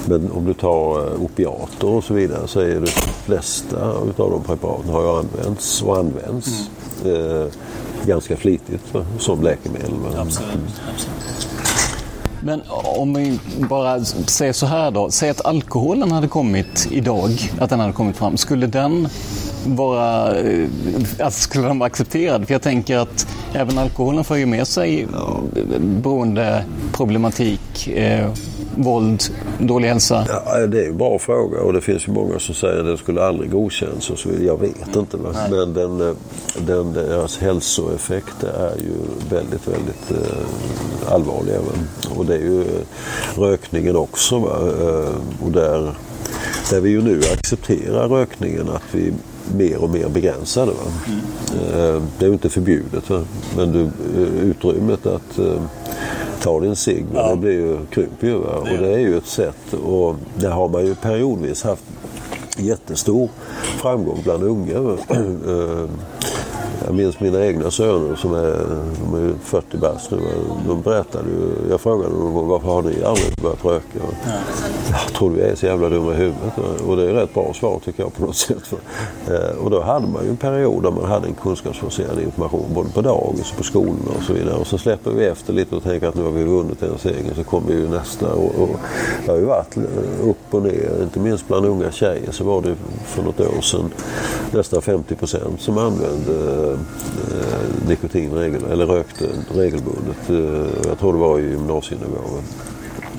Men 0.07 0.33
om 0.33 0.45
du 0.45 0.55
tar 0.55 1.07
eh, 1.07 1.23
opiater 1.23 1.89
och 1.89 2.05
så 2.05 2.15
vidare 2.15 2.49
så 2.49 2.61
är 2.61 2.81
det 2.81 2.91
flesta 3.29 3.91
av 3.93 4.15
de 4.17 4.43
preparaten 4.43 4.91
har 4.91 5.03
ju 5.03 5.09
använts 5.09 5.83
och 5.83 5.97
används 5.97 6.71
mm. 7.05 7.41
eh, 7.41 7.47
ganska 8.07 8.37
flitigt 8.37 8.95
som 9.19 9.43
läkemedel. 9.43 9.93
Absolut. 10.17 10.81
Absolut. 10.95 11.49
Men 12.41 12.63
om 12.85 13.15
vi 13.15 13.39
bara 13.69 14.05
säger 14.05 14.53
så 14.53 14.67
här 14.67 14.91
då. 14.91 15.11
Säg 15.11 15.31
att 15.31 15.47
alkoholen 15.47 16.13
hade 16.13 16.29
kommit 16.29 16.89
idag, 16.91 17.31
att 17.61 17.71
den 17.71 17.81
hade 17.81 17.93
kommit 17.93 18.17
fram. 18.17 18.37
Skulle 18.37 18.67
den 18.67 19.09
vara, 19.67 20.39
eh, 20.39 20.69
alltså 21.19 21.41
skulle 21.41 21.67
den 21.67 21.79
vara 21.79 21.87
accepterad? 21.87 22.47
För 22.47 22.55
jag 22.55 22.63
tänker 22.63 22.99
att 22.99 23.27
även 23.53 23.79
alkoholen 23.79 24.25
för 24.25 24.37
ju 24.37 24.47
med 24.47 24.67
sig 24.67 25.07
ja. 25.13 25.41
beroendeproblematik, 26.03 27.89
eh, 27.89 28.31
våld, 28.79 29.23
dålig 29.59 29.89
hälsa. 29.89 30.27
Ja, 30.29 30.67
det 30.67 30.85
är 30.85 30.89
en 30.89 30.99
bra 30.99 31.19
fråga 31.19 31.61
och 31.61 31.73
det 31.73 31.81
finns 31.81 32.09
ju 32.09 32.13
många 32.13 32.39
som 32.39 32.55
säger 32.55 32.79
att 32.79 32.87
den 32.87 32.99
skulle 32.99 33.25
aldrig 33.25 33.51
godkännas 33.51 34.11
och 34.11 34.19
så 34.19 34.29
Jag 34.41 34.61
vet 34.61 34.97
inte. 34.97 35.17
Va? 35.17 35.35
Men 35.51 35.75
den, 35.75 36.17
den, 36.67 36.93
deras 36.93 37.39
hälsoeffekter 37.39 38.49
är 38.49 38.77
ju 38.77 38.95
väldigt, 39.31 39.69
väldigt 39.69 40.11
eh, 40.11 41.13
allvarliga. 41.13 41.59
Va? 41.59 41.73
Och 42.17 42.27
det 42.27 42.35
är 42.35 42.39
ju 42.39 42.65
rökningen 43.37 43.97
också. 43.97 44.39
Va? 44.39 44.59
Eh, 44.59 45.45
och 45.45 45.53
där, 45.53 45.95
där 46.71 46.81
vi 46.81 46.91
ju 46.91 47.03
nu 47.03 47.21
accepterar 47.33 48.09
rökningen 48.09 48.69
att 48.69 48.95
vi 48.95 49.13
mer 49.57 49.83
och 49.83 49.91
mer 49.91 50.09
begränsade. 50.09 50.73
Mm. 50.73 52.03
Det 52.19 52.25
är 52.25 52.29
ju 52.29 52.33
inte 52.33 52.49
förbjudet 52.49 53.11
va? 53.11 53.25
men 53.57 53.73
du, 53.73 53.91
utrymmet 54.43 55.07
att 55.07 55.39
ta 56.41 56.61
din 56.61 56.77
cigg, 56.77 57.07
ja. 57.15 57.31
det 57.31 57.37
blir 57.37 57.53
ju, 57.53 57.79
krymper 57.91 58.27
ju. 58.27 58.39
Va? 58.39 58.57
Och 58.57 58.79
det 58.79 58.95
är 58.95 58.99
ju 58.99 59.17
ett 59.17 59.27
sätt 59.27 59.75
och 59.85 60.17
det 60.35 60.49
har 60.49 60.69
man 60.69 60.87
ju 60.87 60.95
periodvis 60.95 61.63
haft 61.63 61.85
jättestor 62.57 63.29
framgång 63.81 64.21
bland 64.25 64.43
unga. 64.43 64.97
Jag 66.85 66.95
minns 66.95 67.21
mina 67.21 67.47
egna 67.47 67.71
söner 67.71 68.17
som 68.17 68.35
är, 68.35 68.67
de 69.05 69.15
är 69.15 69.33
40 69.43 69.77
bast 69.77 70.11
nu. 70.11 70.19
De 70.67 70.83
berättade 70.83 71.29
ju, 71.29 71.71
jag 71.71 71.81
frågade 71.81 72.15
dem 72.15 72.49
varför 72.49 72.69
har 72.69 72.83
ni 72.83 73.03
aldrig 73.05 73.35
börjat 73.43 73.65
röka? 73.65 73.85
Ja. 73.95 74.33
Jag 74.91 75.13
tror 75.15 75.31
vi 75.31 75.41
är 75.41 75.55
så 75.55 75.67
jävla 75.67 75.89
dumma 75.89 76.13
i 76.13 76.17
huvudet. 76.17 76.53
Och 76.87 76.97
det 76.97 77.11
är 77.11 77.15
rätt 77.15 77.35
bra 77.35 77.55
svar 77.55 77.81
tycker 77.85 78.03
jag 78.03 78.15
på 78.15 78.27
något 78.27 78.37
sätt. 78.47 78.73
Eh, 79.29 79.65
och 79.65 79.71
då 79.71 79.83
hade 79.83 80.07
man 80.07 80.25
ju 80.25 80.31
en 80.31 80.37
period 80.37 80.83
där 80.83 80.91
man 80.91 81.05
hade 81.05 81.27
en 81.27 81.35
kunskapsbaserad 81.35 82.21
information 82.21 82.75
både 82.75 82.91
på 82.91 83.01
dagis 83.01 83.51
och 83.51 83.57
på 83.57 83.63
skolorna 83.63 84.11
och 84.19 84.23
så 84.23 84.33
vidare. 84.33 84.55
Och 84.55 84.67
så 84.67 84.79
släpper 84.79 85.11
vi 85.11 85.27
efter 85.27 85.53
lite 85.53 85.77
och 85.77 85.83
tänker 85.83 86.09
att 86.09 86.15
nu 86.15 86.23
har 86.23 86.31
vi 86.31 86.45
vunnit 86.45 86.83
en 86.83 86.99
seger 86.99 87.35
så 87.37 87.45
kommer 87.45 87.71
ju 87.71 87.89
nästa. 87.89 88.35
Och, 88.35 88.63
och 88.63 88.77
det 89.25 89.31
har 89.31 89.39
ju 89.39 89.45
varit 89.45 89.77
upp 90.23 90.55
och 90.55 90.63
ner, 90.63 91.03
inte 91.03 91.21
minst 91.21 91.49
bland 91.49 91.67
unga 91.67 91.93
tjejer 91.93 92.33
så 92.33 92.45
var 92.45 92.63
det 92.63 92.75
för 93.05 93.23
något 93.23 93.41
år 93.41 93.61
sedan 93.61 93.91
nästan 94.53 94.83
50 94.83 95.15
procent 95.15 95.61
som 95.61 95.79
använde 95.79 96.58
eh, 96.65 97.89
nikotin 97.89 98.33
regel, 98.33 98.65
eller 98.71 98.87
rökte 98.87 99.25
eh, 99.25 99.57
regelbundet. 99.57 100.31
Eh, 100.31 100.89
jag 100.89 100.99
tror 100.99 101.13
det 101.13 101.19
var 101.19 101.39
i 101.39 101.51
gymnasienivå. 101.51 102.19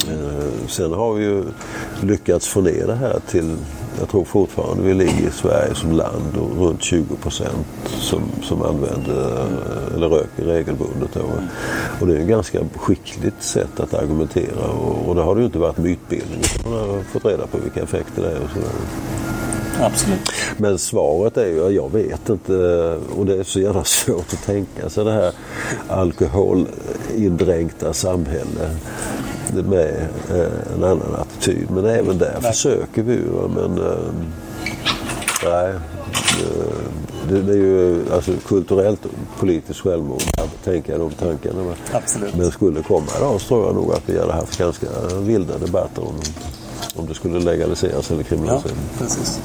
Eh, 0.07 0.67
sen 0.67 0.93
har 0.93 1.13
vi 1.13 1.23
ju 1.23 1.43
lyckats 2.01 2.47
få 2.47 2.61
ner 2.61 2.87
det 2.87 2.95
här 2.95 3.19
till, 3.27 3.55
jag 3.99 4.09
tror 4.09 4.25
fortfarande 4.25 4.83
vi 4.83 4.93
ligger 4.93 5.27
i 5.27 5.31
Sverige 5.31 5.75
som 5.75 5.91
land 5.91 6.37
och 6.37 6.65
runt 6.65 6.83
20 6.83 7.15
procent 7.15 7.67
som, 7.85 8.21
som 8.43 8.61
använder 8.61 9.31
eh, 9.31 9.95
eller 9.95 10.09
röker 10.09 10.43
regelbundet. 10.43 11.13
Då. 11.13 11.21
Och 11.99 12.07
det 12.07 12.17
är 12.17 12.19
ett 12.19 12.27
ganska 12.27 12.59
skickligt 12.75 13.43
sätt 13.43 13.79
att 13.79 13.93
argumentera 13.93 14.67
och, 14.67 15.09
och 15.09 15.15
det 15.15 15.21
har 15.21 15.35
det 15.35 15.41
ju 15.41 15.45
inte 15.45 15.59
varit 15.59 15.77
mytbildning 15.77 16.39
utan 16.39 16.71
man 16.71 16.89
har 16.89 17.03
fått 17.03 17.25
reda 17.25 17.47
på 17.47 17.57
vilka 17.57 17.81
effekter 17.81 18.21
det 18.21 18.31
är 18.31 18.43
och 18.43 18.49
sådär. 18.53 19.38
Absolut. 19.79 20.19
Men 20.57 20.77
svaret 20.77 21.37
är 21.37 21.45
ju, 21.45 21.69
jag 21.69 21.91
vet 21.91 22.29
inte 22.29 22.53
och 23.17 23.25
det 23.25 23.35
är 23.35 23.43
så 23.43 23.59
jävla 23.59 23.83
svårt 23.83 24.33
att 24.33 24.43
tänka 24.45 24.89
sig 24.89 25.05
det 25.05 25.11
här 25.11 25.33
alkoholindränkta 25.87 27.93
samhälle 27.93 28.69
med 29.53 30.07
eh, 30.29 30.75
en 30.75 30.83
annan 30.83 31.15
attityd. 31.15 31.71
Men 31.71 31.85
även 31.85 32.17
där 32.17 32.37
nej. 32.41 32.51
försöker 32.51 33.03
vi 33.03 33.13
ju. 33.13 33.25
Men 33.55 33.77
eh, 33.77 33.97
nej, 35.43 35.73
det, 37.29 37.41
det, 37.41 37.51
är 37.51 37.57
ju 37.57 38.03
alltså, 38.13 38.31
kulturellt 38.47 39.05
politiskt 39.39 39.79
självmord 39.79 40.21
att 40.37 40.63
tänka 40.63 40.97
de 40.97 41.11
tankarna. 41.11 41.73
Absolut. 41.91 42.35
Men 42.35 42.51
skulle 42.51 42.83
komma 42.83 43.07
idag 43.17 43.41
så 43.41 43.47
tror 43.47 43.65
jag 43.65 43.75
nog 43.75 43.93
att 43.93 44.03
vi 44.05 44.19
hade 44.19 44.33
haft 44.33 44.57
ganska 44.57 44.87
vilda 45.19 45.57
debatter 45.57 46.01
om 46.01 46.15
om 46.95 47.07
det 47.07 47.13
skulle 47.13 47.39
legaliseras 47.39 48.11
eller 48.11 48.23
kriminaliseras. 48.23 48.75
Ja, 48.75 48.97
precis. 49.05 49.41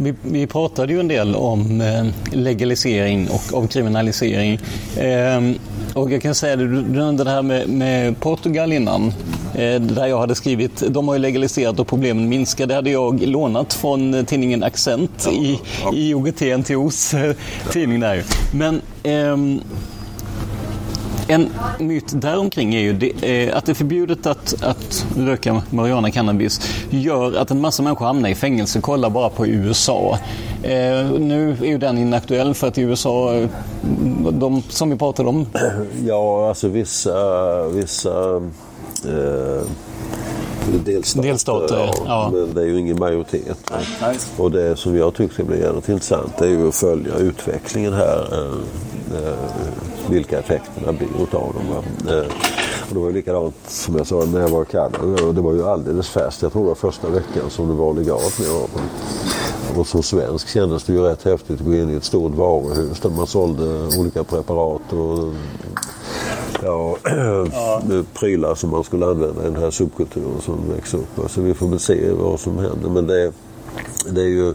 Vi, 0.00 0.14
vi, 0.22 0.46
pratade 0.46 0.92
ju 0.92 1.00
en 1.00 1.08
del 1.08 1.34
om 1.34 1.80
eh, 1.80 2.06
legalisering 2.32 3.28
och 3.28 3.58
om 3.58 3.68
kriminalisering. 3.68 4.58
Eh, 4.96 5.40
och 5.94 6.12
jag 6.12 6.22
kan 6.22 6.34
säga 6.34 6.56
du 6.56 6.66
nämnde 6.66 7.24
det 7.24 7.30
här 7.30 7.42
med, 7.42 7.68
med 7.68 8.20
Portugal 8.20 8.72
innan. 8.72 9.12
Eh, 9.54 9.80
där 9.80 10.06
jag 10.06 10.18
hade 10.18 10.34
skrivit, 10.34 10.82
de 10.88 11.08
har 11.08 11.14
ju 11.14 11.20
legaliserat 11.20 11.80
och 11.80 11.86
problemen 11.86 12.28
minskar. 12.28 12.66
Det 12.66 12.74
hade 12.74 12.90
jag 12.90 13.20
lånat 13.20 13.74
från 13.74 14.26
tidningen 14.26 14.62
Accent 14.62 15.10
ja, 15.26 15.32
i, 15.32 15.60
ja. 15.82 15.92
i 15.94 16.14
OGT-NTOs 16.14 17.14
eh, 17.14 17.36
tidning 17.72 18.00
där. 18.00 18.22
Men 18.52 18.80
ehm, 19.02 19.60
en 21.28 21.50
myt 21.78 22.20
däromkring 22.22 22.74
är 22.74 22.80
ju 22.80 22.92
det, 22.92 23.46
eh, 23.46 23.56
att 23.56 23.66
det 23.66 23.72
är 23.72 23.74
förbjudet 23.74 24.26
att, 24.26 24.62
att 24.62 25.06
röka 25.16 25.62
marijuana 25.70 26.10
cannabis 26.10 26.60
gör 26.90 27.36
att 27.36 27.50
en 27.50 27.60
massa 27.60 27.82
människor 27.82 28.06
hamnar 28.06 28.28
i 28.28 28.34
fängelse. 28.34 28.80
Kolla 28.80 29.10
bara 29.10 29.28
på 29.28 29.46
USA. 29.46 30.18
Eh, 30.62 31.10
nu 31.18 31.56
är 31.60 31.66
ju 31.66 31.78
den 31.78 31.98
inaktuell 31.98 32.54
för 32.54 32.68
att 32.68 32.78
i 32.78 32.82
USA, 32.82 33.34
eh, 33.34 33.48
de 34.32 34.62
som 34.68 34.90
vi 34.90 34.96
pratade 34.96 35.28
om. 35.28 35.46
Ja, 36.06 36.48
alltså 36.48 36.68
vissa, 36.68 37.68
vissa 37.68 38.36
eh 39.04 39.66
delstater. 40.84 41.28
delstater 41.28 41.76
ja, 41.76 41.94
ja. 42.06 42.30
Men 42.32 42.54
det 42.54 42.60
är 42.60 42.66
ju 42.66 42.78
ingen 42.78 42.98
majoritet. 42.98 43.72
Och 44.36 44.50
det 44.50 44.76
som 44.76 44.96
jag 44.96 45.14
tycker 45.14 45.34
ska 45.34 45.44
bli 45.44 45.60
jävligt 45.60 45.88
intressant 45.88 46.40
är 46.40 46.46
ju 46.46 46.68
att 46.68 46.74
följa 46.74 47.16
utvecklingen 47.16 47.92
här. 47.92 48.28
Eh, 48.32 49.34
vilka 50.10 50.38
effekterna 50.38 50.92
blir 50.92 51.08
utav 51.22 51.54
dem. 51.54 51.82
Eh, 52.14 52.24
Och 52.88 52.94
det 52.94 53.00
var 53.00 53.06
ju 53.06 53.12
likadant 53.14 53.54
som 53.68 53.96
jag 53.96 54.06
sa 54.06 54.24
när 54.24 54.40
jag 54.40 54.48
var 54.48 54.62
i 54.62 54.66
Kanada. 54.66 55.32
Det 55.32 55.40
var 55.40 55.52
ju 55.52 55.64
alldeles 55.68 56.08
färskt. 56.08 56.42
Jag 56.42 56.52
tror 56.52 56.62
det 56.62 56.68
var 56.68 56.74
första 56.74 57.08
veckan 57.08 57.50
som 57.50 57.68
det 57.68 57.74
var 57.74 57.94
legalt 57.94 58.38
med 58.38 58.48
vapen. 58.48 58.82
Och 59.76 59.86
som 59.86 60.02
svensk 60.02 60.48
kändes 60.48 60.84
det 60.84 60.92
ju 60.92 61.00
rätt 61.02 61.22
häftigt 61.22 61.60
att 61.60 61.66
gå 61.66 61.74
in 61.74 61.90
i 61.90 61.94
ett 61.96 62.04
stort 62.04 62.34
varuhus 62.34 63.00
där 63.00 63.10
man 63.10 63.26
sålde 63.26 63.98
olika 63.98 64.24
preparat 64.24 64.92
och 64.92 65.32
ja, 66.62 66.96
ja. 67.52 67.80
prylar 68.14 68.54
som 68.54 68.70
man 68.70 68.84
skulle 68.84 69.06
använda 69.06 69.42
i 69.42 69.44
den 69.44 69.56
här 69.62 69.70
subkulturen 69.70 70.40
som 70.40 70.58
växer 70.74 70.98
upp. 70.98 71.30
Så 71.30 71.40
vi 71.40 71.54
får 71.54 71.68
väl 71.68 71.78
se 71.78 72.10
vad 72.12 72.40
som 72.40 72.58
händer. 72.58 72.88
Men 72.90 73.06
det, 73.06 73.32
det 74.10 74.20
är 74.20 74.28
ju 74.28 74.54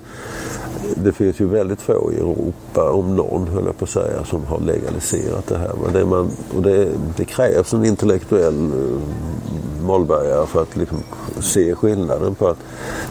det 0.96 1.12
finns 1.12 1.42
ju 1.42 1.48
väldigt 1.48 1.82
få 1.82 2.12
i 2.14 2.16
Europa, 2.16 2.92
om 2.92 3.16
någon 3.16 3.48
höll 3.48 3.66
jag 3.66 3.78
på 3.78 3.86
att 3.86 3.90
säga, 3.90 4.26
som 4.26 4.46
har 4.46 4.60
legaliserat 4.60 5.48
det 5.48 5.58
här. 5.58 5.72
Men 5.84 5.94
det, 5.94 6.06
man, 6.06 6.32
och 6.56 6.62
det, 6.62 6.90
det 7.18 7.26
krävs 7.26 7.74
en 7.74 7.86
intellektuell 7.86 8.66
eh, 8.66 9.00
mollbergare 9.86 10.48
för 10.48 10.62
att 10.62 10.76
liksom 10.76 10.98
se 11.40 11.76
skillnaden 11.76 12.36
på 12.36 12.48
att 12.48 12.58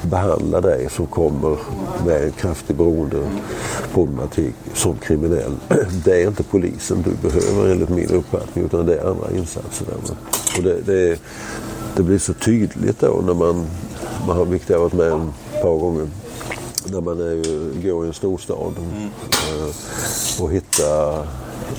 behandla 0.02 0.60
dig 0.60 0.88
som 0.90 1.06
kommer 1.06 1.56
med 2.06 2.24
en 2.24 2.32
kraftig 2.32 2.76
beroendeproblematik 2.76 4.54
som 4.74 4.96
kriminell. 4.96 5.52
Det 6.04 6.22
är 6.22 6.28
inte 6.28 6.42
polisen 6.42 7.02
du 7.02 7.28
behöver 7.28 7.72
enligt 7.72 7.88
min 7.88 8.10
uppfattning 8.10 8.64
utan 8.64 8.86
det 8.86 8.98
är 8.98 9.10
andra 9.10 9.30
insatser. 9.36 9.86
Där. 9.86 10.16
Och 10.56 10.62
det, 10.62 10.80
det, 10.86 11.20
det 11.96 12.02
blir 12.02 12.18
så 12.18 12.34
tydligt 12.34 13.00
då 13.00 13.22
när 13.26 13.34
man, 13.34 13.66
man 14.26 14.36
har, 14.36 14.44
vilket 14.44 14.70
jag 14.70 14.76
har 14.76 14.82
varit 14.82 14.92
med 14.92 15.12
om 15.12 15.32
par 15.62 15.76
gånger, 15.76 16.08
när 16.84 17.00
man 17.00 17.20
är 17.20 17.32
ju, 17.32 17.72
går 17.82 18.04
i 18.04 18.08
en 18.08 18.14
storstad 18.14 18.74
mm. 18.78 19.10
eh, 19.30 20.42
och 20.42 20.50
hittar 20.50 21.18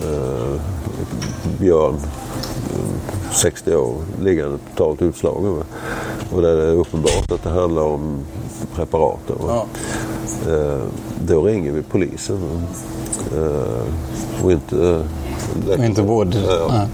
eh, 0.03 0.61
Björn 1.59 1.99
60 3.31 3.75
år 3.75 3.95
liggande 4.21 4.57
totalt 4.75 5.01
utslagen. 5.01 5.63
Och 6.31 6.41
där 6.41 6.57
det 6.57 6.63
är 6.63 6.75
uppenbart 6.75 7.31
att 7.31 7.43
det 7.43 7.49
handlar 7.49 7.83
om 7.83 8.19
preparat. 8.75 9.19
Ja. 9.47 9.65
Eh, 10.47 10.81
då 11.25 11.43
ringer 11.43 11.71
vi 11.71 11.81
polisen. 11.81 12.67
Eh, 13.35 14.43
och 14.43 14.51
inte... 14.51 15.05
Och 15.67 15.85
inte 15.85 16.01
vård. 16.01 16.35
Ja. 16.47 16.87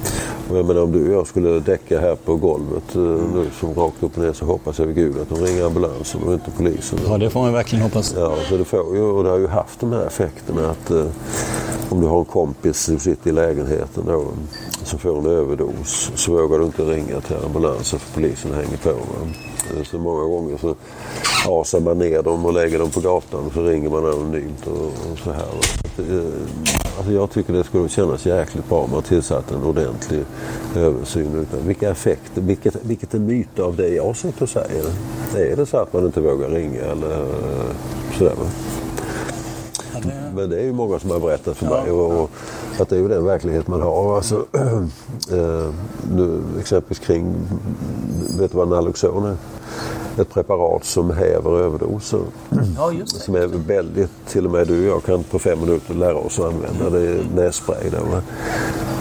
Och 0.49 0.57
jag 0.57 0.65
menar, 0.65 0.81
om 0.81 0.91
du 0.91 1.07
och 1.07 1.13
jag 1.13 1.27
skulle 1.27 1.59
däcka 1.59 1.99
här 1.99 2.15
på 2.15 2.35
golvet 2.35 2.95
mm. 2.95 3.31
nu 3.33 3.49
som 3.59 3.73
rakt 3.73 4.03
upp 4.03 4.17
och 4.17 4.23
ner 4.23 4.33
så 4.33 4.45
hoppas 4.45 4.79
jag 4.79 4.85
vid 4.85 4.95
gud 4.95 5.17
att 5.19 5.29
de 5.29 5.35
ringer 5.45 5.65
ambulansen 5.65 6.23
och 6.23 6.33
inte 6.33 6.51
polisen. 6.57 6.99
Ja 7.07 7.17
det 7.17 7.29
får 7.29 7.41
man 7.41 7.53
verkligen 7.53 7.83
hoppas. 7.83 8.13
Ja, 8.17 8.35
så 8.49 8.57
det 8.57 8.65
får 8.65 8.95
ju, 8.95 9.01
och 9.01 9.23
det 9.23 9.29
har 9.29 9.37
ju 9.37 9.47
haft 9.47 9.79
de 9.79 9.91
här 9.91 10.05
effekterna 10.05 10.69
att 10.69 10.91
eh, 10.91 11.05
om 11.89 12.01
du 12.01 12.07
har 12.07 12.19
en 12.19 12.25
kompis 12.25 12.79
som 12.79 12.99
sitter 12.99 13.29
i 13.29 13.33
lägenheten 13.33 14.03
då, 14.05 14.25
som 14.83 14.99
får 14.99 15.17
en 15.17 15.25
överdos 15.25 16.11
så 16.15 16.31
vågar 16.31 16.59
du 16.59 16.65
inte 16.65 16.83
ringa 16.83 17.21
till 17.21 17.35
ambulansen 17.45 17.99
för 17.99 18.13
polisen 18.13 18.53
hänger 18.53 18.77
på. 18.77 18.91
Va? 18.91 19.83
Så 19.91 19.97
många 19.97 20.23
gånger 20.23 20.57
så 20.57 20.75
asar 21.47 21.79
man 21.79 21.99
ner 21.99 22.23
dem 22.23 22.45
och 22.45 22.53
lägger 22.53 22.79
dem 22.79 22.89
på 22.89 22.99
gatan 22.99 23.45
och 23.45 23.53
så 23.53 23.63
ringer 23.63 23.89
man 23.89 24.05
anonymt 24.05 24.67
och, 24.67 25.11
och 25.11 25.19
så 25.23 25.31
här. 25.31 25.47
Eh, 25.97 26.84
alltså 26.97 27.11
jag 27.11 27.31
tycker 27.31 27.53
det 27.53 27.63
skulle 27.63 27.89
kännas 27.89 28.25
jäkligt 28.25 28.69
bra 28.69 28.79
om 28.79 28.91
man 28.91 29.03
tillsatte 29.03 29.55
en 29.55 29.63
ordentlig 29.63 30.23
översyn. 30.75 31.47
Vilka 31.65 31.89
effekter, 31.89 32.41
vilket, 32.41 32.75
vilket 32.85 33.13
är 33.13 33.19
myter 33.19 33.63
av 33.63 33.75
det 33.75 33.89
jag 33.89 34.15
sitter 34.15 34.43
och 34.43 34.49
säger? 34.49 34.85
Är 35.35 35.55
det 35.55 35.65
så 35.65 35.77
att 35.77 35.93
man 35.93 36.05
inte 36.05 36.21
vågar 36.21 36.49
ringa 36.49 36.81
eller 36.81 37.27
sådär? 38.17 38.33
Va? 38.35 38.45
Men 40.35 40.49
det 40.49 40.59
är 40.59 40.63
ju 40.63 40.73
många 40.73 40.99
som 40.99 41.09
har 41.09 41.19
berättat 41.19 41.57
för 41.57 41.65
mig. 41.65 41.91
Och, 41.91 42.23
och 42.23 42.31
att 42.79 42.89
det 42.89 42.95
är 42.95 42.99
ju 42.99 43.07
den 43.07 43.25
verklighet 43.25 43.67
man 43.67 43.81
har. 43.81 44.15
Alltså, 44.15 44.45
eh, 45.31 45.69
nu, 46.11 46.41
exempelvis 46.59 46.99
kring, 46.99 47.35
vet 48.39 48.51
du 48.51 48.57
vad 48.57 48.67
Naloxon 48.67 49.25
är? 49.25 49.35
Ett 50.17 50.29
preparat 50.29 50.85
som 50.85 51.11
häver 51.11 51.59
överdoser. 51.59 52.19
Ja, 52.77 52.91
som 53.05 53.35
är 53.35 53.47
väldigt, 53.47 54.09
till 54.27 54.45
och 54.45 54.51
med 54.51 54.67
du 54.67 54.79
och 54.79 54.95
jag 54.95 55.03
kan 55.03 55.23
på 55.23 55.39
fem 55.39 55.59
minuter 55.59 55.93
lära 55.93 56.15
oss 56.15 56.39
att 56.39 56.45
använda. 56.45 56.89
Det 56.89 57.17
nässpray. 57.35 57.89
Där, 57.89 58.21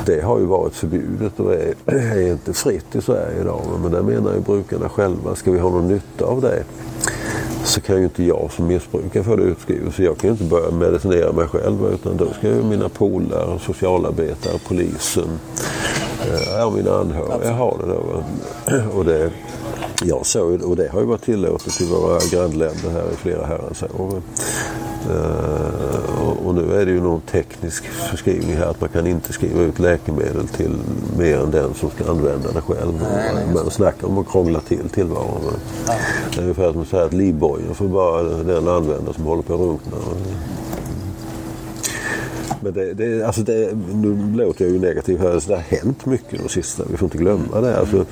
det 0.06 0.20
har 0.20 0.38
ju 0.38 0.44
varit 0.44 0.74
förbjudet 0.74 1.40
och 1.40 1.54
är, 1.54 1.74
är 1.86 2.32
inte 2.32 2.52
fritt 2.52 2.94
i 2.94 3.00
Sverige 3.00 3.40
idag. 3.40 3.60
Men 3.82 3.92
där 3.92 4.02
menar 4.02 4.34
ju 4.34 4.40
brukarna 4.40 4.88
själva, 4.88 5.34
ska 5.34 5.52
vi 5.52 5.58
ha 5.58 5.70
någon 5.70 5.88
nytta 5.88 6.24
av 6.24 6.40
det? 6.40 6.64
så 7.64 7.80
kan 7.80 7.96
ju 7.96 8.04
inte 8.04 8.24
jag 8.24 8.50
som 8.52 8.66
missbrukare 8.66 9.24
få 9.24 9.36
det 9.36 9.42
utskrivet. 9.42 9.94
Så 9.94 10.02
jag 10.02 10.18
kan 10.18 10.28
ju 10.28 10.32
inte 10.32 10.44
börja 10.44 10.70
medicinera 10.70 11.32
mig 11.32 11.46
själv 11.46 11.92
utan 11.94 12.16
då 12.16 12.26
ska 12.32 12.48
ju 12.48 12.62
mina 12.62 12.88
polare, 12.88 13.58
socialarbetare, 13.58 14.58
polisen, 14.68 15.28
eh, 16.20 16.58
ja, 16.58 16.72
mina 16.76 16.98
anhöriga 16.98 17.52
ha 17.52 17.76
det 17.76 17.86
då. 17.86 18.24
Och 18.98 19.04
det, 19.04 19.30
jag 20.02 20.26
såg, 20.26 20.62
och 20.62 20.76
det 20.76 20.88
har 20.88 21.00
ju 21.00 21.06
varit 21.06 21.22
tillåtet 21.22 21.80
i 21.80 21.86
våra 21.86 22.18
grannländer 22.30 22.90
här 22.90 23.12
i 23.12 23.16
flera 23.16 23.46
herrans 23.46 23.82
år. 23.82 24.22
Uh, 25.10 26.46
och, 26.46 26.54
nu 26.54 26.80
är 26.80 26.86
det 26.86 26.92
ju 26.92 27.00
någon 27.00 27.20
teknisk 27.20 27.84
förskrivning 27.84 28.56
här 28.56 28.66
att 28.66 28.80
man 28.80 28.88
kan 28.88 29.06
inte 29.06 29.32
skriva 29.32 29.60
ut 29.60 29.78
läkemedel 29.78 30.48
till 30.48 30.78
mer 31.18 31.38
än 31.38 31.50
den 31.50 31.74
som 31.74 31.90
ska 31.90 32.10
använda 32.10 32.52
det 32.52 32.60
själv. 32.60 33.06
Man 33.54 33.70
snackar 33.70 34.08
om 34.08 34.18
att 34.18 34.28
krångla 34.28 34.60
till 34.60 34.88
tillvaron. 34.88 35.40
Det 36.30 36.38
är 36.38 36.42
ungefär 36.42 36.72
som 36.72 36.82
att 36.82 36.88
säga 36.88 37.04
att 37.04 37.12
livbojen 37.12 37.74
får 37.74 37.88
bara 37.88 38.22
den 38.22 38.68
använda 38.68 39.12
som 39.12 39.24
håller 39.24 39.42
på 39.42 39.54
att 39.54 39.60
runkna. 39.60 39.96
Men 42.64 42.72
det, 42.72 42.94
det, 42.94 43.26
alltså 43.26 43.42
det, 43.42 43.76
nu 43.94 44.36
låter 44.36 44.64
jag 44.64 44.74
ju 44.74 44.80
negativ 44.80 45.18
här, 45.18 45.42
det 45.48 45.54
har 45.54 45.62
hänt 45.62 46.06
mycket 46.06 46.42
de 46.42 46.48
sista, 46.48 46.84
vi 46.90 46.96
får 46.96 47.06
inte 47.06 47.18
glömma 47.18 47.60
det. 47.60 47.78
Alltså, 47.78 48.04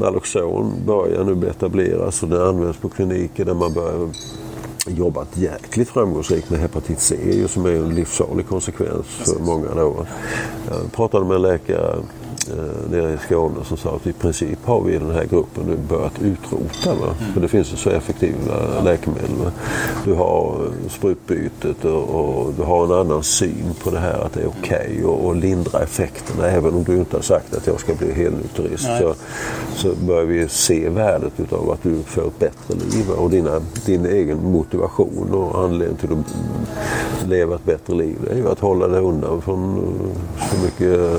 Naloxon 0.00 0.72
börjar 0.86 1.24
nu 1.24 1.48
etableras 1.48 2.22
och 2.22 2.28
det 2.28 2.48
används 2.48 2.78
på 2.78 2.88
kliniker 2.88 3.44
där 3.44 3.54
man 3.54 3.72
börjar 3.72 4.08
jobbat 4.86 5.36
jäkligt 5.36 5.88
framgångsrikt 5.88 6.50
med 6.50 6.60
hepatit 6.60 7.00
C 7.00 7.16
som 7.48 7.66
är 7.66 7.70
en 7.70 7.94
livsfarlig 7.94 8.48
konsekvens 8.48 9.06
för 9.06 9.40
många. 9.40 9.74
Då. 9.74 10.06
Jag 10.70 10.92
pratade 10.92 11.26
med 11.26 11.34
en 11.34 11.42
läkare 11.42 11.96
eh, 12.50 12.90
nere 12.90 13.12
i 13.12 13.18
Skåne 13.26 13.64
som 13.64 13.76
sa 13.76 13.96
att 13.96 14.06
i 14.06 14.12
princip 14.12 14.58
har 14.64 14.80
vi 14.80 14.94
i 14.94 14.98
den 14.98 15.10
här 15.10 15.24
gruppen 15.24 15.64
nu 15.66 15.76
börjat 15.88 16.22
utrota. 16.22 16.94
Va? 16.94 17.14
Mm. 17.20 17.32
För 17.32 17.40
det 17.40 17.48
finns 17.48 17.72
ju 17.72 17.76
så 17.76 17.90
effektiva 17.90 18.82
läkemedel. 18.84 19.30
Va? 19.44 19.52
Du 20.04 20.12
har 20.12 20.70
sprutbytet 20.88 21.84
och, 21.84 22.02
och, 22.02 22.52
du 22.56 22.62
har 22.62 22.84
en 22.84 22.92
annan 22.92 23.22
syn 23.22 23.74
på 23.84 23.90
det 23.90 23.98
här 23.98 24.18
att 24.18 24.32
det 24.32 24.40
är 24.40 24.48
okej 24.48 25.04
okay 25.04 25.30
att 25.30 25.36
lindra 25.36 25.82
effekterna. 25.82 26.48
Även 26.48 26.74
om 26.74 26.84
du 26.84 26.96
inte 26.96 27.16
har 27.16 27.22
sagt 27.22 27.54
att 27.54 27.66
jag 27.66 27.80
ska 27.80 27.94
bli 27.94 28.12
helnykterist 28.12 28.88
så, 29.00 29.14
så 29.76 29.94
börjar 30.06 30.24
vi 30.24 30.48
se 30.48 30.88
värdet 30.88 31.32
utav 31.36 31.70
att 31.70 31.82
du 31.82 32.02
får 32.02 32.26
ett 32.26 32.38
bättre 32.38 32.74
liv 32.74 33.10
och 33.10 33.30
dina, 33.30 33.60
din 33.86 34.06
egen 34.06 34.52
motivation 34.52 35.34
och 35.34 35.64
anledning 35.64 35.96
till 35.96 36.12
att 36.12 37.28
leva 37.28 37.54
ett 37.54 37.64
bättre 37.64 37.94
liv. 37.94 38.16
Det 38.24 38.32
är 38.32 38.36
ju 38.36 38.48
att 38.48 38.60
hålla 38.60 38.88
dig 38.88 39.00
undan 39.00 39.42
från 39.42 39.82
så 40.50 40.64
mycket 40.64 41.10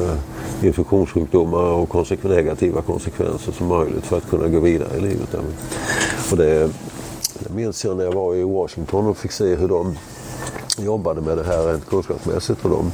infektionssjukdomar 0.64 1.64
och 1.64 1.90
konsek 1.90 2.24
negativa 2.24 2.82
konsekvenser 2.82 3.52
som 3.52 3.68
möjligt 3.68 4.06
för 4.06 4.18
att 4.18 4.30
kunna 4.30 4.48
gå 4.48 4.60
vidare 4.60 4.98
i 4.98 5.02
livet. 5.02 5.36
Och 6.32 6.38
det, 6.38 6.70
det 7.40 7.54
minns 7.54 7.86
jag 7.86 7.98
när 7.98 8.04
jag 8.04 8.14
var 8.14 8.36
i 8.36 8.44
Washington 8.44 9.08
och 9.08 9.18
fick 9.18 9.32
se 9.32 9.56
hur 9.56 9.68
de 9.68 9.98
jobbade 10.78 11.22
med 11.22 11.38
det 11.38 11.44
här 11.44 11.68
rent 11.68 11.90
kunskapsmässigt. 11.90 12.66
Och 12.66 12.70
de, 12.70 12.92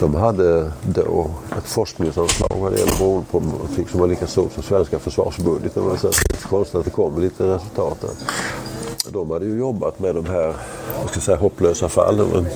de 0.00 0.14
hade 0.14 0.72
då 0.82 1.30
ett 1.58 1.64
forskningsanslag 1.64 2.56
vad 2.60 2.72
det 2.72 2.78
gäller 2.78 2.98
beroendeproblematik 2.98 3.88
som 3.88 4.00
var 4.00 4.06
lika 4.06 4.26
stort 4.26 4.52
som 4.52 4.62
svenska 4.62 4.98
försvarsbudgeten. 4.98 5.84
Det 5.88 6.04
är 6.04 6.48
konstigt 6.48 6.74
att 6.74 6.84
det 6.84 6.90
kom 6.90 7.20
lite 7.20 7.54
resultat 7.54 8.00
där. 8.00 8.10
De 9.12 9.30
hade 9.30 9.46
ju 9.46 9.58
jobbat 9.58 9.98
med 9.98 10.14
de 10.14 10.26
här 10.26 10.54
jag 11.00 11.10
ska 11.10 11.20
säga, 11.20 11.36
hopplösa 11.36 11.88
fallen. 11.88 12.46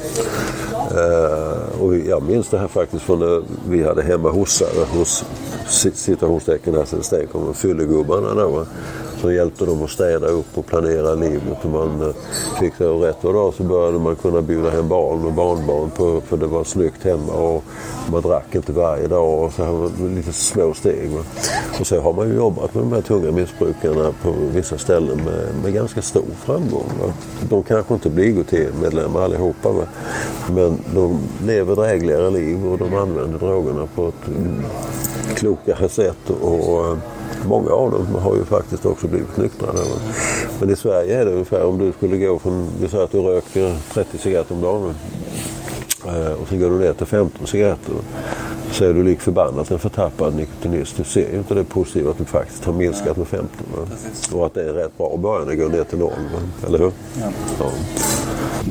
Eh, 0.90 1.82
och 1.82 1.96
jag 1.96 2.22
minns 2.22 2.48
det 2.48 2.58
här 2.58 2.68
faktiskt 2.68 3.02
från 3.02 3.18
när 3.18 3.42
vi 3.68 3.84
hade 3.84 4.02
hemma 4.02 4.30
hossare 4.30 4.84
hos 4.90 5.24
citationstecken 5.94 6.74
här 6.74 6.84
sen 6.84 7.26
kom 7.32 7.54
fyllegubbarna 7.54 8.34
då 8.34 8.66
som 9.20 9.34
hjälpte 9.34 9.64
dem 9.64 9.84
att 9.84 9.90
städa 9.90 10.26
upp 10.26 10.58
och 10.58 10.66
planera 10.66 11.14
livet. 11.14 11.64
Och 11.64 11.70
man 11.70 12.02
eh, 12.02 12.14
fick 12.60 12.78
det 12.78 12.84
rätt 12.84 13.24
och 13.24 13.32
dag 13.32 13.54
så 13.54 13.62
började 13.62 13.98
man 13.98 14.16
kunna 14.16 14.42
bjuda 14.42 14.70
hem 14.70 14.88
barn 14.88 15.24
och 15.24 15.32
barnbarn 15.32 15.90
på, 15.90 16.20
för 16.20 16.36
det 16.36 16.46
var 16.46 16.64
snyggt 16.64 17.04
hemma 17.04 17.32
och 17.32 17.64
man 18.10 18.22
drack 18.22 18.54
inte 18.54 18.72
varje 18.72 19.08
dag 19.08 19.44
och 19.44 19.52
så 19.52 19.64
här 19.64 20.08
lite 20.14 20.32
små 20.32 20.74
steg. 20.74 21.10
Va? 21.10 21.22
Och 21.80 21.86
så 21.86 22.00
har 22.00 22.12
man 22.12 22.28
ju 22.28 22.34
jobbat 22.34 22.74
med 22.74 22.82
de 22.82 22.92
här 22.92 23.00
tunga 23.00 23.32
missbrukarna 23.32 24.12
på 24.22 24.34
vissa 24.52 24.78
ställen 24.78 25.16
med, 25.16 25.46
med 25.62 25.74
ganska 25.74 26.02
stor 26.02 26.30
framgång. 26.44 26.90
Va? 27.02 27.12
De 27.48 27.62
kanske 27.62 27.94
inte 27.94 28.10
blir 28.10 28.24
IGT-medlemmar 28.24 29.22
allihopa 29.22 29.72
va? 29.72 29.84
men 30.50 30.78
de 30.94 31.18
lever 31.46 31.76
drägligare 31.76 32.30
liv 32.30 32.66
och 32.66 32.78
de 32.78 32.94
använder 32.94 33.38
drogerna 33.38 33.88
på 33.94 34.08
ett 34.08 34.30
klokare 35.36 35.88
sätt. 35.88 36.30
och 36.42 36.86
eh, 36.86 36.98
Många 37.48 37.70
av 37.70 37.90
dem 37.90 38.06
har 38.22 38.36
ju 38.36 38.44
faktiskt 38.44 38.86
också 38.86 39.08
blivit 39.08 39.36
nyktra. 39.36 39.68
Men 40.60 40.70
i 40.70 40.76
Sverige 40.76 41.20
är 41.20 41.24
det 41.24 41.32
ungefär 41.32 41.64
om 41.64 41.78
du 41.78 41.92
skulle 41.92 42.16
gå 42.18 42.38
från, 42.38 42.68
vi 42.80 42.88
säger 42.88 43.04
att 43.04 43.12
du 43.12 43.18
röker 43.18 43.76
30 43.92 44.18
cigaretter 44.18 44.54
om 44.54 44.60
dagen 44.60 44.94
eh, 46.06 46.32
och 46.32 46.48
sen 46.48 46.60
går 46.60 46.70
du 46.70 46.78
ner 46.78 46.92
till 46.92 47.06
15 47.06 47.46
cigaretter 47.46 47.94
så 48.72 48.84
är 48.84 48.94
du 48.94 49.02
lik 49.02 49.20
förbannat 49.20 49.70
en 49.70 49.78
förtappad 49.78 50.34
nikotinist. 50.34 50.96
Du 50.96 51.04
ser 51.04 51.32
ju 51.32 51.38
inte 51.38 51.54
det 51.54 51.64
positiva 51.64 52.10
att 52.10 52.18
du 52.18 52.24
faktiskt 52.24 52.64
har 52.64 52.72
minskat 52.72 53.16
med 53.16 53.26
15. 53.26 53.48
Och 54.32 54.46
att 54.46 54.54
det 54.54 54.68
är 54.68 54.72
rätt 54.72 54.98
bra 54.98 55.14
att 55.14 55.20
börja 55.20 55.44
när 55.44 55.50
det 55.50 55.56
går 55.56 55.68
ner 55.68 55.84
till 55.84 55.98
noll. 55.98 56.12
Eller 56.66 56.78
hur? 56.78 56.92
Ja. 57.20 57.28
ja. 57.58 57.70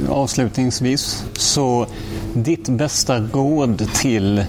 Avslutningsvis, 0.09 1.25
så 1.33 1.85
ditt 2.33 2.69
bästa 2.69 3.19
råd 3.33 3.87
till 3.95 4.45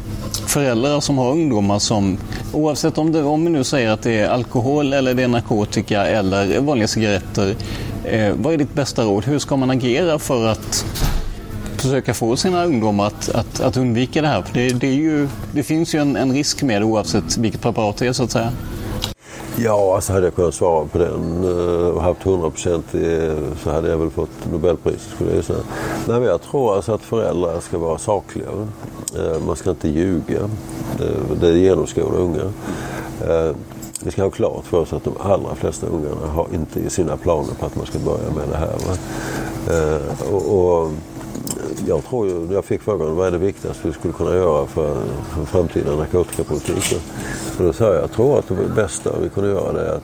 föräldrar 0.47 1.01
som 1.01 1.18
har 1.18 1.30
ungdomar 1.30 1.78
som 1.78 2.18
oavsett 2.53 2.99
om, 2.99 3.12
det, 3.12 3.22
om 3.22 3.44
vi 3.44 3.51
nu 3.51 3.64
säger 3.64 3.90
att 3.90 4.03
det 4.03 4.20
är 4.20 4.28
alkohol 4.28 4.92
eller 4.92 5.14
det 5.14 5.22
är 5.22 5.28
narkotika 5.28 6.07
eller 6.07 6.61
vanliga 6.61 6.88
cigaretter. 6.88 7.55
Eh, 8.05 8.32
vad 8.36 8.55
är 8.55 8.59
ditt 8.59 8.74
bästa 8.74 9.05
råd? 9.05 9.24
Hur 9.24 9.38
ska 9.38 9.57
man 9.57 9.70
agera 9.70 10.18
för 10.18 10.47
att 10.47 10.84
försöka 11.76 12.14
få 12.14 12.36
sina 12.36 12.64
ungdomar 12.64 13.07
att, 13.07 13.28
att, 13.28 13.61
att 13.61 13.76
undvika 13.76 14.22
det 14.22 14.28
här? 14.28 14.42
För 14.42 14.55
det, 14.55 14.68
det, 14.68 14.92
ju, 14.92 15.28
det 15.53 15.62
finns 15.62 15.94
ju 15.94 15.99
en, 15.99 16.16
en, 16.16 16.32
risk 16.32 16.62
med 16.62 16.82
det 16.82 16.84
oavsett 16.84 17.38
vilket 17.38 17.61
preparat 17.61 17.97
det 17.97 18.07
är 18.07 18.12
så 18.12 18.24
att 18.24 18.30
säga. 18.30 18.53
Ja, 19.59 19.95
alltså 19.95 20.13
hade 20.13 20.27
jag 20.27 20.35
kunnat 20.35 20.55
svara 20.55 20.87
på 20.87 20.99
den 20.99 21.45
eh, 21.45 21.89
och 21.89 22.03
haft 22.03 22.27
100 22.27 22.51
procent 22.51 22.95
eh, 22.95 23.35
så 23.63 23.71
hade 23.71 23.89
jag 23.89 23.99
väl 23.99 24.11
fått 24.11 24.53
Nobelpriset 24.53 25.13
skulle 25.15 25.35
jag 25.35 25.45
säga. 25.45 25.59
Nej, 26.09 26.21
men 26.21 26.29
jag 26.29 26.43
tror 26.43 26.77
alltså 26.77 26.93
att 26.93 27.03
föräldrar 27.03 27.61
ska 27.61 27.79
vara 27.79 27.99
sakliga. 27.99 28.49
Eh, 29.19 29.47
man 29.47 29.57
ska 29.57 29.71
inte 29.71 29.89
ljuga. 29.89 30.51
Det 31.41 31.59
genomskådar 31.59 32.19
unga. 32.19 32.53
Vi 34.05 34.11
ska 34.11 34.23
ha 34.23 34.31
klart 34.31 34.65
för 34.65 34.79
oss 34.79 34.93
att 34.93 35.05
de 35.05 35.15
allra 35.21 35.55
flesta 35.55 35.87
ungarna 35.87 36.27
har 36.27 36.47
inte 36.55 36.81
i 36.81 36.91
sina 36.91 37.17
planer 37.17 37.55
på 37.61 37.67
att 37.67 37.77
man 37.77 37.87
ska 37.87 37.99
börja 37.99 38.31
med 38.31 38.49
det 38.51 38.57
här. 38.57 38.77
Och, 40.33 40.59
och 40.59 40.91
jag 41.87 42.05
tror 42.05 42.29
ju, 42.29 42.49
jag 42.53 42.64
fick 42.64 42.83
frågan 42.83 43.17
vad 43.17 43.27
är 43.27 43.31
det 43.31 43.39
viktigaste 43.39 43.89
vi 43.89 43.93
skulle 43.93 44.14
kunna 44.14 44.35
göra 44.35 44.67
för, 44.67 45.03
för 45.35 45.45
framtida 45.45 45.97
narkotikapolitik. 45.97 46.97
Och 47.59 47.64
då 47.64 47.73
sa 47.73 47.85
jag, 47.85 48.03
jag 48.03 48.12
tror 48.12 48.39
att 48.39 48.49
det 48.49 48.75
bästa 48.77 49.19
vi 49.23 49.29
kunde 49.29 49.51
göra 49.51 49.73
det 49.73 49.87
är 49.87 49.95
att 49.95 50.03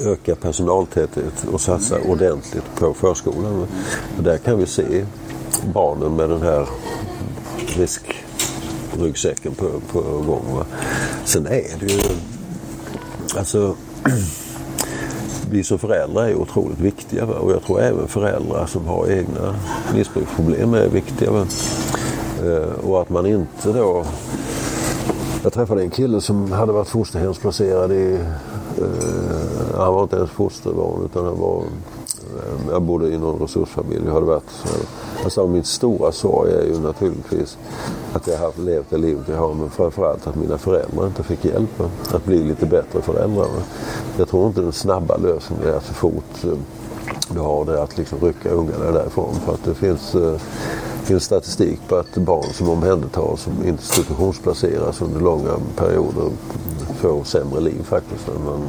öka 0.00 0.34
personaltäthet 0.34 1.44
och 1.52 1.60
satsa 1.60 2.00
ordentligt 2.00 2.74
på 2.74 2.94
förskolan. 2.94 3.66
Och 4.16 4.22
där 4.22 4.38
kan 4.38 4.58
vi 4.58 4.66
se 4.66 5.04
barnen 5.74 6.16
med 6.16 6.30
den 6.30 6.42
här 6.42 6.68
riskryggsäcken 7.76 9.54
på, 9.54 9.70
på 9.92 10.00
gång. 10.00 10.56
Va? 10.56 10.66
Sen 11.24 11.46
är 11.46 11.78
det 11.80 11.92
ju, 11.92 12.00
alltså 13.36 13.76
vi 15.50 15.64
som 15.64 15.78
föräldrar 15.78 16.28
är 16.28 16.34
otroligt 16.34 16.78
viktiga. 16.78 17.26
Va? 17.26 17.34
Och 17.34 17.52
jag 17.52 17.62
tror 17.62 17.80
även 17.80 18.08
föräldrar 18.08 18.66
som 18.66 18.86
har 18.86 19.10
egna 19.10 19.54
missbruksproblem 19.94 20.74
är 20.74 20.88
viktiga. 20.88 21.30
Va? 21.30 21.46
Eh, 22.44 22.88
och 22.88 23.02
att 23.02 23.08
man 23.08 23.26
inte 23.26 23.72
då... 23.72 24.04
Jag 25.42 25.52
träffade 25.52 25.82
en 25.82 25.90
kille 25.90 26.20
som 26.20 26.52
hade 26.52 26.72
varit 26.72 26.88
fosterhemsplacerad 26.88 27.92
i... 27.92 28.18
Eh, 28.78 29.76
han 29.76 29.94
var 29.94 30.02
inte 30.02 30.16
ens 30.16 30.30
fosterbarn 30.30 31.04
utan 31.04 31.24
han 31.24 31.38
var... 31.38 31.62
Eh, 32.36 32.70
jag 32.70 32.82
bodde 32.82 33.08
i 33.08 33.18
någon 33.18 33.40
resursfamilj. 33.40 34.02
Jag 34.06 34.14
hade 34.14 34.26
varit, 34.26 34.50
alltså 35.24 35.46
min 35.46 35.64
stora 35.64 36.12
sorg 36.12 36.52
är 36.52 36.64
ju 36.64 36.80
naturligtvis 36.80 37.58
att 38.12 38.26
jag 38.26 38.38
har 38.38 38.52
levt 38.64 38.90
det 38.90 38.98
livet 38.98 39.28
jag 39.28 39.36
har 39.36 39.54
men 39.54 39.70
framförallt 39.70 40.26
att 40.26 40.36
mina 40.36 40.58
föräldrar 40.58 41.06
inte 41.06 41.22
fick 41.22 41.44
hjälp 41.44 41.80
att 42.12 42.24
bli 42.24 42.42
lite 42.44 42.66
bättre 42.66 43.02
föräldrar. 43.02 43.48
Jag 44.16 44.28
tror 44.28 44.46
inte 44.46 44.60
den 44.60 44.72
snabba 44.72 45.16
lösningen 45.16 45.68
är 45.68 45.72
att 45.72 45.86
så 45.86 45.94
fort 45.94 46.44
eh, 46.44 46.58
du 47.28 47.40
har 47.40 47.64
det 47.64 47.82
att 47.82 47.98
liksom 47.98 48.18
rycka 48.20 48.50
ungarna 48.50 48.90
därifrån. 48.90 49.34
För 49.44 49.54
att 49.54 49.64
det 49.64 49.74
finns, 49.74 50.14
uh, 50.14 50.38
finns 51.02 51.24
statistik 51.24 51.80
på 51.88 51.96
att 51.96 52.16
barn 52.16 52.52
som 52.52 52.68
omhändertas 52.68 53.40
som 53.40 53.64
institutionsplaceras 53.64 55.02
under 55.02 55.20
långa 55.20 55.50
perioder 55.76 56.30
får 57.00 57.24
sämre 57.24 57.60
liv 57.60 57.82
faktiskt. 57.82 58.28
Men, 58.44 58.62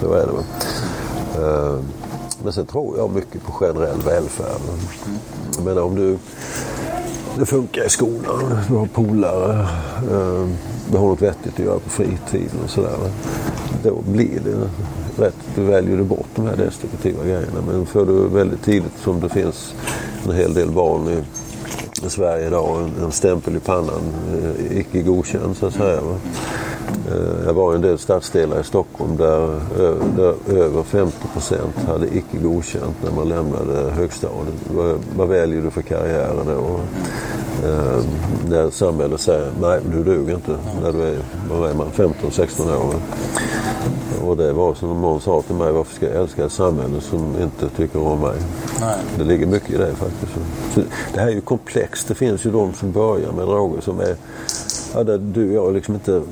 så 0.00 0.12
är 0.12 0.26
det 0.26 0.44
men 2.44 2.52
sen 2.52 2.66
tror 2.66 2.98
jag 2.98 3.10
mycket 3.10 3.42
på 3.42 3.52
generell 3.52 4.00
välfärd. 4.04 4.60
Jag 5.56 5.64
menar 5.64 5.82
om 5.82 5.94
du 5.94 6.18
det 7.38 7.46
funkar 7.46 7.86
i 7.86 7.88
skolan. 7.88 8.58
Du 8.68 8.74
har 8.74 8.86
polare. 8.86 9.60
Eh, 10.10 10.48
du 10.90 10.98
har 10.98 11.08
något 11.08 11.22
vettigt 11.22 11.52
att 11.52 11.64
göra 11.64 11.78
på 11.78 11.90
fritiden 11.90 12.60
och 12.64 12.70
sådär. 12.70 12.96
Då 13.82 14.02
blir 14.12 14.40
det 14.44 14.68
rätt. 15.24 15.36
Du 15.54 15.62
väljer 15.62 15.96
du 15.96 16.04
bort 16.04 16.28
de 16.34 16.46
här 16.46 16.56
destruktiva 16.56 17.24
grejerna. 17.24 17.60
Men 17.66 17.86
för 17.86 18.06
du 18.06 18.28
väldigt 18.28 18.62
tidigt, 18.62 18.98
som 19.04 19.20
det 19.20 19.28
finns 19.28 19.74
en 20.28 20.34
hel 20.34 20.54
del 20.54 20.70
barn 20.70 21.08
i, 21.08 21.22
Sverige 22.10 22.46
idag, 22.46 22.90
en, 23.02 23.12
stämpel 23.12 23.56
i 23.56 23.60
pannan, 23.60 24.02
eh, 24.42 24.78
icke 24.78 25.02
godkänd 25.02 25.56
så 25.56 25.66
att 25.66 25.74
säga. 25.74 26.00
Va? 26.00 26.18
Eh, 27.08 27.46
jag 27.46 27.54
var 27.54 27.72
i 27.72 27.76
en 27.76 27.82
del 27.82 27.98
stadsdelar 27.98 28.60
i 28.60 28.64
Stockholm 28.64 29.16
där, 29.16 29.60
där 30.16 30.34
över 30.58 30.82
50 30.82 31.16
procent 31.32 31.76
hade 31.86 32.06
icke 32.06 32.38
godkänt 32.42 32.96
när 33.04 33.10
man 33.10 33.28
lämnade 33.28 33.90
högstadiet. 33.90 34.54
Vad, 34.74 34.98
vad 35.16 35.28
väljer 35.28 35.62
du 35.62 35.70
för 35.70 35.82
karriär 35.82 36.34
då? 36.46 36.80
Eh, 37.68 38.02
när 38.48 38.70
samhället 38.70 39.20
säger 39.20 39.50
nej, 39.60 39.80
du 39.92 40.04
duger 40.04 40.34
inte 40.34 40.56
när 40.82 40.92
du 40.92 41.02
är, 41.02 41.18
vad 41.50 41.70
är 41.70 41.74
man, 41.74 41.86
15-16 41.96 42.76
år. 42.76 42.94
Och 44.24 44.36
det 44.36 44.52
var 44.52 44.74
som 44.74 45.00
någon 45.00 45.20
sa 45.20 45.42
till 45.42 45.54
mig, 45.54 45.72
varför 45.72 45.94
ska 45.94 46.06
jag 46.06 46.22
älska 46.22 46.44
ett 46.44 46.52
samhälle 46.52 47.00
som 47.00 47.34
inte 47.42 47.68
tycker 47.76 48.02
om 48.06 48.20
mig? 48.20 48.36
Nej. 48.80 48.96
Det 49.18 49.24
ligger 49.24 49.46
mycket 49.46 49.70
i 49.70 49.76
det 49.76 49.94
faktiskt. 49.94 50.32
Så 50.74 50.80
det 51.14 51.20
här 51.20 51.28
är 51.28 51.32
ju 51.32 51.40
komplext. 51.40 52.08
Det 52.08 52.14
finns 52.14 52.46
ju 52.46 52.50
de 52.50 52.74
som 52.74 52.92
börjar 52.92 53.32
med 53.32 53.46
droger 53.46 53.80
som 53.80 54.00
är 54.00 54.16
hade 54.94 55.18
där 55.18 55.18
du 55.18 55.58
och 55.58 55.66
jag 55.66 55.74
liksom 55.74 55.94
inte 55.94 56.22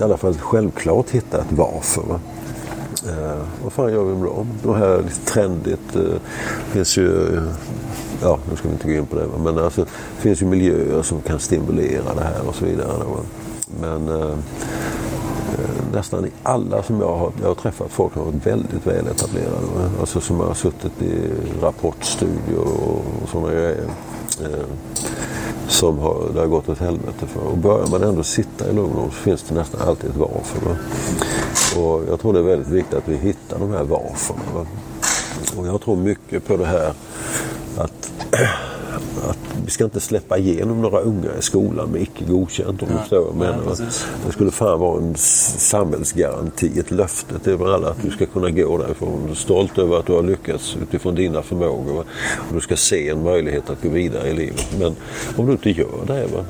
i 0.00 0.02
alla 0.02 0.16
fall 0.16 0.34
självklart 0.34 1.10
hittat 1.10 1.46
varför. 1.50 2.02
Va? 2.02 2.20
Eh, 3.08 3.42
vad 3.62 3.72
fan 3.72 3.92
gör 3.92 4.04
vi 4.04 4.14
med 4.14 4.24
dem? 4.24 4.48
här 4.64 4.74
här 4.74 5.02
lite 5.02 5.32
trendigt. 5.32 5.96
Eh, 5.96 6.20
finns 6.72 6.98
ju, 6.98 7.36
eh, 7.36 7.42
ja 8.22 8.38
nu 8.50 8.56
ska 8.56 8.68
vi 8.68 8.74
inte 8.74 8.88
gå 8.88 8.94
in 8.94 9.06
på 9.06 9.16
det. 9.16 9.26
Va? 9.26 9.38
Men 9.44 9.58
alltså, 9.58 9.80
det 9.80 10.22
finns 10.22 10.42
ju 10.42 10.46
miljöer 10.46 11.02
som 11.02 11.20
kan 11.20 11.38
stimulera 11.38 12.14
det 12.14 12.24
här 12.24 12.48
och 12.48 12.54
så 12.54 12.64
vidare. 12.64 12.98
Va? 12.98 13.20
Men 13.80 14.08
eh, 14.08 14.30
eh 14.30 15.92
nästan 15.92 16.26
alla 16.42 16.82
som 16.82 17.00
jag 17.00 17.16
har, 17.16 17.32
jag 17.40 17.48
har 17.48 17.54
träffat 17.54 17.90
folk 17.90 18.14
har 18.14 18.24
varit 18.24 18.46
väldigt 18.46 18.86
väl 18.86 19.06
etablerade. 19.06 19.66
Va? 19.76 19.90
Alltså 20.00 20.20
som 20.20 20.40
har 20.40 20.54
suttit 20.54 21.02
i 21.02 21.30
rapportstudior 21.62 22.66
och, 22.66 23.22
och 23.22 23.28
sådana 23.28 23.52
grejer. 23.52 23.84
Eh, 24.42 24.66
som 25.68 25.98
har, 25.98 26.28
det 26.34 26.40
har 26.40 26.46
gått 26.46 26.68
åt 26.68 26.78
helvete 26.78 27.26
för. 27.26 27.40
Och 27.40 27.58
börjar 27.58 27.86
man 27.86 28.02
ändå 28.02 28.22
sitta 28.22 28.70
i 28.70 28.72
lugn 28.72 28.92
och 28.92 29.04
ro 29.04 29.10
så 29.10 29.16
finns 29.16 29.42
det 29.42 29.54
nästan 29.54 29.88
alltid 29.88 30.10
ett 30.10 30.16
varför. 30.16 30.60
Va? 30.66 30.76
Och 31.76 32.02
jag 32.08 32.20
tror 32.20 32.32
det 32.32 32.38
är 32.38 32.42
väldigt 32.42 32.68
viktigt 32.68 32.94
att 32.94 33.08
vi 33.08 33.16
hittar 33.16 33.58
de 33.58 33.70
här 33.70 33.84
varförna. 33.84 34.66
Och 35.56 35.66
jag 35.66 35.80
tror 35.80 35.96
mycket 35.96 36.46
på 36.46 36.56
det 36.56 36.66
här 36.66 36.92
att 37.76 38.12
att 39.28 39.45
vi 39.66 39.72
ska 39.72 39.84
inte 39.84 40.00
släppa 40.00 40.38
igenom 40.38 40.82
några 40.82 41.00
unga 41.00 41.28
i 41.38 41.42
skolan 41.42 41.88
med 41.88 42.02
icke 42.02 42.24
godkänt 42.24 42.82
om 42.82 42.88
du 42.88 42.98
förstår 42.98 43.18
vad 43.18 43.26
jag 43.26 43.56
menar. 43.56 43.76
Det 44.26 44.32
skulle 44.32 44.50
fan 44.50 44.80
vara 44.80 44.98
en 44.98 45.14
samhällsgaranti, 45.14 46.78
ett 46.78 46.90
löfte 46.90 47.38
till 47.38 47.62
alla 47.62 47.88
att 47.90 48.02
du 48.02 48.10
ska 48.10 48.26
kunna 48.26 48.50
gå 48.50 48.78
därifrån 48.78 49.36
stolt 49.36 49.78
över 49.78 49.98
att 49.98 50.06
du 50.06 50.12
har 50.12 50.22
lyckats 50.22 50.76
utifrån 50.82 51.14
dina 51.14 51.42
förmågor. 51.42 52.04
Och 52.48 52.54
du 52.54 52.60
ska 52.60 52.76
se 52.76 53.08
en 53.08 53.22
möjlighet 53.22 53.70
att 53.70 53.82
gå 53.82 53.88
vidare 53.88 54.28
i 54.28 54.34
livet. 54.34 54.68
Men 54.78 54.96
om 55.36 55.46
du 55.46 55.52
inte 55.52 55.70
gör 55.70 56.06
det, 56.06 56.26
va? 56.26 56.44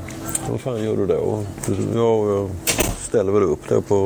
vad 0.50 0.60
fan 0.60 0.84
gör 0.84 0.96
du 0.96 1.06
då? 1.06 1.44
Ja, 1.94 2.26
jag 2.26 2.50
ställer 3.16 3.32
väl 3.32 3.42
upp 3.42 3.68
då 3.68 3.82
på 3.82 3.96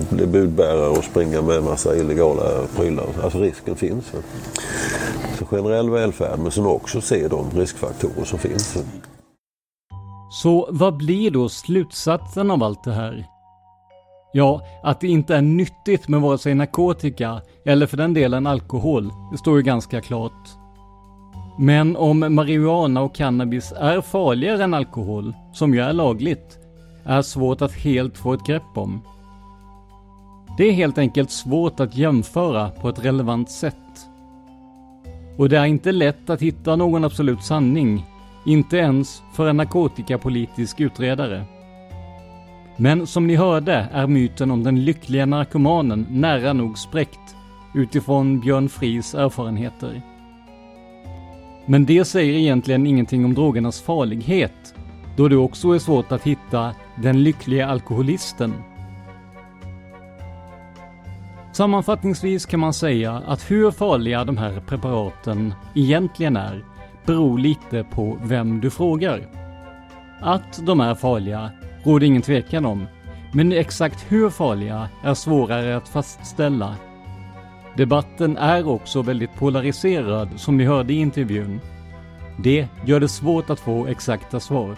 att 0.00 0.10
bli 0.10 0.26
budbärare 0.26 0.88
och 0.88 1.04
springa 1.04 1.42
med 1.42 1.56
en 1.56 1.64
massa 1.64 1.96
illegala 1.96 2.42
prylar. 2.76 3.06
Alltså 3.22 3.38
risken 3.38 3.76
finns. 3.76 4.12
Så 5.38 5.44
generell 5.44 5.90
välfärd 5.90 6.38
men 6.38 6.50
som 6.50 6.66
också 6.66 7.00
ser 7.00 7.28
de 7.28 7.50
riskfaktorer 7.50 8.24
som 8.24 8.38
finns. 8.38 8.84
Så 10.30 10.68
vad 10.70 10.96
blir 10.96 11.30
då 11.30 11.48
slutsatsen 11.48 12.50
av 12.50 12.62
allt 12.62 12.84
det 12.84 12.92
här? 12.92 13.26
Ja, 14.32 14.60
att 14.82 15.00
det 15.00 15.08
inte 15.08 15.36
är 15.36 15.42
nyttigt 15.42 16.08
med 16.08 16.20
vare 16.20 16.38
sig 16.38 16.54
narkotika 16.54 17.40
eller 17.64 17.86
för 17.86 17.96
den 17.96 18.14
delen 18.14 18.46
alkohol, 18.46 19.10
det 19.32 19.38
står 19.38 19.56
ju 19.56 19.62
ganska 19.62 20.00
klart. 20.00 20.48
Men 21.58 21.96
om 21.96 22.34
marijuana 22.34 23.02
och 23.02 23.14
cannabis 23.14 23.72
är 23.76 24.00
farligare 24.00 24.64
än 24.64 24.74
alkohol, 24.74 25.34
som 25.52 25.74
ju 25.74 25.80
är 25.80 25.92
lagligt, 25.92 26.65
är 27.06 27.22
svårt 27.22 27.62
att 27.62 27.72
helt 27.72 28.18
få 28.18 28.32
ett 28.32 28.46
grepp 28.46 28.76
om. 28.76 29.00
Det 30.58 30.64
är 30.64 30.72
helt 30.72 30.98
enkelt 30.98 31.30
svårt 31.30 31.80
att 31.80 31.96
jämföra 31.96 32.68
på 32.68 32.88
ett 32.88 33.04
relevant 33.04 33.50
sätt. 33.50 33.76
Och 35.36 35.48
det 35.48 35.58
är 35.58 35.64
inte 35.64 35.92
lätt 35.92 36.30
att 36.30 36.42
hitta 36.42 36.76
någon 36.76 37.04
absolut 37.04 37.42
sanning, 37.42 38.04
inte 38.46 38.76
ens 38.76 39.22
för 39.34 39.48
en 39.48 39.56
narkotikapolitisk 39.56 40.80
utredare. 40.80 41.44
Men 42.76 43.06
som 43.06 43.26
ni 43.26 43.36
hörde 43.36 43.88
är 43.92 44.06
myten 44.06 44.50
om 44.50 44.64
den 44.64 44.84
lyckliga 44.84 45.26
narkomanen 45.26 46.06
nära 46.10 46.52
nog 46.52 46.78
spräckt 46.78 47.36
utifrån 47.74 48.40
Björn 48.40 48.68
Fries 48.68 49.14
erfarenheter. 49.14 50.02
Men 51.66 51.86
det 51.86 52.04
säger 52.04 52.32
egentligen 52.32 52.86
ingenting 52.86 53.24
om 53.24 53.34
drogernas 53.34 53.82
farlighet. 53.82 54.74
då 55.16 55.28
det 55.28 55.36
också 55.36 55.70
är 55.70 55.78
svårt 55.78 56.12
att 56.12 56.22
hitta 56.22 56.74
den 56.96 57.22
lyckliga 57.22 57.66
alkoholisten. 57.66 58.54
Sammanfattningsvis 61.52 62.46
kan 62.46 62.60
man 62.60 62.74
säga 62.74 63.12
att 63.26 63.50
hur 63.50 63.70
farliga 63.70 64.24
de 64.24 64.36
här 64.36 64.60
preparaten 64.66 65.54
egentligen 65.74 66.36
är 66.36 66.64
beror 67.06 67.38
lite 67.38 67.84
på 67.84 68.18
vem 68.22 68.60
du 68.60 68.70
frågar. 68.70 69.28
Att 70.20 70.66
de 70.66 70.80
är 70.80 70.94
farliga 70.94 71.50
råder 71.84 72.06
ingen 72.06 72.22
tvekan 72.22 72.66
om, 72.66 72.86
men 73.32 73.52
exakt 73.52 74.06
hur 74.08 74.30
farliga 74.30 74.88
är 75.04 75.14
svårare 75.14 75.76
att 75.76 75.88
fastställa. 75.88 76.76
Debatten 77.76 78.36
är 78.36 78.68
också 78.68 79.02
väldigt 79.02 79.34
polariserad 79.34 80.28
som 80.36 80.56
ni 80.56 80.64
hörde 80.64 80.92
i 80.92 80.96
intervjun. 80.96 81.60
Det 82.38 82.68
gör 82.84 83.00
det 83.00 83.08
svårt 83.08 83.50
att 83.50 83.60
få 83.60 83.86
exakta 83.86 84.40
svar. 84.40 84.76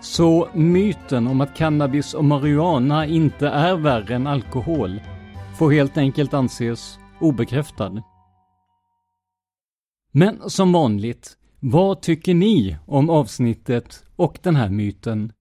Så 0.00 0.48
myten 0.54 1.26
om 1.26 1.40
att 1.40 1.56
cannabis 1.56 2.14
och 2.14 2.24
marijuana 2.24 3.06
inte 3.06 3.48
är 3.48 3.76
värre 3.76 4.14
än 4.14 4.26
alkohol 4.26 5.00
får 5.58 5.72
helt 5.72 5.96
enkelt 5.96 6.34
anses 6.34 6.98
obekräftad. 7.20 8.02
Men 10.12 10.50
som 10.50 10.72
vanligt, 10.72 11.36
vad 11.60 12.02
tycker 12.02 12.34
ni 12.34 12.76
om 12.86 13.10
avsnittet 13.10 14.04
och 14.16 14.38
den 14.42 14.56
här 14.56 14.68
myten? 14.68 15.32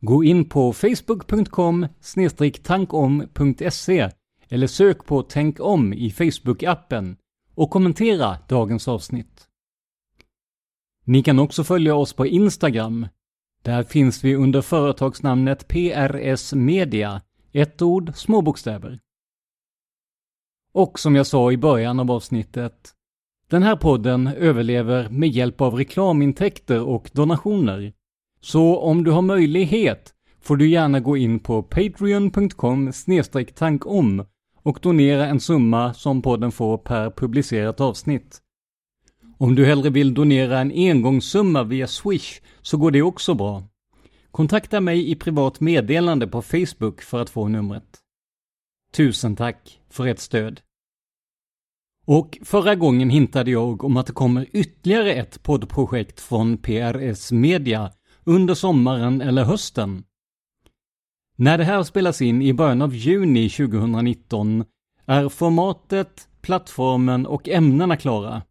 Gå 0.00 0.24
in 0.24 0.48
på 0.48 0.72
facebook.com 0.72 1.86
tankom.se 2.62 4.10
eller 4.48 4.66
sök 4.66 5.04
på 5.06 5.22
Tänk 5.22 5.60
om 5.60 5.92
i 5.92 6.10
Facebook-appen 6.10 7.16
och 7.54 7.70
kommentera 7.70 8.38
dagens 8.48 8.88
avsnitt. 8.88 9.48
Ni 11.04 11.22
kan 11.22 11.38
också 11.38 11.64
följa 11.64 11.94
oss 11.94 12.12
på 12.12 12.26
Instagram. 12.26 13.06
Där 13.66 13.82
finns 13.82 14.24
vi 14.24 14.34
under 14.34 14.62
företagsnamnet 14.62 15.68
PRS 15.68 16.54
Media, 16.54 17.22
ett 17.52 17.82
ord, 17.82 18.12
små 18.14 18.42
bokstäver. 18.42 18.98
Och 20.72 20.98
som 20.98 21.16
jag 21.16 21.26
sa 21.26 21.52
i 21.52 21.56
början 21.56 22.00
av 22.00 22.10
avsnittet, 22.10 22.92
den 23.50 23.62
här 23.62 23.76
podden 23.76 24.26
överlever 24.26 25.08
med 25.08 25.28
hjälp 25.28 25.60
av 25.60 25.74
reklamintäkter 25.74 26.82
och 26.82 27.10
donationer. 27.12 27.92
Så 28.40 28.78
om 28.78 29.04
du 29.04 29.10
har 29.10 29.22
möjlighet 29.22 30.14
får 30.40 30.56
du 30.56 30.68
gärna 30.68 31.00
gå 31.00 31.16
in 31.16 31.38
på 31.38 31.62
patreon.com 31.62 32.92
tankom 33.54 34.24
och 34.62 34.78
donera 34.82 35.26
en 35.26 35.40
summa 35.40 35.94
som 35.94 36.22
podden 36.22 36.52
får 36.52 36.78
per 36.78 37.10
publicerat 37.10 37.80
avsnitt. 37.80 38.42
Om 39.38 39.54
du 39.54 39.66
hellre 39.66 39.90
vill 39.90 40.14
donera 40.14 40.60
en 40.60 40.70
engångssumma 40.70 41.64
via 41.64 41.86
Swish 41.86 42.40
så 42.62 42.76
går 42.76 42.90
det 42.90 43.02
också 43.02 43.34
bra. 43.34 43.64
Kontakta 44.30 44.80
mig 44.80 45.10
i 45.10 45.14
privat 45.14 45.60
meddelande 45.60 46.26
på 46.26 46.42
Facebook 46.42 47.02
för 47.02 47.20
att 47.20 47.30
få 47.30 47.48
numret. 47.48 47.98
Tusen 48.92 49.36
tack 49.36 49.80
för 49.90 50.06
ert 50.06 50.18
stöd. 50.18 50.60
Och 52.06 52.38
förra 52.42 52.74
gången 52.74 53.10
hintade 53.10 53.50
jag 53.50 53.84
om 53.84 53.96
att 53.96 54.06
det 54.06 54.12
kommer 54.12 54.46
ytterligare 54.52 55.14
ett 55.14 55.42
poddprojekt 55.42 56.20
från 56.20 56.58
PRS 56.58 57.32
Media 57.32 57.92
under 58.24 58.54
sommaren 58.54 59.20
eller 59.20 59.44
hösten. 59.44 60.04
När 61.36 61.58
det 61.58 61.64
här 61.64 61.82
spelas 61.82 62.22
in 62.22 62.42
i 62.42 62.52
början 62.52 62.82
av 62.82 62.94
juni 62.94 63.48
2019 63.48 64.64
är 65.06 65.28
formatet, 65.28 66.28
plattformen 66.40 67.26
och 67.26 67.48
ämnena 67.48 67.96
klara. 67.96 68.42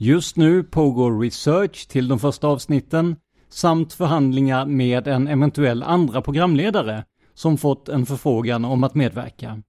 Just 0.00 0.36
nu 0.36 0.62
pågår 0.62 1.20
research 1.20 1.88
till 1.88 2.08
de 2.08 2.18
första 2.18 2.46
avsnitten 2.48 3.16
samt 3.48 3.92
förhandlingar 3.92 4.66
med 4.66 5.08
en 5.08 5.28
eventuell 5.28 5.82
andra 5.82 6.22
programledare 6.22 7.04
som 7.34 7.58
fått 7.58 7.88
en 7.88 8.06
förfrågan 8.06 8.64
om 8.64 8.84
att 8.84 8.94
medverka. 8.94 9.62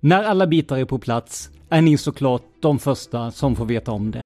När 0.00 0.24
alla 0.24 0.46
bitar 0.46 0.78
är 0.78 0.84
på 0.84 0.98
plats 0.98 1.50
är 1.68 1.82
ni 1.82 1.98
såklart 1.98 2.42
de 2.60 2.78
första 2.78 3.30
som 3.30 3.56
får 3.56 3.64
veta 3.64 3.92
om 3.92 4.10
det. 4.10 4.22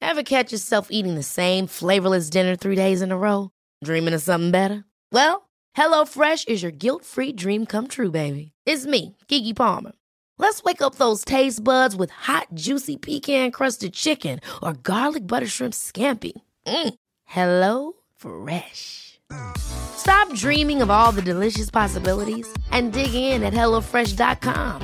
Have 0.00 0.24
catch 0.24 0.52
yourself 0.52 0.86
eating 0.90 1.16
the 1.16 1.22
same 1.22 1.66
flavorless 1.66 2.30
dinner 2.30 2.56
three 2.56 2.76
days 2.76 3.02
in 3.02 3.12
a 3.12 3.16
row? 3.16 3.48
Dreaming 3.84 4.14
of 4.14 4.22
something 4.22 4.52
better? 4.52 4.82
Well, 5.12 5.36
hello 5.76 6.06
fresh 6.06 6.44
is 6.48 6.62
your 6.62 6.72
guilt 6.72 7.04
free 7.04 7.32
dream 7.32 7.66
come 7.66 7.88
true 7.88 8.10
baby. 8.10 8.52
It's 8.66 8.86
me, 8.86 9.16
Gigi 9.28 9.54
Palmer. 9.54 9.92
Let's 10.38 10.62
wake 10.62 10.80
up 10.80 10.94
those 10.94 11.24
taste 11.24 11.62
buds 11.62 11.96
with 11.96 12.10
hot 12.10 12.46
juicy 12.54 12.96
pecan 12.96 13.50
crusted 13.50 13.92
chicken 13.92 14.40
or 14.62 14.72
garlic 14.72 15.26
butter 15.26 15.46
shrimp 15.46 15.74
scampi. 15.74 16.32
Mm. 16.66 16.94
Hello 17.24 17.92
Fresh. 18.16 19.20
Stop 19.58 20.32
dreaming 20.34 20.80
of 20.80 20.90
all 20.90 21.12
the 21.12 21.22
delicious 21.22 21.70
possibilities 21.70 22.46
and 22.70 22.92
dig 22.92 23.12
in 23.14 23.42
at 23.42 23.52
HelloFresh.com. 23.52 24.82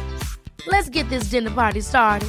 Let's 0.67 0.89
get 0.89 1.09
this 1.09 1.31
dinner 1.31 1.51
party 1.51 1.81
started. 1.81 2.29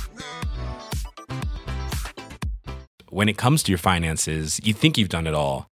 When 3.10 3.30
it 3.30 3.38
comes 3.38 3.64
to 3.64 3.72
your 3.72 3.80
finances, 3.80 4.60
you 4.64 4.74
think 4.74 4.98
you've 4.98 5.10
done 5.10 5.26
it 5.26 5.34
all. 5.34 5.68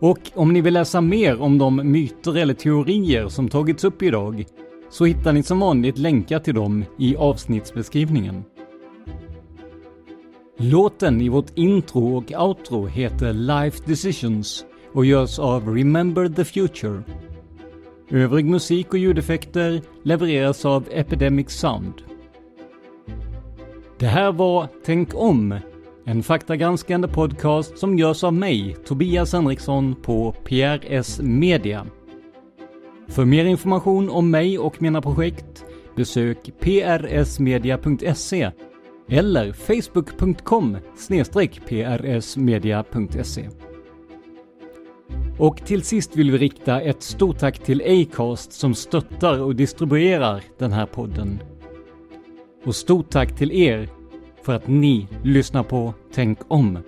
Och 0.00 0.18
om 0.34 0.52
ni 0.52 0.60
vill 0.60 0.74
läsa 0.74 1.00
mer 1.00 1.40
om 1.40 1.58
de 1.58 1.76
myter 1.76 2.36
eller 2.36 2.54
teorier 2.54 3.28
som 3.28 3.48
tagits 3.48 3.84
upp 3.84 4.02
idag 4.02 4.44
så 4.90 5.04
hittar 5.04 5.32
ni 5.32 5.42
som 5.42 5.60
vanligt 5.60 5.98
länkar 5.98 6.38
till 6.38 6.54
dem 6.54 6.84
i 6.98 7.16
avsnittsbeskrivningen. 7.16 8.44
Låten 10.58 11.20
i 11.20 11.28
vårt 11.28 11.58
intro 11.58 12.16
och 12.16 12.32
outro 12.48 12.86
heter 12.86 13.32
Life 13.32 13.82
Decisions 13.86 14.64
och 14.92 15.04
görs 15.04 15.38
av 15.38 15.74
Remember 15.74 16.28
the 16.28 16.44
Future. 16.44 17.02
Övrig 18.10 18.44
musik 18.44 18.92
och 18.92 18.98
ljudeffekter 18.98 19.82
levereras 20.02 20.64
av 20.64 20.88
Epidemic 20.90 21.50
Sound. 21.50 21.94
Det 23.98 24.06
här 24.06 24.32
var 24.32 24.68
Tänk 24.84 25.14
om, 25.14 25.58
en 26.04 26.22
faktagranskande 26.22 27.08
podcast 27.08 27.78
som 27.78 27.98
görs 27.98 28.24
av 28.24 28.34
mig, 28.34 28.76
Tobias 28.84 29.32
Henriksson 29.32 29.94
på 30.02 30.34
PRS 30.44 31.20
Media. 31.20 31.86
För 33.08 33.24
mer 33.24 33.44
information 33.44 34.10
om 34.10 34.30
mig 34.30 34.58
och 34.58 34.82
mina 34.82 35.02
projekt 35.02 35.64
besök 35.96 36.50
prsmedia.se 36.60 38.50
eller 39.08 39.52
facebook.com 39.52 40.76
prsmedia.se. 41.98 43.48
Och 45.38 45.66
till 45.66 45.82
sist 45.82 46.16
vill 46.16 46.30
vi 46.30 46.38
rikta 46.38 46.80
ett 46.80 47.02
stort 47.02 47.38
tack 47.38 47.58
till 47.58 47.82
Acast 47.86 48.52
som 48.52 48.74
stöttar 48.74 49.42
och 49.42 49.56
distribuerar 49.56 50.42
den 50.58 50.72
här 50.72 50.86
podden. 50.86 51.42
Och 52.64 52.74
stort 52.74 53.10
tack 53.10 53.36
till 53.36 53.52
er 53.52 53.99
för 54.42 54.52
att 54.52 54.68
ni 54.68 55.08
lyssnar 55.22 55.62
på 55.62 55.94
Tänk 56.14 56.38
om. 56.48 56.78